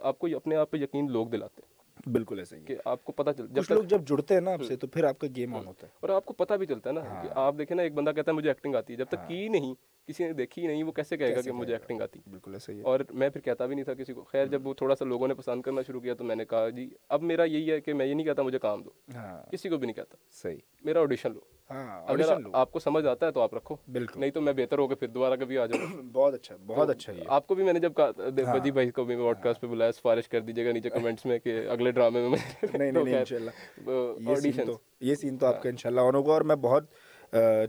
آپ 0.00 0.18
کو 0.18 0.26
اپنے 0.36 0.56
آپ 0.56 0.70
پہ 0.70 0.76
یقین 0.76 1.10
لوگ 1.10 1.26
دلاتے 1.26 1.62
ہیں 1.62 1.74
بالکل 2.12 2.38
ایسے 2.38 2.56
ہی 2.56 2.64
کہ 2.64 2.76
آپ 2.84 3.04
کو 3.04 3.12
پتا 3.12 3.32
چل 3.32 3.46
کچھ 3.56 3.72
لوگ 3.72 3.84
جب 3.84 4.00
جڑتے 4.06 4.34
ہیں 4.34 4.40
نا 4.40 4.52
آپ 4.52 4.62
سے 4.62 4.76
تو 4.76 4.86
پھر 4.86 5.04
آپ 5.04 5.18
کا 5.18 5.26
گیم 5.36 5.54
آن 5.54 5.66
ہوتا 5.66 5.86
ہے۔ 5.86 5.92
اور 6.00 6.08
آپ 6.08 6.24
کو 6.24 6.32
پتا 6.32 6.56
بھی 6.56 6.66
چلتا 6.66 6.90
ہے 6.90 6.94
نا 6.94 7.00
کہ 7.00 7.06
ہاں۔ 7.06 7.24
آپ 7.34 7.54
دیکھیں 7.58 7.76
نا 7.76 7.82
ایک 7.82 7.94
بندہ 7.94 8.10
کہتا 8.10 8.30
ہے 8.30 8.36
مجھے 8.36 8.50
ایکٹنگ 8.50 8.74
آتی 8.74 8.92
ہے۔ 8.92 8.98
جب 8.98 9.06
تک 9.08 9.14
ہاں۔ 9.14 9.28
کی 9.28 9.48
نہیں 9.48 9.74
کسی 10.08 10.24
نے 10.24 10.32
دیکھی 10.32 10.62
ہی 10.62 10.66
نہیں 10.66 10.82
وہ 10.82 10.92
کیسے 10.92 11.16
کہے 11.16 11.36
گا 11.36 11.40
کہ 11.40 11.52
مجھے 11.52 11.72
ایکٹنگ 11.72 12.00
آتی؟ 12.00 12.20
بالکل 12.30 12.52
ایسا 12.52 12.72
ہی 12.72 12.80
اور 12.80 13.00
میں 13.10 13.28
پھر 13.28 13.40
کہتا 13.40 13.66
بھی 13.66 13.74
نہیں 13.74 13.84
تھا 13.84 13.94
کسی 13.94 14.12
کو۔ 14.12 14.22
خیر 14.22 14.46
جب 14.46 14.66
وہ 14.66 14.74
تھوڑا 14.74 14.94
سا 14.94 15.04
لوگوں 15.04 15.28
نے 15.28 15.34
پسند 15.34 15.62
کرنا 15.62 15.82
شروع 15.82 16.00
کیا 16.00 16.14
تو 16.14 16.24
میں 16.24 16.36
نے 16.36 16.44
کہا 16.44 16.68
جی 16.68 16.90
اب 17.08 17.22
میرا 17.22 17.44
یہی 17.44 17.70
ہے 17.70 17.80
کہ 17.80 17.94
میں 17.94 18.06
یہ 18.06 18.14
نہیں 18.14 18.26
کہتا 18.26 18.42
مجھے 18.42 18.58
کام 18.58 18.82
دو۔ 18.82 18.90
ہاں۔ 19.14 19.52
کسی 19.52 19.68
کو 19.68 19.76
بھی 19.76 19.86
نہیں 19.86 19.94
کہتا۔ 19.94 20.16
صحیح۔ 20.30 20.58
میرا 20.84 21.00
آڈیشن 21.00 21.32
لو۔ 21.32 21.40
ہاں، 21.70 22.02
اگر 22.06 22.32
آپ 22.52 22.72
کو 22.72 22.78
سمجھ 22.78 23.06
آتا 23.06 23.26
ہے 23.26 23.32
تو 23.32 23.40
آپ 23.40 23.54
رکھو۔ 23.54 23.76
بالکل۔ 23.92 24.20
نہیں 24.20 24.30
تو 24.30 24.40
میں 24.40 24.52
بہتر 24.52 24.78
ہو 24.78 24.88
کے 24.88 24.94
پھر 24.94 25.08
دوبارہ 25.08 25.36
کبھی 25.36 25.58
آ 25.58 25.66
جاؤں۔ 25.66 26.02
بہت 26.12 26.34
اچھا 26.34 26.56
بہت 26.66 26.90
اچھا 26.90 27.12
آپ 27.26 27.46
کو 27.46 27.54
بھی 27.54 27.64
میں 27.64 27.72
نے 27.72 27.78
جب 27.78 27.92
کہا 27.96 28.10
ہاں۔ 28.46 28.58
جی 28.58 28.70
بھائی 28.70 28.90
کو 28.90 29.04
بھی 29.04 29.16
پوڈ 29.16 29.36
کاسٹ 29.42 29.60
پہ 29.60 29.66
بلایا 29.66 29.92
سفارش 29.92 30.28
کر 30.28 30.40
دیجیے 30.40 30.66
گا 30.66 30.72
نیچے 30.72 30.90
کمنٹس 30.90 31.26
میں 31.26 31.38
کہ 31.38 31.68
اگلے 31.68 31.90
ڈرامے 31.90 32.28
میں 32.28 32.62
یہ 35.00 35.14
سین 35.14 35.38
تو 35.38 35.46
آپ 35.46 35.62
کا 35.62 35.68
انشاءاللہ 35.68 36.00
آن 36.00 36.14
ہوگا 36.14 36.32
اور 36.32 36.40
میں 36.40 36.56
بہت 36.56 36.84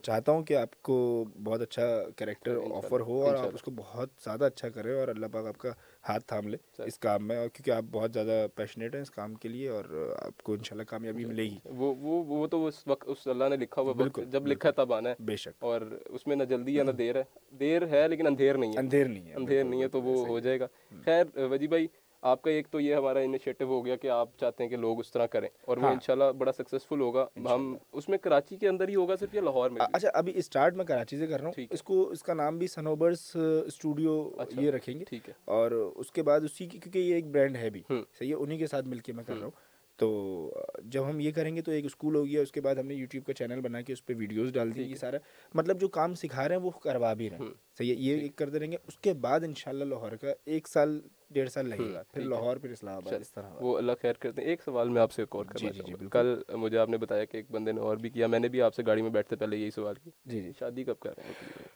چاہتا 0.03 0.32
ہوں 0.32 0.43
کہ 0.43 0.53
آپ 0.53 0.82
کو 0.82 1.25
بہت 1.43 1.62
اچھا 1.62 1.86
کریکٹر 2.15 2.58
آفر 2.75 2.99
ہو 2.99 3.23
اور 3.23 3.36
آپ 3.36 3.47
اس 3.53 3.62
کو 3.62 3.71
بہت 3.75 4.10
زیادہ 4.23 4.45
اچھا 4.45 4.69
کرے 4.69 4.99
اور 4.99 5.08
اللہ 5.08 5.25
پاک 5.32 5.45
آپ 5.45 5.58
کا 5.58 5.69
ہاتھ 6.10 6.23
تھام 6.25 6.47
لے 6.47 6.58
اس 6.77 6.99
کام 6.99 7.27
میں 7.27 7.38
اور 7.38 7.47
کیونکہ 7.47 7.71
آپ 7.71 7.84
بہت 7.91 8.13
زیادہ 8.13 8.47
پیشنیٹ 8.56 8.95
ہیں 8.95 9.01
اس 9.01 9.12
کام 9.12 9.36
کے 9.36 9.49
لیے 9.49 9.69
اور 9.69 10.15
آپ 10.23 10.43
کو 10.43 10.53
انشاءاللہ 10.53 10.84
کامیابی 10.84 11.25
ملے 11.25 11.43
گی۔ 11.43 11.58
وہ 11.65 11.95
وہ 11.99 12.23
وہ 12.23 12.47
تو 12.47 12.65
اس 12.65 12.88
وقت 12.88 13.03
اس 13.08 13.27
اللہ 13.27 13.43
نے 13.49 13.56
لکھا 13.56 13.82
ہوا 13.82 13.93
بالکل 13.93 14.25
جب 14.25 14.47
لکھا 14.47 14.71
تب 14.71 14.93
آنا 14.93 15.10
ہے۔ 15.10 15.15
بے 15.19 15.36
شک۔ 15.36 15.63
اور 15.63 15.82
اس 16.06 16.27
میں 16.27 16.36
نہ 16.36 16.43
جلدی 16.43 16.80
ہے 16.80 16.84
نہ 16.84 16.91
دیر 16.91 17.15
ہے۔ 17.15 17.23
دیر 17.60 17.88
ہے 17.88 18.08
لیکن 18.08 18.27
اندھیر 18.27 18.58
نہیں 18.58 18.73
ہے۔ 18.73 18.80
اندھیر 18.80 19.08
نہیں 19.08 19.27
ہے 19.30 19.34
اندھیر 19.34 19.63
نہیں 19.63 19.82
ہے 19.82 19.88
تو 19.88 20.01
وہ 20.01 20.27
ہو 20.27 20.39
جائے 20.39 20.60
گا۔ 20.60 20.67
خیر 21.06 21.38
وجی 21.38 21.67
بھائی 21.67 21.88
آپ 22.21 22.41
کا 22.41 22.51
ایک 22.51 22.67
تو 22.71 22.80
یہ 22.80 22.95
ہمارا 22.95 23.19
انیشیٹو 23.19 23.65
ہو 23.65 23.86
گیا 23.86 23.95
کہ 23.95 24.08
آپ 24.08 24.30
چاہتے 24.39 24.63
ہیں 24.63 24.69
کہ 24.69 24.77
لوگ 24.77 24.99
اس 24.99 25.12
طرح 25.12 25.25
کریں 25.25 25.49
اور 25.65 25.77
وہ 25.77 25.84
ہاں۔ 25.84 25.91
انشاءاللہ 25.91 26.32
بڑا 26.38 26.51
سکسیزفل 26.51 27.01
ہوگا۔ 27.01 27.25
ہم 27.49 27.77
اس 27.91 28.10
میں 28.10 28.17
کراچی 28.17 28.56
کے 28.56 28.67
اندر 28.67 28.88
ہی 28.88 28.95
ہوگا 28.95 29.15
صرف 29.15 29.36
یا 29.36 29.41
لاہور 29.41 29.69
میں 29.69 29.82
اچھا 29.93 30.10
ابھی 30.13 30.34
اسٹارٹ 30.36 30.75
میں 30.75 30.86
کراچی 30.86 31.17
سے 31.17 31.27
کر 31.27 31.39
رہا 31.39 31.47
ہوں۔ 31.47 31.62
اس 31.69 31.84
کو 31.84 32.10
اس 32.10 32.23
کا 32.23 32.34
نام 32.34 32.58
بھی 32.58 32.67
سنوبرس 32.67 33.38
uh, 33.38 33.65
اسٹوڈیو 33.65 34.30
اچھا، 34.38 34.62
یہ 34.62 34.71
رکھیں 34.71 34.99
گے۔ 34.99 35.06
ٹھیک 35.06 35.30
ہے۔ 35.30 35.34
اور 35.45 35.71
اس 35.95 36.12
کے 36.12 36.23
بعد 36.23 36.39
اسی 36.39 36.67
کی 36.67 36.80
کیونکہ 36.80 36.99
یہ 36.99 37.15
ایک 37.15 37.27
برانڈ 37.27 37.58
ہے 37.58 37.69
بھی 37.69 37.82
صحیح 37.89 38.30
ہے؟ 38.30 38.34
انہیں 38.34 38.60
کے 38.60 38.67
ساتھ 38.67 38.86
مل 38.86 38.99
کے 38.99 39.13
میں 39.13 39.23
کر 39.23 39.34
رہا 39.34 39.43
ہوں۔ 39.43 39.51
تو 39.95 40.53
جب 40.84 41.10
ہم 41.10 41.19
یہ 41.19 41.32
کریں 41.32 41.56
گے 41.56 41.62
تو 41.62 41.71
ایک 41.71 41.86
اسکول 41.86 42.15
ہو 42.15 42.25
گیا 42.25 42.41
اس 42.41 42.51
کے 42.51 42.62
بعد 42.62 42.75
ہم 42.75 42.88
نے 42.88 42.93
یوٹیوب 42.93 43.25
کا 43.25 43.34
چینل 43.34 43.62
بنا 43.62 43.82
کے 43.82 43.93
اس 43.93 44.06
پہ 44.06 44.13
ویڈیوز 44.17 44.51
ڈال 44.51 44.75
دی 44.75 44.89
گے 44.89 44.95
سارا۔ 44.95 45.17
مطلب 45.53 45.82
جو 45.82 45.88
کام 45.88 46.15
سکھا 46.15 46.47
رہے 46.47 46.56
ہیں 46.56 46.62
وہ 46.62 46.69
کروا 46.69 47.13
بھی 47.13 47.30
رہے 47.30 47.38
ہیں۔ 47.38 47.45
صحیح 47.77 47.89
ہے؟ 47.89 47.95
یہ 48.01 48.27
کرتے 48.36 48.60
رہیں 48.60 48.71
گے۔ 48.71 48.77
اس 48.88 48.97
کے 48.97 49.13
بعد 49.13 49.39
انشاءاللہ 49.39 49.84
لاہور 49.84 50.12
کا 50.12 50.27
ایک 50.45 50.67
سال 50.67 51.01
ڈیڑھ 51.30 51.50
سال 51.50 51.70
لگے 51.70 51.94
گا 51.94 52.04
پھر۔ 52.13 52.22
لاہور 52.22 52.58
پھر 52.58 52.70
اسلام 52.70 52.96
آباد 52.96 53.22
اس 53.22 53.32
طرح۔ 53.32 53.50
وہ 53.60 53.78
اللہ 53.78 53.92
خیر 54.02 54.13
کرتے 54.13 54.42
ہیں۔ 54.42 54.50
ایک 54.50 54.62
سوال 54.63 54.90
میں 54.90 55.02
آپ 55.02 55.12
سے 55.12 55.22
ایک 55.22 55.36
اور 55.36 55.46
جی، 55.46 55.50
کرنا 55.54 55.72
جی، 55.72 55.78
جی، 55.78 55.84
چاہوں 55.84 56.02
گا۔ 56.02 56.08
کل 56.10 56.58
مجھے 56.58 56.78
آپ 56.78 56.90
نے 56.90 56.98
بتایا 56.98 57.26
کہ 57.26 57.38
ایک 57.38 57.52
بندے 57.52 57.72
نے 57.72 57.82
اور 57.82 57.98
بھی 57.98 58.10
کیا 58.10 58.28
میں 58.28 58.40
نے 58.40 58.48
بھی 58.48 58.62
آپ 58.62 58.76
سے 58.76 58.84
گاڑی 58.88 59.02
میں 59.02 59.10
بیٹھتے 59.10 59.36
پہلے 59.36 59.58
یہی 59.58 59.72
سوال 59.72 59.96
کیا۔ 59.96 60.12
جی 60.26 60.42
جی۔ 60.42 60.52
شادی 60.60 60.84
کب 60.84 61.00
کر 61.00 61.13
رہے 61.18 61.24
ہیں؟ 61.26 61.68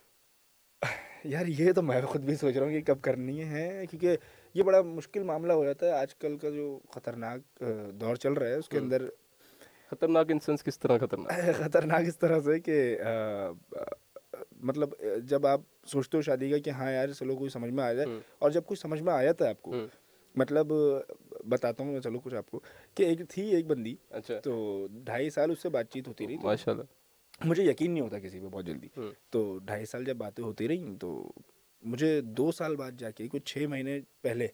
یار 1.24 1.46
یہ 1.48 1.72
تو 1.72 1.82
میں 1.82 2.02
خود 2.02 2.22
بھی 2.22 2.36
سوچ 2.36 2.58
رہا 2.58 2.66
ہوں 2.66 2.72
کہ 2.74 2.82
کب 2.82 3.02
کرنی 3.02 3.44
ہے 3.44 3.86
کیونکہ 3.90 4.18
یہ 4.54 4.64
بڑا 4.64 4.82
مشکل 4.82 5.24
معاملہ 5.24 5.54
ہو 5.54 5.66
جاتا 5.66 5.86
ہے۔ 5.86 5.92
آج 5.92 6.16
کل 6.16 6.38
کا 6.38 6.50
جو 6.50 6.80
خطرناک 6.90 7.64
دور 7.94 8.16
چل 8.16 8.34
رہا 8.34 8.48
ہے 8.48 8.54
اس 8.54 8.70
کے۔ 8.70 8.78
اندر 8.78 9.06
خطرناک 9.90 10.32
انسنس 10.32 10.64
کس 10.64 10.80
طرح 10.80 10.98
خطرناک؟ 10.98 11.28
خطرناک 11.58 12.02
اس 12.08 12.18
طرح 12.18 12.40
سے 12.40 12.60
کہ 12.60 12.98
مطلب 14.52 14.94
جب 15.24 15.48
آپ 15.48 15.62
سوچتے 15.86 16.18
ہو 16.18 16.22
شادی 16.22 16.50
کا 16.50 16.58
کہ 16.58 16.70
ہاں 16.70 16.92
یار 16.92 17.08
چلو 17.10 17.36
کوئی 17.36 17.50
سمجھ 17.50 17.72
میں 17.72 17.84
آ 17.84 17.94
جائے۔ 17.94 18.08
اور 18.40 18.52
جب 18.52 18.62
کچھ 18.66 18.80
سمجھ 18.80 19.02
میں 19.02 19.14
آیا 19.14 19.32
تھا 19.32 19.50
آپ 19.50 19.62
کو۔ 19.62 19.74
مطلب 20.36 20.74
بتاتا 21.50 21.84
ہوں 21.84 21.92
میں 21.92 22.00
چلو 22.00 22.20
کچھ 22.20 22.36
آپ 22.36 22.52
کو 22.52 22.60
کہ 22.96 23.04
ایک 23.04 23.22
تھی 23.30 23.56
ایک 23.56 23.66
بندی۔ 23.68 23.96
اچھا۔ 24.10 24.40
تو 24.40 24.88
ڈھائی 24.92 25.30
سال 25.30 25.52
اس 25.52 25.62
سے 25.62 25.70
بات 25.70 25.90
چیت 25.90 26.08
ہوتی 26.08 26.28
رہی 26.28 26.38
ماشاء 26.44 26.72
اللہ۔ 26.72 26.84
مجھے 27.46 27.64
یقین 27.64 27.92
نہیں 27.92 28.02
ہوتا 28.02 28.20
کسی 28.20 28.40
پہ 28.40 28.46
بہت 28.52 28.66
جلدی۔ 28.66 28.88
تو 29.30 29.60
ڈھائی 29.66 29.86
سال 29.86 30.06
جب 30.06 30.16
باتیں 30.16 30.44
ہوتی 30.44 30.68
رہیں 30.68 30.96
تو 30.96 31.32
مجھے 31.82 32.22
دو 32.22 32.52
سال 32.52 32.76
بعد 32.76 32.92
جا 32.98 33.12
کے 33.12 33.28
کچھ 33.28 33.44
چھ 33.46 33.58
مہینے 33.58 34.00
پہلے 34.22 34.48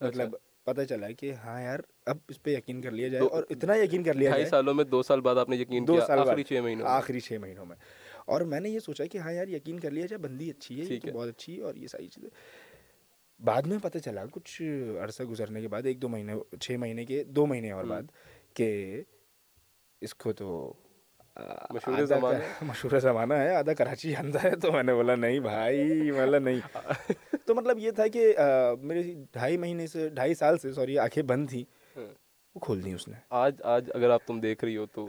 مطلب 0.00 0.36
پتہ 0.64 0.82
چلا 0.82 1.10
کہ 1.10 1.32
ہاں 1.32 1.62
یار 1.62 1.78
اب 2.06 2.16
اس 2.28 2.42
پہ 2.42 2.50
یقین 2.50 2.80
کر 2.82 2.90
لیا 2.90 3.08
جائے 3.08 3.24
اور 3.26 3.44
اتنا 3.50 3.74
یقین 3.74 4.02
کر 4.02 4.14
لیا 4.14 4.30
جائے۔ 4.30 4.44
سالوں 4.44 4.74
میں 4.74 4.84
دو 4.84 5.02
سال 5.02 5.20
بعد 5.20 5.36
آپ 5.36 5.48
نے 5.48 5.56
یقین 5.56 5.86
دو 5.86 6.00
سال 6.00 6.18
بعد۔ 6.18 6.28
آخری 6.28 6.42
چھ 6.42 6.52
مہینوں 6.52 6.84
میں۔ 6.84 6.92
آخری 6.92 7.20
چھ 7.20 7.32
مہینوں 7.32 7.66
میں۔ 7.66 7.76
اور 8.28 8.40
میں 8.42 8.60
نے 8.60 8.70
یہ 8.70 8.78
سوچا 8.78 9.04
کہ 9.06 9.18
ہاں 9.18 9.32
یار 9.32 9.48
یقین 9.48 9.80
کر 9.80 9.90
لیا 9.90 10.06
جائے 10.06 10.18
بندی 10.18 10.50
اچھی 10.50 10.80
ہے 10.80 10.94
یہ۔ 10.94 11.10
بہت 11.12 11.28
اچھی 11.28 11.56
ہے 11.56 11.62
اور 11.62 11.74
یہ 11.74 11.86
ساری 11.86 12.08
چیزیں 12.08 12.28
بعد 13.40 13.62
میں 13.62 13.78
پتہ 13.82 13.98
چلا 13.98 14.24
کچھ 14.30 14.60
عرصہ 15.02 15.22
گزرنے 15.22 15.60
کے 15.60 15.68
بعد 15.68 15.86
ایک 15.86 16.02
دو 16.02 16.08
مہینے 16.08 16.34
چھ 16.60 16.76
مہینے 16.78 17.04
کے 17.04 17.22
دو 17.28 17.46
مہینے 17.46 17.70
اور۔ 17.70 17.84
بعد 17.84 18.02
کہ 18.54 19.02
اس 20.02 20.14
کو 20.14 20.32
تو 20.32 20.48
مشہور 21.70 22.04
زمانہ 22.04 22.38
مشہور 22.62 22.98
زمانہ 23.00 23.34
ہے 23.34 23.54
آدھا 23.54 23.74
کراچی 23.74 24.10
جانتا 24.10 24.42
ہے 24.42 24.50
تو 24.56 24.72
میں 24.72 24.82
نے 24.82 24.94
بولا 24.94 25.14
نہیں 25.14 25.40
بھائی 25.40 26.10
مطلب 26.10 26.42
نہیں 26.42 26.60
تو 27.46 27.54
مطلب 27.54 27.78
یہ 27.78 27.90
تھا 27.90 28.06
کہ 28.08 28.34
میری 28.82 29.14
ڈھائی 29.32 29.56
مہینے 29.56 29.86
سے 29.86 30.08
ڈھائی 30.08 30.34
سال 30.34 30.58
سے 30.58 30.72
سوری 30.72 30.98
آنکھیں 30.98 31.22
بند 31.22 31.48
تھیں۔ 31.48 31.64
وہ 32.56 32.60
کھول 32.60 32.84
دی 32.84 32.92
اس 32.92 33.06
نے 33.08 33.14
آج 33.36 33.62
آج 33.66 33.90
اگر 33.94 34.10
آپ 34.10 34.26
تم 34.26 34.40
دیکھ 34.40 34.64
رہی 34.64 34.76
ہو 34.76 34.86
تو 34.86 35.06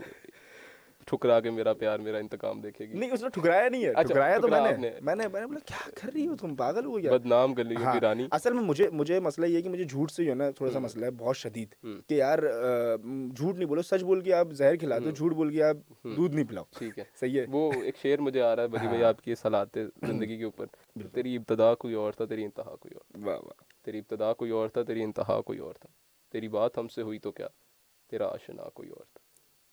ٹھکرا 1.06 1.38
کے 1.40 1.50
میرا 1.50 1.72
پیار 1.72 1.98
میرا 1.98 2.18
انتقام 2.18 2.60
دیکھے 2.60 2.84
گی 2.84 2.98
نہیں 2.98 3.10
اس 3.10 3.22
نے 3.22 3.28
ٹھکرایا 3.28 3.68
نہیں 3.68 3.84
ہے 3.84 3.90
اچھا، 3.90 4.02
ٹھکرایا 4.04 4.38
تو 4.38 4.48
میں 4.48 4.60
نے۔ 4.60 4.90
میں 5.00 5.14
نے 5.14 5.26
میں 5.28 5.40
نے 5.40 5.46
بولا 5.46 5.58
کیا 5.66 5.90
کر 5.94 6.08
رہی 6.14 6.26
ہو 6.26 6.36
تم 6.36 6.54
پاگل 6.56 6.84
ہو 6.84 6.98
گیا 6.98 7.12
بدنام 7.12 7.54
کر 7.54 7.64
لی 7.64 7.74
ہاں، 7.76 7.92
کی 7.92 8.00
رانی 8.00 8.26
اصل 8.30 8.52
میں 8.52 8.62
مجھے 8.62 8.88
مجھے 8.92 9.20
مسئلہ 9.20 9.46
یہ 9.46 9.56
ہے 9.56 9.62
کہ 9.62 9.68
مجھے 9.68 9.84
جھوٹ 9.84 10.10
سے 10.10 10.24
جو 10.24 10.30
ہے 10.30 10.34
نا 10.34 10.50
تھوڑا 10.50 10.70
سا۔ 10.72 10.78
مسئلہ 10.78 11.04
ہے 11.04 11.10
بہت 11.10 11.36
شدید۔ 11.36 11.74
کہ 12.08 12.14
یار 12.14 12.38
جھوٹ 12.38 13.56
نہیں 13.56 13.68
بولو 13.68 13.82
سچ 13.82 14.02
بول 14.02 14.20
کے 14.20 14.34
آپ 14.34 14.52
زہر 14.52 14.76
کھلا 14.76 14.98
دو۔ 14.98 15.10
جھوٹ 15.10 15.32
بول 15.32 15.50
کے 15.50 15.62
آپ۔ 15.62 15.76
دودھ 16.16 16.34
نہیں 16.34 16.44
پلاؤ 16.44 16.64
ٹھیک 16.78 16.98
ہے 16.98 17.04
صحیح 17.20 17.40
ہے 17.40 17.44
وہ 17.48 17.70
ایک 17.82 17.96
شعر 17.96 18.18
مجھے 18.18 18.42
آ 18.42 18.54
رہا 18.56 18.62
ہے 18.62 18.68
بجی 18.68 18.86
بھائی 18.86 19.02
ہاں۔ 19.02 19.08
آپ 19.08 19.20
کی 19.22 19.34
صلاحات 19.34 19.78
زندگی 20.06 20.36
کے 20.38 20.44
اوپر۔ 20.44 20.66
تیری 21.14 21.36
ابتدا 21.36 21.74
کوئی 21.74 21.94
اور 21.94 22.12
تھا 22.12 22.24
تیری 22.24 22.44
انتہا 22.44 22.74
کوئی 22.76 22.94
اور 22.94 23.26
واہ 23.26 23.38
واہ 23.38 23.62
تیری 23.84 23.98
ابتدا 23.98 24.32
کوئی 24.32 24.50
اور 24.50 24.68
تھا 24.68 24.82
تیری 24.82 25.02
انتہا 25.02 25.40
کوئی 25.40 25.58
اور 25.58 25.74
تھا 25.74 25.88
تیری 26.34 26.48
بات 26.48 26.78
ہم 26.78 26.88
سے 26.88 27.02
ہوئی 27.02 27.18
تو 27.18 27.32
کیا 27.32 27.48
تیرا 28.12 28.26
آشنا 28.28 28.68
کوئی 28.74 28.88
اور 28.88 29.04
تھا 29.04 29.24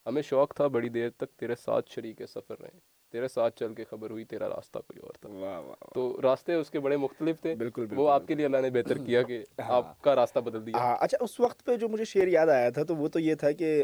ہمیں 0.06 0.22
شوق 0.22 0.56
تھا 0.56 0.68
بڑی 0.68 0.90
دیر 0.90 1.10
تک 1.10 1.32
تیرے 1.40 1.56
ساتھ 1.56 1.92
شریک 1.92 2.22
سفر 2.30 2.62
رہے۔ 2.62 2.80
تیرے 3.12 3.28
ساتھ 3.28 3.60
چل 3.60 3.74
کے 3.74 3.84
خبر 3.84 4.10
ہوئی 4.10 4.24
تیرا 4.26 4.50
راستہ 4.50 4.80
کوئی 4.80 5.00
اور 5.00 5.14
تھا۔ 5.22 5.30
واہ 5.30 5.42
واہ 5.42 5.60
واہ۔ 5.60 5.94
تو 5.94 6.20
راستے 6.24 6.54
اس 6.54 6.70
کے 6.70 6.80
بڑے 6.80 6.98
مختلف 6.98 7.42
تھے۔ 7.42 7.56
بالکل 7.56 7.86
وہ 7.96 8.10
آپ 8.10 8.28
کے 8.28 8.36
لیے 8.36 8.46
اللہ 8.46 8.58
نے 8.62 8.70
بہتر 8.70 8.98
کیا 8.98 9.24
کہ 9.24 9.44
ہاں۔ 9.60 9.76
آپ 9.76 10.02
کا 10.02 10.16
راستہ 10.16 10.40
بدل 10.40 10.66
دیا۔ 10.66 10.78
ہاں 10.78 10.96
اچھا 11.00 11.18
اس 11.22 11.40
وقت 11.40 11.66
پہ 11.66 11.76
جو 11.78 11.90
مجھے 11.90 12.06
شعر 12.06 12.28
یاد 12.28 12.48
آیا 12.48 12.70
تھا 12.70 12.84
تو 12.84 12.96
وہ 12.96 13.08
تو 13.08 13.20
یہ 13.20 13.36
تھا 13.36 13.52
کہ 13.52 13.84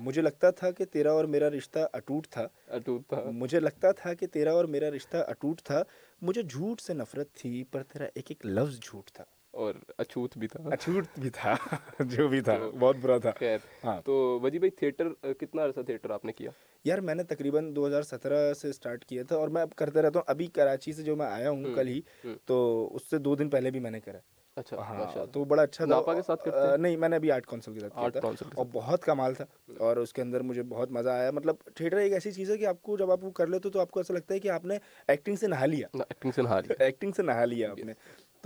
مجھے 0.00 0.22
لگتا 0.22 0.50
تھا 0.50 0.70
کہ 0.70 0.84
تیرا 0.84 1.12
اور 1.12 1.24
میرا 1.24 1.50
رشتہ 1.50 1.78
اٹوٹ 1.92 2.28
تھا۔ 2.28 2.48
اٹوٹ 2.68 3.06
تھا۔ 3.08 3.22
مجھے 3.30 3.60
لگتا 3.60 3.92
تھا 3.92 4.14
کہ 4.14 4.26
تیرا 4.26 4.52
اور 4.52 4.64
میرا 4.64 4.90
رشتہ 4.90 5.16
اٹوٹ 5.16 5.62
تھا۔ 5.62 5.82
مجھے 6.22 6.42
جھوٹ 6.42 6.80
سے 6.80 6.94
نفرت 6.94 7.32
تھی 7.34 7.64
پر 7.64 7.82
تیرا 7.82 8.04
ایک 8.04 8.26
ایک 8.28 8.46
لفظ 8.46 8.80
جھوٹ 8.82 9.10
تھا۔ 9.12 9.24
اور 9.56 9.74
اچھوت 9.98 10.38
بھی 10.38 10.48
تھا۔ 10.48 10.60
اچھوٹ 10.72 11.04
بھی 11.18 11.30
تھا۔ 11.30 11.54
جو 12.00 12.28
بھی 12.28 12.40
تھا۔ 12.40 12.58
بہت 12.78 12.96
برا 13.00 13.18
تھا۔ 13.18 13.30
خیر۔ 13.38 13.58
ہاں۔ 13.84 14.00
تو 14.04 14.40
وجی 14.42 14.58
بھائی 14.58 14.70
تھیٹر 14.70 15.32
کتنا 15.34 15.64
عرصہ 15.64 15.80
تھیٹر 15.80 16.10
آپ 16.10 16.24
نے 16.24 16.32
کیا؟ 16.32 16.50
یار 16.84 16.98
میں 16.98 17.14
نے 17.14 17.22
تقریباً 17.22 17.76
دو 17.76 17.86
ہزار 17.86 18.02
سترہ 18.02 18.54
سے 18.54 18.68
اسٹارٹ 18.68 19.04
کیا 19.04 19.22
تھا 19.22 19.36
اور 19.36 19.48
میں 19.48 19.62
اب 19.62 19.74
کرتا 19.74 20.02
رہتا 20.02 20.18
ہوں۔ 20.18 20.24
ابھی 20.26 20.46
کراچی 20.46 20.92
سے 20.92 21.02
جو 21.02 21.16
میں 21.16 21.26
آیا 21.26 21.50
ہوں 21.50 21.64
کل 21.74 21.88
ہی۔ 21.88 22.00
تو 22.44 22.88
اس 22.94 23.10
سے 23.10 23.18
دو 23.18 23.34
دن 23.34 23.50
پہلے 23.50 23.70
بھی 23.70 23.80
میں 23.80 23.90
نے 23.90 24.00
کرا۔ 24.00 24.18
اچھا 24.56 24.76
ہاں 24.76 25.26
تو 25.32 25.44
بڑا 25.44 25.62
اچھا 25.62 25.84
تھا۔ 25.84 26.14
کے 26.14 26.22
ساتھ 26.26 26.48
نہیں 26.80 26.96
میں 26.96 27.08
نے 27.08 27.16
ابھی 27.16 27.30
آرٹ 27.32 27.46
کونسل 27.46 27.74
کے 27.74 27.80
ساتھ 27.80 27.94
کیا 27.94 28.20
تھا۔ 28.20 28.28
اور 28.54 28.66
بہت 28.72 29.02
کمال 29.02 29.34
تھا۔ 29.34 29.44
اور 29.78 29.96
اس 29.96 30.12
کے 30.12 30.22
اندر 30.22 30.40
مجھے 30.40 30.62
بہت 30.62 30.90
مزہ 30.90 31.10
آیا۔ 31.10 31.30
مطلب 31.30 31.56
تھیٹر 31.74 31.96
ایک 31.96 32.12
ایسی 32.12 32.32
چیز 32.32 32.50
ہے 32.50 32.56
کہ 32.56 32.66
آپ 32.66 32.82
کو 32.82 32.96
جب 32.96 33.10
آپ 33.10 33.24
وہ 33.24 33.30
کر 33.30 33.46
لیتے 33.46 33.70
تو 33.70 33.80
آپ 33.80 33.90
کو 33.90 34.00
ایسا 34.00 34.14
لگتا 34.14 34.34
ہے 34.34 34.38
کہ 34.38 34.48
آپ 34.48 34.64
نے 34.64 34.78
ایکٹنگ 35.08 35.36
سے 35.36 35.46
نہا 35.46 35.66
لیا۔ 35.66 35.88
ساتھ 35.92 36.12
ایکٹنگ 36.12 36.30
سے 36.32 36.42
نہا 36.42 36.60
لیا۔ 36.60 36.84
ایکٹنگ 36.84 37.12
سے 37.16 37.22
نہا 37.22 37.44
لیا 37.44 37.70
آپ 37.70 37.78
نے۔ 37.78 37.92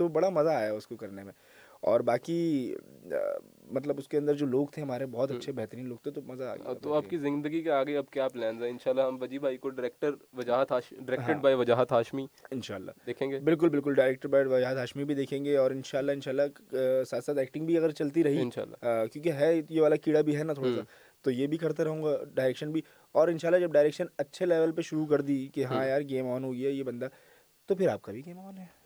تو 0.01 0.07
بڑا 0.07 0.29
مزہ 0.29 0.49
آیا 0.49 0.73
اس 0.73 0.87
کو 0.87 0.95
کرنے 0.95 1.23
میں۔ 1.23 1.33
اور 1.79 1.99
باقی 1.99 2.75
مطلب 3.71 3.97
اس 3.97 4.07
کے 4.07 4.17
اندر 4.17 4.33
جو 4.33 4.45
لوگ 4.45 4.67
تھے 4.67 4.81
ہمارے 4.81 5.05
بہت 5.05 5.31
اچھے 5.31 5.51
بہترین 5.51 5.87
لوگ 5.89 5.97
تھے 6.03 6.11
تو 6.11 6.21
مزہ 6.21 6.43
آ 6.43 6.55
گیا 6.55 6.73
تو 6.73 6.93
آپ 6.93 7.09
کی 7.09 7.17
زندگی 7.17 7.61
کے 7.61 7.71
آگے 7.71 7.97
اب 7.97 8.09
کیا 8.09 8.27
پلانز 8.27 8.63
ہیں؟ 8.63 8.69
انشاءاللہ 8.69 9.01
ہم 9.01 9.17
وجی 9.21 9.39
بھائی 9.39 9.57
کو 9.57 9.69
ڈائریکٹر 9.69 10.11
وجاہت 10.33 10.69
ڈائریکٹڈ 10.69 11.29
ہاں۔ 11.29 11.41
بائی 11.41 11.55
وجاہت 11.55 11.91
ہاشمی 11.91 12.25
ان 12.51 12.61
شاء 12.61 12.75
اللہ 12.75 12.91
دیکھیں 13.05 13.31
گے۔ 13.31 13.39
بالکل 13.39 13.69
بالکل 13.69 13.93
ڈائریکٹر 13.93 14.29
بائی 14.29 14.45
وجاد 14.45 14.75
ہاشمی 14.75 15.03
بھی 15.03 15.15
دیکھیں 15.15 15.45
گے 15.45 15.57
اور 15.57 15.71
ان 15.71 15.81
شاء 15.85 15.99
اللہ 15.99 16.11
ان 16.11 16.21
شاء 16.21 16.31
اللہ 16.31 17.03
ساتھ 17.03 17.25
ساتھ 17.25 17.37
ایکٹنگ 17.37 17.65
بھی 17.65 17.77
اگر 17.77 17.91
چلتی 17.91 18.23
رہی 18.23 18.41
انشاءاللہ۔ 18.41 19.05
کیونکہ 19.13 19.31
ہے 19.31 19.61
یہ 19.69 19.81
والا 19.81 19.95
کیڑا 19.95 20.21
بھی 20.21 20.37
ہے 20.37 20.43
نا 20.43 20.53
تھوڑا 20.53 20.69
سا 20.75 20.81
تو 21.21 21.31
یہ 21.31 21.47
بھی 21.47 21.57
کرتا 21.57 21.83
رہوں 21.83 22.03
گا 22.03 22.17
ڈائریکشن 22.33 22.71
بھی۔ 22.71 22.81
اور 23.11 23.27
انشاءاللہ 23.27 23.59
جب 23.59 23.71
ڈائریکشن 23.71 24.05
اچھے 24.17 24.45
لیول 24.45 24.71
پہ 24.71 24.81
شروع 24.81 25.05
کر 25.05 25.21
دی 25.21 25.47
کہ 25.47 25.65
ہاں 25.65 25.85
یار 25.85 26.01
گیم 26.01 26.27
آن 26.27 26.43
ہو 26.43 26.53
گیا 26.53 26.69
یہ 26.69 26.83
بندہ 26.83 27.07
تو 27.65 27.75
پھر 27.75 27.87
آپ 27.87 28.01
کا 28.01 28.11
بھی 28.11 28.25
گیم 28.25 28.39
آن 28.39 28.57
ہے۔ 28.57 28.80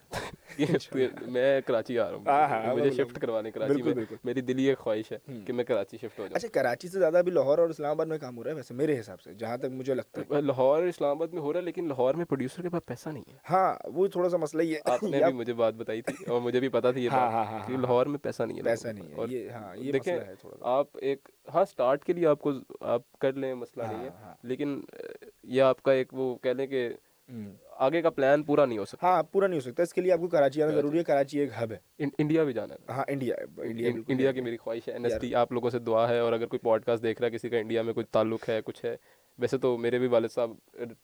میں 1.28 1.62
کراچی 1.62 2.00
آ 2.00 2.04
ہاں، 2.04 2.20
رہا 2.26 2.46
ہاں، 2.48 2.64
ہوں 2.64 2.76
مجھے 2.76 2.92
شفٹ 2.92 3.20
کروانے 3.20 3.52
کراچی 3.52 3.82
میں۔ 3.82 3.94
میری 4.24 4.42
دلی 4.42 4.64
ایک 4.64 4.78
خواہش 4.78 5.12
ہے 5.12 5.18
کہ 5.46 5.54
میں 5.54 5.64
کراچی 5.64 5.98
شفٹ 5.98 6.20
ہو 6.20 6.26
اچھا 6.34 6.48
کراچی 6.54 6.88
سے 6.88 7.00
زیادہ 7.00 7.18
ابھی 7.18 7.32
لاہور 7.32 7.58
اور 7.58 7.70
اسلام 7.70 7.92
آباد 7.92 8.06
میں 8.06 8.18
کام 8.18 8.38
ہو 8.38 8.44
رہا 8.44 8.52
ہے 8.52 8.56
ویسے 8.56 8.74
میرے 8.74 9.00
حساب 9.00 9.22
سے 9.22 9.34
جہاں 9.34 9.58
تک 9.58 9.66
مجھے 9.72 9.94
لگتا 9.94 10.22
ہے۔ 10.22 10.26
جاؤں 10.30 10.42
لاہور 10.42 10.80
اور 10.80 10.84
اسلام 10.84 11.12
آباد 11.12 11.28
میں 11.28 11.42
ہو 11.42 11.54
رہا 11.54 11.60
ہے 11.60 11.66
لیکن 11.66 11.88
لاہور 11.88 12.14
میں 12.14 12.26
پروڈیوسر 12.26 12.62
کے 12.62 12.70
پاس 12.70 12.86
پیسہ 12.86 13.10
نہیں 13.10 13.24
ہے۔ 13.28 13.38
ہاں 13.50 13.74
وہ 13.86 14.08
تھوڑا 14.08 14.30
سا 14.30 14.38
مسئلہ 14.38 14.62
یہ 14.62 14.78
آپ 14.86 15.04
نے 15.04 15.24
بھی 15.24 15.34
مجھے 15.34 15.54
بات 15.54 15.74
بتائی 15.74 16.02
تھی 16.02 16.26
اور 16.28 16.42
مجھے 16.42 16.60
بھی 16.60 16.70
پتا 16.70 16.92
تھی 16.92 17.04
یہ 17.04 17.10
ہاں، 17.10 17.32
ہاں، 17.32 17.46
ہاں، 17.46 17.60
ہاں، 17.60 17.78
لاہور 17.78 18.06
میں 18.06 18.20
پیسہ 18.20 18.44
نہیں 18.44 18.58
ہے۔ 18.58 18.64
پیسہ 18.64 18.88
نہیں۔ 18.88 19.34
ہے 19.34 19.50
ہاں 19.50 19.76
دیکھیں 19.92 20.14
ہے 20.14 20.34
آپ 20.62 20.88
ایک 21.02 21.30
ہاں 21.54 21.66
سٹارٹ 21.66 22.04
کے 22.04 22.14
لیے 22.14 22.28
آپ 22.28 22.40
کو 22.40 22.52
آپ 22.80 23.20
کر 23.20 23.34
لیں 23.34 23.54
مسئلہ 23.54 23.84
نہیں 23.84 23.96
ہاں، 23.96 24.04
ہے۔ 24.04 24.10
ہاں۔ 24.22 24.36
لیکن 24.44 24.82
یہ 25.44 25.62
آپ 25.62 25.82
کا 25.84 25.92
ایک 25.92 26.14
وہ 26.14 26.36
کہہ 26.36 26.50
لیں 26.50 26.68
کہ 26.68 26.88
ہوں۔ 26.88 27.15
آگے 27.72 28.02
کا 28.02 28.10
پلان 28.10 28.44
پورا 28.44 28.66
نہیں 28.66 28.78
ہو 28.78 28.86
سکتا۔ 28.86 29.08
ہاں 29.08 29.24
پورا 29.24 29.48
نہیں 29.48 29.60
ہو 29.60 29.70
سکتا۔ 29.70 29.84
اس 29.84 29.94
کے 29.94 30.02
لیے 30.02 30.12
آپ 30.12 30.20
کو 30.20 30.28
کراچی 30.28 30.64
آنا 30.64 30.72
ضروری 30.72 30.98
ہے۔ 30.98 31.04
کراچی 31.04 31.40
ایک 31.40 31.50
ہب 31.64 31.72
ہے۔ 31.72 31.78
ان- 32.00 32.12
انڈیا 32.20 32.44
بھی 32.44 32.54
جانا 32.54 32.74
ہے۔ 32.74 32.92
ہاں 32.92 33.04
انڈیا 33.08 33.36
انڈیا 34.08 34.32
کی 34.32 34.42
میری 34.42 34.58
خواہش 34.58 34.88
ہے۔ 34.88 34.94
این 34.94 35.06
ایس 35.06 35.14
ٹی 35.22 35.36
آپ 35.36 35.52
لوگوں 35.52 35.70
سے 35.70 35.80
دعا 35.80 36.10
ہے 36.10 36.20
اور 36.20 36.34
اگر 36.34 36.46
کوئی 36.46 36.60
پوڈ 36.60 36.84
کاسٹ 36.84 37.04
دیکھ 37.04 37.22
رہا 37.22 37.30
ہے 37.32 37.38
کسی 37.38 37.50
کا 37.50 37.58
انڈیا 37.58 37.82
میں 37.82 37.94
کوئی 37.94 38.06
تعلق 38.12 38.50
ہے 38.50 38.62
کچھ 38.66 38.86
ہے 38.86 38.96
ویسے 39.38 39.58
تو 39.58 39.78
میرے 39.78 40.00
بھی 40.00 40.08
والد 40.08 40.28
صاحب 40.28 40.52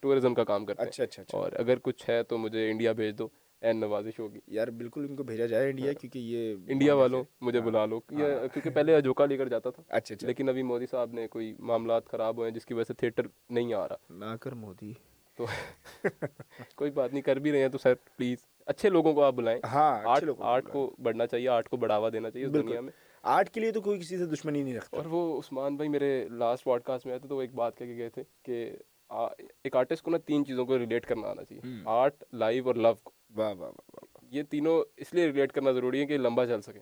ٹورزم 0.00 0.34
کا 0.34 0.44
کام 0.44 0.66
کرتے 0.66 0.82
ہیں۔ 0.82 0.88
اچھا 0.88 1.04
اچھا 1.04 1.22
اچھا۔ 1.22 1.38
اور 1.38 1.52
اگر 1.52 1.78
کچھ 1.82 2.10
ہے 2.10 2.22
تو 2.22 2.38
مجھے 2.38 2.70
انڈیا 2.70 2.92
بھیج 2.92 3.18
دو۔ 3.18 3.28
این 3.60 3.80
نوازش 3.80 4.18
ہوگی۔ 4.18 4.38
یار 4.46 4.68
بالکل 4.68 5.06
ان 5.08 5.16
کو 5.16 5.22
بھیجا 5.22 5.46
جائے 5.46 5.70
انڈیا 5.70 5.92
کیونکہ 5.92 6.18
یہ 6.18 6.54
انڈیا 6.68 6.94
والوں 6.94 7.24
مجھے 7.40 7.60
بلا 7.60 7.86
لو۔ 7.86 8.00
یہ 8.10 8.26
کیونکہ 8.52 8.70
پہلے 8.70 8.96
اجوکا 8.96 9.26
لے 9.26 9.36
کر 9.36 9.48
جاتا 9.48 9.70
تھا۔ 9.70 9.82
اچھا 9.88 10.14
اچھا۔ 10.14 10.26
لیکن 10.26 10.48
ابھی 10.48 10.62
مودی 10.62 10.86
صاحب 10.86 11.12
نے 11.12 11.28
کوئی 11.28 11.54
معاملات 11.58 12.06
خراب 12.06 12.36
ہوئے 12.36 12.48
ہیں 12.48 12.54
جس 12.54 12.66
کی 12.66 12.74
وجہ 12.74 12.84
سے 12.84 12.94
تھیٹر 12.94 13.22
نہیں 13.50 13.74
آ 13.74 13.88
رہا۔ 13.88 13.96
نہ 14.10 14.36
کر 14.40 14.52
مودی۔ 14.52 14.92
تو 15.36 15.46
کوئی 16.76 16.90
بات 16.90 17.12
نہیں 17.12 17.22
کر 17.22 17.36
بھی 17.36 17.52
رہے 17.52 17.60
ہیں 17.62 17.68
تو 17.68 17.78
سر 17.78 17.94
پلیز 18.16 18.38
اچھے 18.66 18.88
لوگوں 18.88 19.14
کو 19.14 19.22
آپ 19.22 19.34
بلائیں۔ 19.34 19.60
ہاں 19.64 20.00
آرٹ 20.40 20.64
کو 20.72 20.94
بڑھنا 20.98 21.26
چاہیے 21.26 21.48
آرٹ 21.48 21.68
کو 21.68 21.76
بڑھاوا 21.76 22.08
دینا 22.12 22.30
چاہیے 22.30 22.46
اس 22.46 22.54
دنیا 22.54 22.80
میں۔ 22.80 22.92
آرٹ 23.22 23.50
کے 23.50 23.60
لیے 23.60 23.72
تو 23.72 23.80
کوئی 23.80 24.00
کسی 24.00 24.18
سے 24.18 24.26
دشمنی 24.26 24.62
نہیں 24.62 24.76
رکھتا۔ 24.76 24.96
اور 24.96 25.06
وہ 25.06 25.38
عثمان 25.38 25.76
بھائی 25.76 25.88
میرے 25.88 26.28
لاسٹ 26.28 26.64
پوڈ 26.64 26.82
کاسٹ 26.82 27.06
میں 27.06 27.12
آئے 27.12 27.18
تھے 27.20 27.28
تو 27.28 27.36
وہ 27.36 27.40
ایک 27.40 27.54
بات 27.54 27.78
کہہ 27.78 27.86
کے 27.86 27.96
گئے 27.96 28.08
تھے 28.08 28.22
کہ 28.42 28.76
ایک 29.64 29.76
آرٹسٹ 29.76 30.02
کو 30.02 30.10
نا 30.10 30.16
تین 30.18 30.46
چیزوں 30.46 30.66
کو 30.66 30.78
ریلیٹ 30.78 31.06
کرنا 31.06 31.28
آنا 31.28 31.44
چاہیے۔ 31.44 31.82
آرٹ 31.84 32.24
لائیو 32.32 32.66
اور 32.66 32.74
لو 32.74 32.92
واہ 33.34 33.52
واہ 33.52 33.68
واہ۔ 33.68 34.11
یہ 34.32 34.42
تینوں 34.42 34.84
اس 34.96 35.14
لیے 35.14 35.26
ریلیٹ 35.26 35.52
کرنا 35.52 35.72
ضروری 35.72 36.00
ہے 36.00 36.06
کہ 36.06 36.18
لمبا 36.18 36.46
چل 36.46 36.60
سکے 36.60 36.80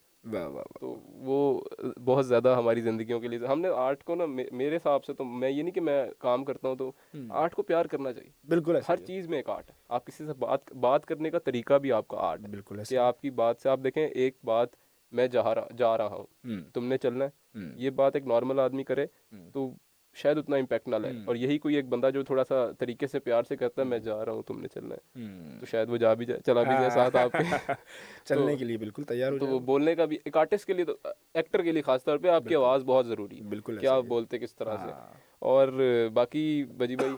تو 0.81 0.89
وہ 1.07 1.61
بہت 2.05 2.27
زیادہ 2.27 2.55
ہماری 2.59 2.81
زندگیوں 2.81 3.21
کے 3.21 3.29
لیے 3.29 3.39
ہم 3.39 3.61
نے 3.61 3.69
آرٹ 3.69 4.05
کو 4.05 4.15
نا 4.15 4.27
میرے 4.53 4.77
حساب 4.77 5.05
سے 5.05 5.15
تو 5.15 5.25
میں 5.25 5.51
یہ 5.51 5.63
نہیں 5.63 5.73
کہ 5.73 5.81
میں 5.81 6.05
کام 6.19 6.45
کرتا 6.45 6.69
ہوں 6.69 6.77
تو 6.77 6.93
آرٹ 7.31 7.55
کو 7.55 7.63
پیار 7.63 7.85
کرنا 7.85 8.13
چاہیے۔ 8.13 8.31
بالکل 8.49 8.77
ہر 8.89 8.97
چیز 8.97 9.29
میں 9.29 9.39
ایک 9.39 9.49
آرٹ 9.51 9.71
ہے۔ 9.71 9.75
آپ 9.89 10.07
کسی 10.07 10.27
سے 10.27 10.33
بات 10.33 10.73
بات 10.73 11.07
کرنے 11.07 11.31
کا 11.31 11.39
طریقہ 11.39 11.75
بھی 11.75 11.93
آپ 11.93 12.09
کا 12.09 12.17
آرٹ 12.21 12.41
ہے 12.41 12.49
بالکل 12.49 12.83
کہ 12.89 12.97
آپ 12.97 13.21
کی 13.21 13.31
بات 13.31 13.57
سے 13.59 13.69
آپ 13.69 13.81
دیکھیں 13.85 14.07
ایک 14.07 14.39
بات 14.45 14.69
میں 15.13 15.27
جا 15.29 15.55
رہا 15.55 15.69
جا 15.79 15.99
رہا 15.99 16.07
ہوں۔ 16.07 16.27
تم 16.75 16.85
نے 16.85 16.99
چلنا 16.99 17.25
ہے۔ 17.25 17.31
یہ 17.77 17.91
بات 17.91 18.17
ایک 18.17 18.27
نارمل 18.27 18.61
آدمی 18.61 18.85
کرے۔ 18.85 19.07
تو 19.53 19.71
شاید 20.15 20.39
اتنا 20.39 20.57
امپیکٹ 20.57 20.89
نہ 20.89 20.97
لائے 20.97 21.15
اور 21.25 21.37
یہی 21.37 21.59
کوئی 21.59 21.75
ایک 21.75 21.89
بندہ 21.89 22.11
جو 22.15 22.23
تھوڑا 22.23 22.45
سا 22.45 22.73
طریقے 22.79 23.07
سے 23.07 23.19
پیار 23.21 23.43
سے 23.43 23.57
کہتا 23.57 23.83
ہے 23.83 23.87
میں 23.87 23.99
جا 23.99 24.25
رہا 24.25 24.33
ہوں 24.33 24.43
تم 24.43 24.61
نے 24.61 24.69
چلنا 24.69 24.95
ہے۔ 24.95 25.59
تو 25.61 25.67
شاید 25.67 25.89
وہ 25.89 25.97
جا 25.97 26.15
بھی 26.15 26.27
جائے 26.27 26.41
چلا 26.47 26.63
بھی 26.63 26.73
جائے 26.73 26.91
ساتھ 26.91 27.17
آپ 27.17 27.33
کے۔ 27.33 27.39
چلنے 28.25 28.57
کے 28.57 28.65
لیے 28.65 28.77
بالکل 28.77 29.03
تیار 29.03 29.33
ہو 29.33 29.39
تو 29.39 29.47
وہ 29.47 29.59
بولنے 29.59 29.95
کا 29.95 30.05
بھی 30.05 30.19
ایک 30.25 30.37
آرٹسٹ 30.37 30.65
کے 30.65 30.73
لیے 30.73 30.85
تو 30.85 30.97
ایکٹر 31.35 31.63
کے 31.63 31.73
لیے 31.73 31.83
خاص 31.83 32.05
طور 32.05 32.19
پہ 32.19 32.29
آپ 32.29 32.45
کی 32.45 32.55
آواز 32.55 32.83
بہت 32.85 33.07
ضروری 33.07 33.39
ہے۔ 33.39 33.43
بالکل 33.43 33.77
کیا 33.77 33.95
آپ 33.95 34.05
بولتے 34.05 34.39
کس 34.39 34.55
طرح 34.55 34.77
سے؟ 34.77 34.91
اور 35.39 35.69
باقی 36.15 36.65
بجی 36.77 36.97
بھائی 36.97 37.13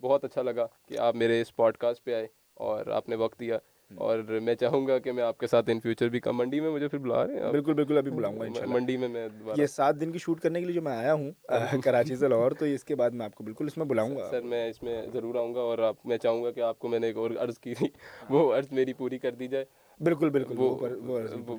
بہت 0.00 0.24
اچھا 0.24 0.42
لگا 0.42 0.66
کہ 0.86 0.98
آپ 0.98 1.14
میرے 1.14 1.40
اس 1.40 1.56
پوڈ 1.56 1.76
کاسٹ 1.76 2.04
پہ 2.04 2.14
آئے 2.14 2.26
اور 2.54 2.86
آپ 2.86 3.08
نے 3.08 3.16
وقت 3.16 3.40
دیا۔ 3.40 3.58
اور 3.90 4.18
میں 4.18 4.54
چاہوں 4.54 4.86
گا 4.86 4.98
کہ 4.98 5.12
میں 5.12 5.22
آپ 5.22 5.38
کے 5.38 5.46
ساتھ 5.46 5.70
ان 5.70 5.80
فیوچر 5.80 6.08
بھی 6.08 6.20
کم 6.20 6.36
منڈی 6.36 6.60
میں 6.60 6.70
مجھے 6.70 6.88
پھر 6.88 6.98
بلا 6.98 7.26
رہے 7.26 7.40
ہیں۔ 7.40 7.50
بالکل 7.50 7.74
بالکل 7.74 7.98
ابھی 7.98 8.10
بلاؤں 8.10 8.40
گا 8.40 8.44
منڈی 8.66 8.96
میں 8.96 9.08
میں 9.08 9.28
یہ 9.56 9.66
سات 9.66 10.00
دن 10.00 10.12
کی 10.12 10.18
شوٹ 10.18 10.40
کرنے 10.40 10.60
کے 10.60 10.66
لیے 10.66 10.74
جو 10.74 10.82
میں 10.82 10.92
آیا 10.92 11.14
ہوں 11.14 11.30
کراچی 11.84 12.16
سے 12.16 12.28
لاہور 12.28 12.52
تو 12.52 12.64
اس 12.64 12.84
کے 12.84 12.94
بعد 12.94 13.10
میں 13.10 13.24
آپ 13.24 13.34
کو 13.34 13.44
بالکل 13.44 13.66
اس 13.66 13.76
میں 13.76 13.86
بلاؤں 13.86 14.16
گا۔ 14.16 14.28
سر 14.30 14.42
میں 14.42 14.70
اس 14.70 14.82
میں 14.82 15.02
ضرور 15.12 15.34
آؤں 15.34 15.54
گا 15.54 15.60
اور 15.60 15.78
آپ 15.78 15.94
میں 16.04 16.18
چاہوں 16.18 16.44
گا 16.44 16.50
کہ 16.50 16.60
آپ 16.60 16.78
کو 16.78 16.88
میں 16.88 16.98
نے 16.98 17.06
ایک 17.06 17.16
اور 17.16 17.30
عرض 17.38 17.58
کی 17.58 17.74
تھی۔ 17.74 17.86
وہ 18.30 18.54
عرض 18.54 18.66
میری 18.72 18.92
پوری 18.92 19.18
کر 19.18 19.30
دی 19.30 19.48
جائے۔ 19.48 19.64
بالکل 20.00 20.30
بالکل 20.30 20.54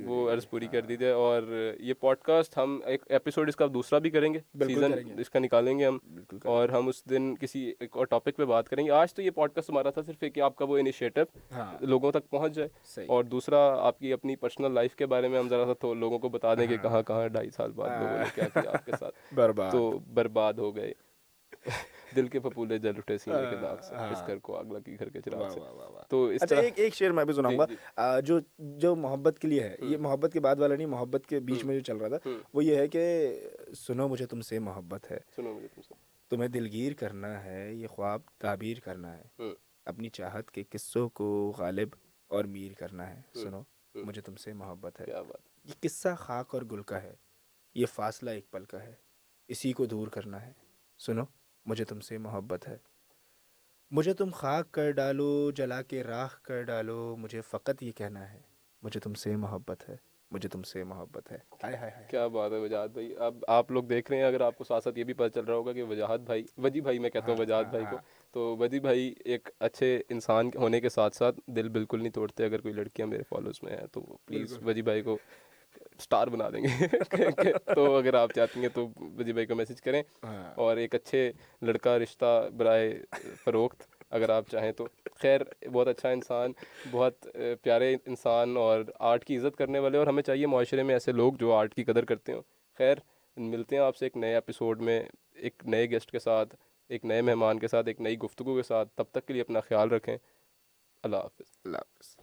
وہ 0.08 0.32
عرض 0.32 0.50
پوری 0.50 0.68
کر 0.68 0.82
دی 0.82 0.98
جائے 0.98 1.14
اور 1.14 1.42
یہ 1.80 1.94
پوڈ 1.94 2.18
کاسٹ 2.18 2.58
ہم 2.58 2.80
ایک 2.86 3.02
ایپیسوڈ 3.10 3.50
اس 3.50 3.56
کا 3.56 3.66
دوسرا 3.74 4.00
بھی 4.00 4.10
کریں 4.10 4.34
گے 4.34 4.40
سیزن 4.68 4.92
اس 5.20 5.30
کا 5.30 5.40
نکالیں 5.40 5.80
گے 5.80 5.86
ہم۔ 5.86 5.98
اور 6.44 6.70
ہم 6.70 6.88
اس 6.88 7.10
دن 7.10 7.36
کسی 7.36 7.74
ایک 7.80 7.98
اور 7.98 8.06
ٹاپک 8.06 8.36
پہ 8.38 8.46
بات 8.46 8.70
کریں 8.70 8.86
گے۔ 8.86 8.92
آج 8.92 9.14
تو 9.14 9.22
یہ 9.22 9.32
پوڈ 9.32 9.52
کاسٹ 9.52 9.70
ہمارا 9.70 9.90
تھا 9.90 10.02
صرف 10.02 10.24
کہ 10.34 10.42
آپ 10.42 10.56
کا 10.56 10.66
وہ 10.66 10.78
انیشیٹو 10.78 11.22
لوگوں 11.80 12.12
تک 12.12 12.30
پہنچ 12.30 12.54
جائے۔ 12.54 12.70
اور 13.08 13.24
دوسرا 13.24 13.78
آپ 13.80 14.00
کی 14.00 14.14
اپنی 14.14 14.36
پرسنل 14.36 14.74
لائف 14.74 14.96
کے 14.96 15.06
بارے 15.06 15.28
میں 15.28 15.40
ہم 15.40 15.50
ذرا 15.50 15.74
سا 15.82 15.94
لوگوں 15.94 16.20
کو 16.20 16.30
بتا 16.30 16.54
دیں 16.56 16.68
کہ 16.68 16.78
کہاں 16.84 17.02
کہاں 17.04 17.28
ڈھائی 17.28 17.50
سال 17.50 17.72
بعد 17.72 17.90
لوگوں 18.02 18.18
نے 18.18 18.26
کیا 18.36 18.48
کیا 18.54 18.72
آپ 18.72 18.86
کے 18.86 18.92
ساتھ۔ 19.00 19.16
تو 19.72 19.80
برباد 20.14 20.54
ہو 20.54 20.76
گئے۔ 20.76 20.94
دل 22.16 22.28
کے 22.28 22.40
پھپولے 22.40 22.78
جل 22.78 22.92
اٹھے 22.98 23.18
سینے 23.18 23.50
کے 23.50 23.56
داغ 23.62 23.82
سے 23.82 23.96
اس 23.96 24.28
گھر 24.28 24.40
کو 24.40 24.58
آگ 24.58 24.66
لگی 24.66 25.00
گھر 25.00 25.10
کے 25.10 25.22
چراغ 25.22 25.50
سے۔ 25.50 25.60
تو 26.10 26.26
اس 26.26 26.44
اچھا 26.44 26.56
ایک 26.56 26.74
ایک 26.76 26.96
شعر 26.96 27.10
میں 27.10 27.26
بھی 27.26 27.34
سناؤں 27.34 27.58
گا۔ 27.60 28.20
جو 28.20 28.40
جو 28.58 28.96
محبت 28.96 29.40
کے 29.40 29.48
لیے 29.48 29.64
ہے 29.64 29.76
یہ 29.82 29.98
محبت 29.98 30.34
کے 30.34 30.40
بعد 30.40 30.56
والا 30.60 30.76
نہیں 30.76 30.88
محبت 30.88 31.28
کے 31.28 31.40
بیچ 31.40 31.66
میں 31.66 31.76
جو 31.76 31.82
چل 31.82 31.98
رہا 31.98 32.18
تھا 32.18 32.30
وہ 32.54 32.64
یہ 32.64 32.76
ہے 32.76 32.88
کہ 32.88 33.04
سنو 33.78 34.08
مجھے 34.08 34.26
تم 34.26 34.42
سے 34.42 34.60
محبت 34.60 35.12
ہے۔ 35.12 35.18
سنو 35.36 35.54
مجھے 35.54 35.68
تم 35.76 35.82
سے۔ 35.82 35.94
تمہیں 36.30 36.48
دلگیر 36.50 36.94
کرنا 36.94 37.46
ہے 37.46 37.74
یہ 37.74 37.88
خواب 37.88 38.22
تعبیر 38.38 38.80
کرنا 38.80 39.18
ہے۔ 39.18 39.44
اپنی 39.86 40.10
چاہت 40.10 40.52
کے 40.52 40.64
قصوں 40.70 41.10
کو 41.10 41.54
غالب 41.58 41.88
اور 42.28 42.46
میر 42.46 42.72
کرنا 42.74 43.10
ہے۔ 43.10 43.22
سنو 43.34 43.62
مجھے 43.96 44.22
تم 44.22 44.36
سے 44.36 44.54
محبت 44.54 45.02
ہے۔ 45.02 45.06
یہ 45.64 45.74
قصہ 45.80 46.08
خاک 46.18 46.56
اور 46.56 46.62
گل 46.72 46.82
کا 46.82 47.04
ہے۔ 47.04 47.16
یہ 47.76 47.86
فاصلہ 47.86 48.30
ایک 48.30 48.52
پل 48.52 48.66
کا 48.66 48.84
ہے۔ 48.84 48.94
اسی 49.48 49.74
کو 49.74 49.86
دور 49.86 50.08
کرنا 50.08 50.46
ہے۔ 50.46 50.52
سنو۔ 51.00 51.24
مجھے 51.66 51.86
تم 51.86 52.00
سے 52.00 52.18
محبت 52.18 52.68
ہے۔ 52.68 52.78
مجھے 53.92 54.14
تم 54.14 54.30
خاک 54.34 54.72
کر 54.72 54.92
ڈالو 54.92 55.52
جلا 55.52 55.82
کے 55.82 56.04
راکھ 56.04 56.42
کر 56.42 56.62
ڈالو 56.62 57.16
مجھے 57.18 57.42
فقط 57.42 57.84
یہ 57.84 57.92
کہنا 57.92 58.34
ہے 58.34 58.40
مجھے 58.84 59.00
تم 59.00 59.14
سے 59.14 59.36
محبت 59.36 59.90
ہے 59.90 59.96
مجھے 60.32 60.50
تم 60.50 60.64
سے 60.64 60.84
محبت 60.84 61.32
ہے۔ 61.32 61.38
کیا 62.10 62.28
بات 62.28 62.52
ہے 62.52 62.58
وجاہت 62.58 62.92
بھائی؟ 62.92 63.16
اب 63.16 63.46
آپ 63.48 63.72
لوگ 63.72 63.84
دیکھ 63.84 64.12
رہے 64.12 64.18
ہیں 64.18 64.26
اگر 64.26 64.42
آپ 64.42 64.58
کو 64.58 64.64
ساتھ 64.64 64.84
ساتھ 64.84 65.00
یہ 65.00 65.04
بھی 65.04 65.14
پتہ 65.14 65.34
چل 65.34 65.46
رہا 65.46 65.56
ہوگا 65.56 65.74
کہ 65.74 65.84
وجاہت 65.84 66.22
بھائی 66.22 66.44
وجی 66.58 66.82
بھائی 66.82 67.00
میں 67.00 67.10
کہتا 67.10 67.32
ہوں 67.32 67.40
وجاہت 67.40 67.68
بھائی 67.68 67.86
کو 67.90 67.98
تو 68.32 68.58
وجی 68.58 68.80
بھائی 68.80 69.14
ایک 69.26 69.50
اچھے 69.60 70.04
انسان 70.10 70.50
ہونے 70.56 70.82
کے 70.82 70.90
ساتھ 70.90 71.16
ساتھ 71.16 71.40
دل 71.48 71.70
بالکل 71.70 72.00
نہیں 72.00 72.12
توڑتے 72.12 72.46
اگر 72.46 72.62
کوئی 72.62 72.74
لڑکیاں 72.74 73.08
میرے 73.08 73.24
فالوز 73.24 73.60
میں 73.64 73.78
ہیں 73.78 73.88
تو 73.92 74.18
پلیز 74.26 74.58
وجی 74.66 74.82
بھائی 74.82 75.02
کو 75.02 75.18
اسٹار 75.98 76.28
بنا 76.28 76.50
دیں 76.50 76.64
گے۔ 76.64 76.86
تو 77.76 77.96
اگر 77.98 78.14
آپ 78.14 78.34
چاہتی 78.34 78.60
ہیں 78.60 78.70
تو 78.70 78.88
وجی 79.00 79.34
بھائی 79.34 79.46
کو 79.46 79.56
میسج 79.56 79.82
کریں۔ 79.82 80.04
اور 80.56 80.78
ایک 80.78 80.96
اچھے 80.96 81.32
لڑکا 81.62 82.00
رشتہ 82.00 82.50
برائے 82.58 83.00
فروخت 83.44 83.84
اگر 84.10 84.30
آپ 84.30 84.44
چاہیں 84.52 84.72
تو۔ 84.72 84.88
خیر 85.16 85.42
بہت 85.74 85.88
اچھا 85.88 86.10
انسان 86.10 86.52
بہت 86.92 87.28
پیارے 87.62 87.96
انسان 88.06 88.58
اور 88.58 88.80
آرٹ 89.00 89.26
کی 89.26 89.38
عزت 89.38 89.58
کرنے 89.58 89.80
والے۔ 89.80 89.98
اور 89.98 90.08
ہمیں 90.08 90.24
چاہیے 90.24 90.48
معاشرے 90.48 90.84
میں 90.84 90.96
ایسے 90.96 91.12
لوگ 91.12 91.34
جو 91.34 91.54
آرٹ 91.54 91.74
کی 91.74 91.84
قدر 91.84 92.06
کرتے 92.06 92.32
ہوں۔ 92.34 92.42
خیر 92.78 92.96
ملتے 93.38 93.76
ہیں 93.76 93.84
آپ 93.84 93.96
سے 93.96 94.06
ایک 94.06 94.18
نئے 94.18 94.34
ایپیسوڈ 94.34 94.82
میں 94.82 95.04
ایک 95.34 95.64
نئے 95.66 95.90
گیسٹ 95.90 96.12
کے 96.12 96.20
ساتھ 96.20 96.56
ایک 96.90 97.06
نئے 97.06 97.22
مہمان 97.22 97.60
کے 97.60 97.68
ساتھ 97.68 97.88
ایک 97.88 98.02
نئی 98.02 98.18
گفتگو 98.20 98.56
کے 98.56 98.64
ساتھ۔ 98.64 98.90
تب 98.96 99.04
تک 99.12 99.26
کے 99.26 99.34
لیے 99.34 99.42
اپنا 99.42 99.60
خیال 99.60 99.90
رکھیں۔ 99.90 100.18
اللہ 101.04 101.18
حافظ۔ 101.18 101.58
اللہ 101.66 101.78
حافظ۔ 101.78 102.15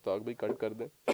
مشتاق 0.00 0.22
بھائی 0.22 0.34
کٹ 0.34 0.58
کر 0.60 0.72
دیں۔ 0.72 0.86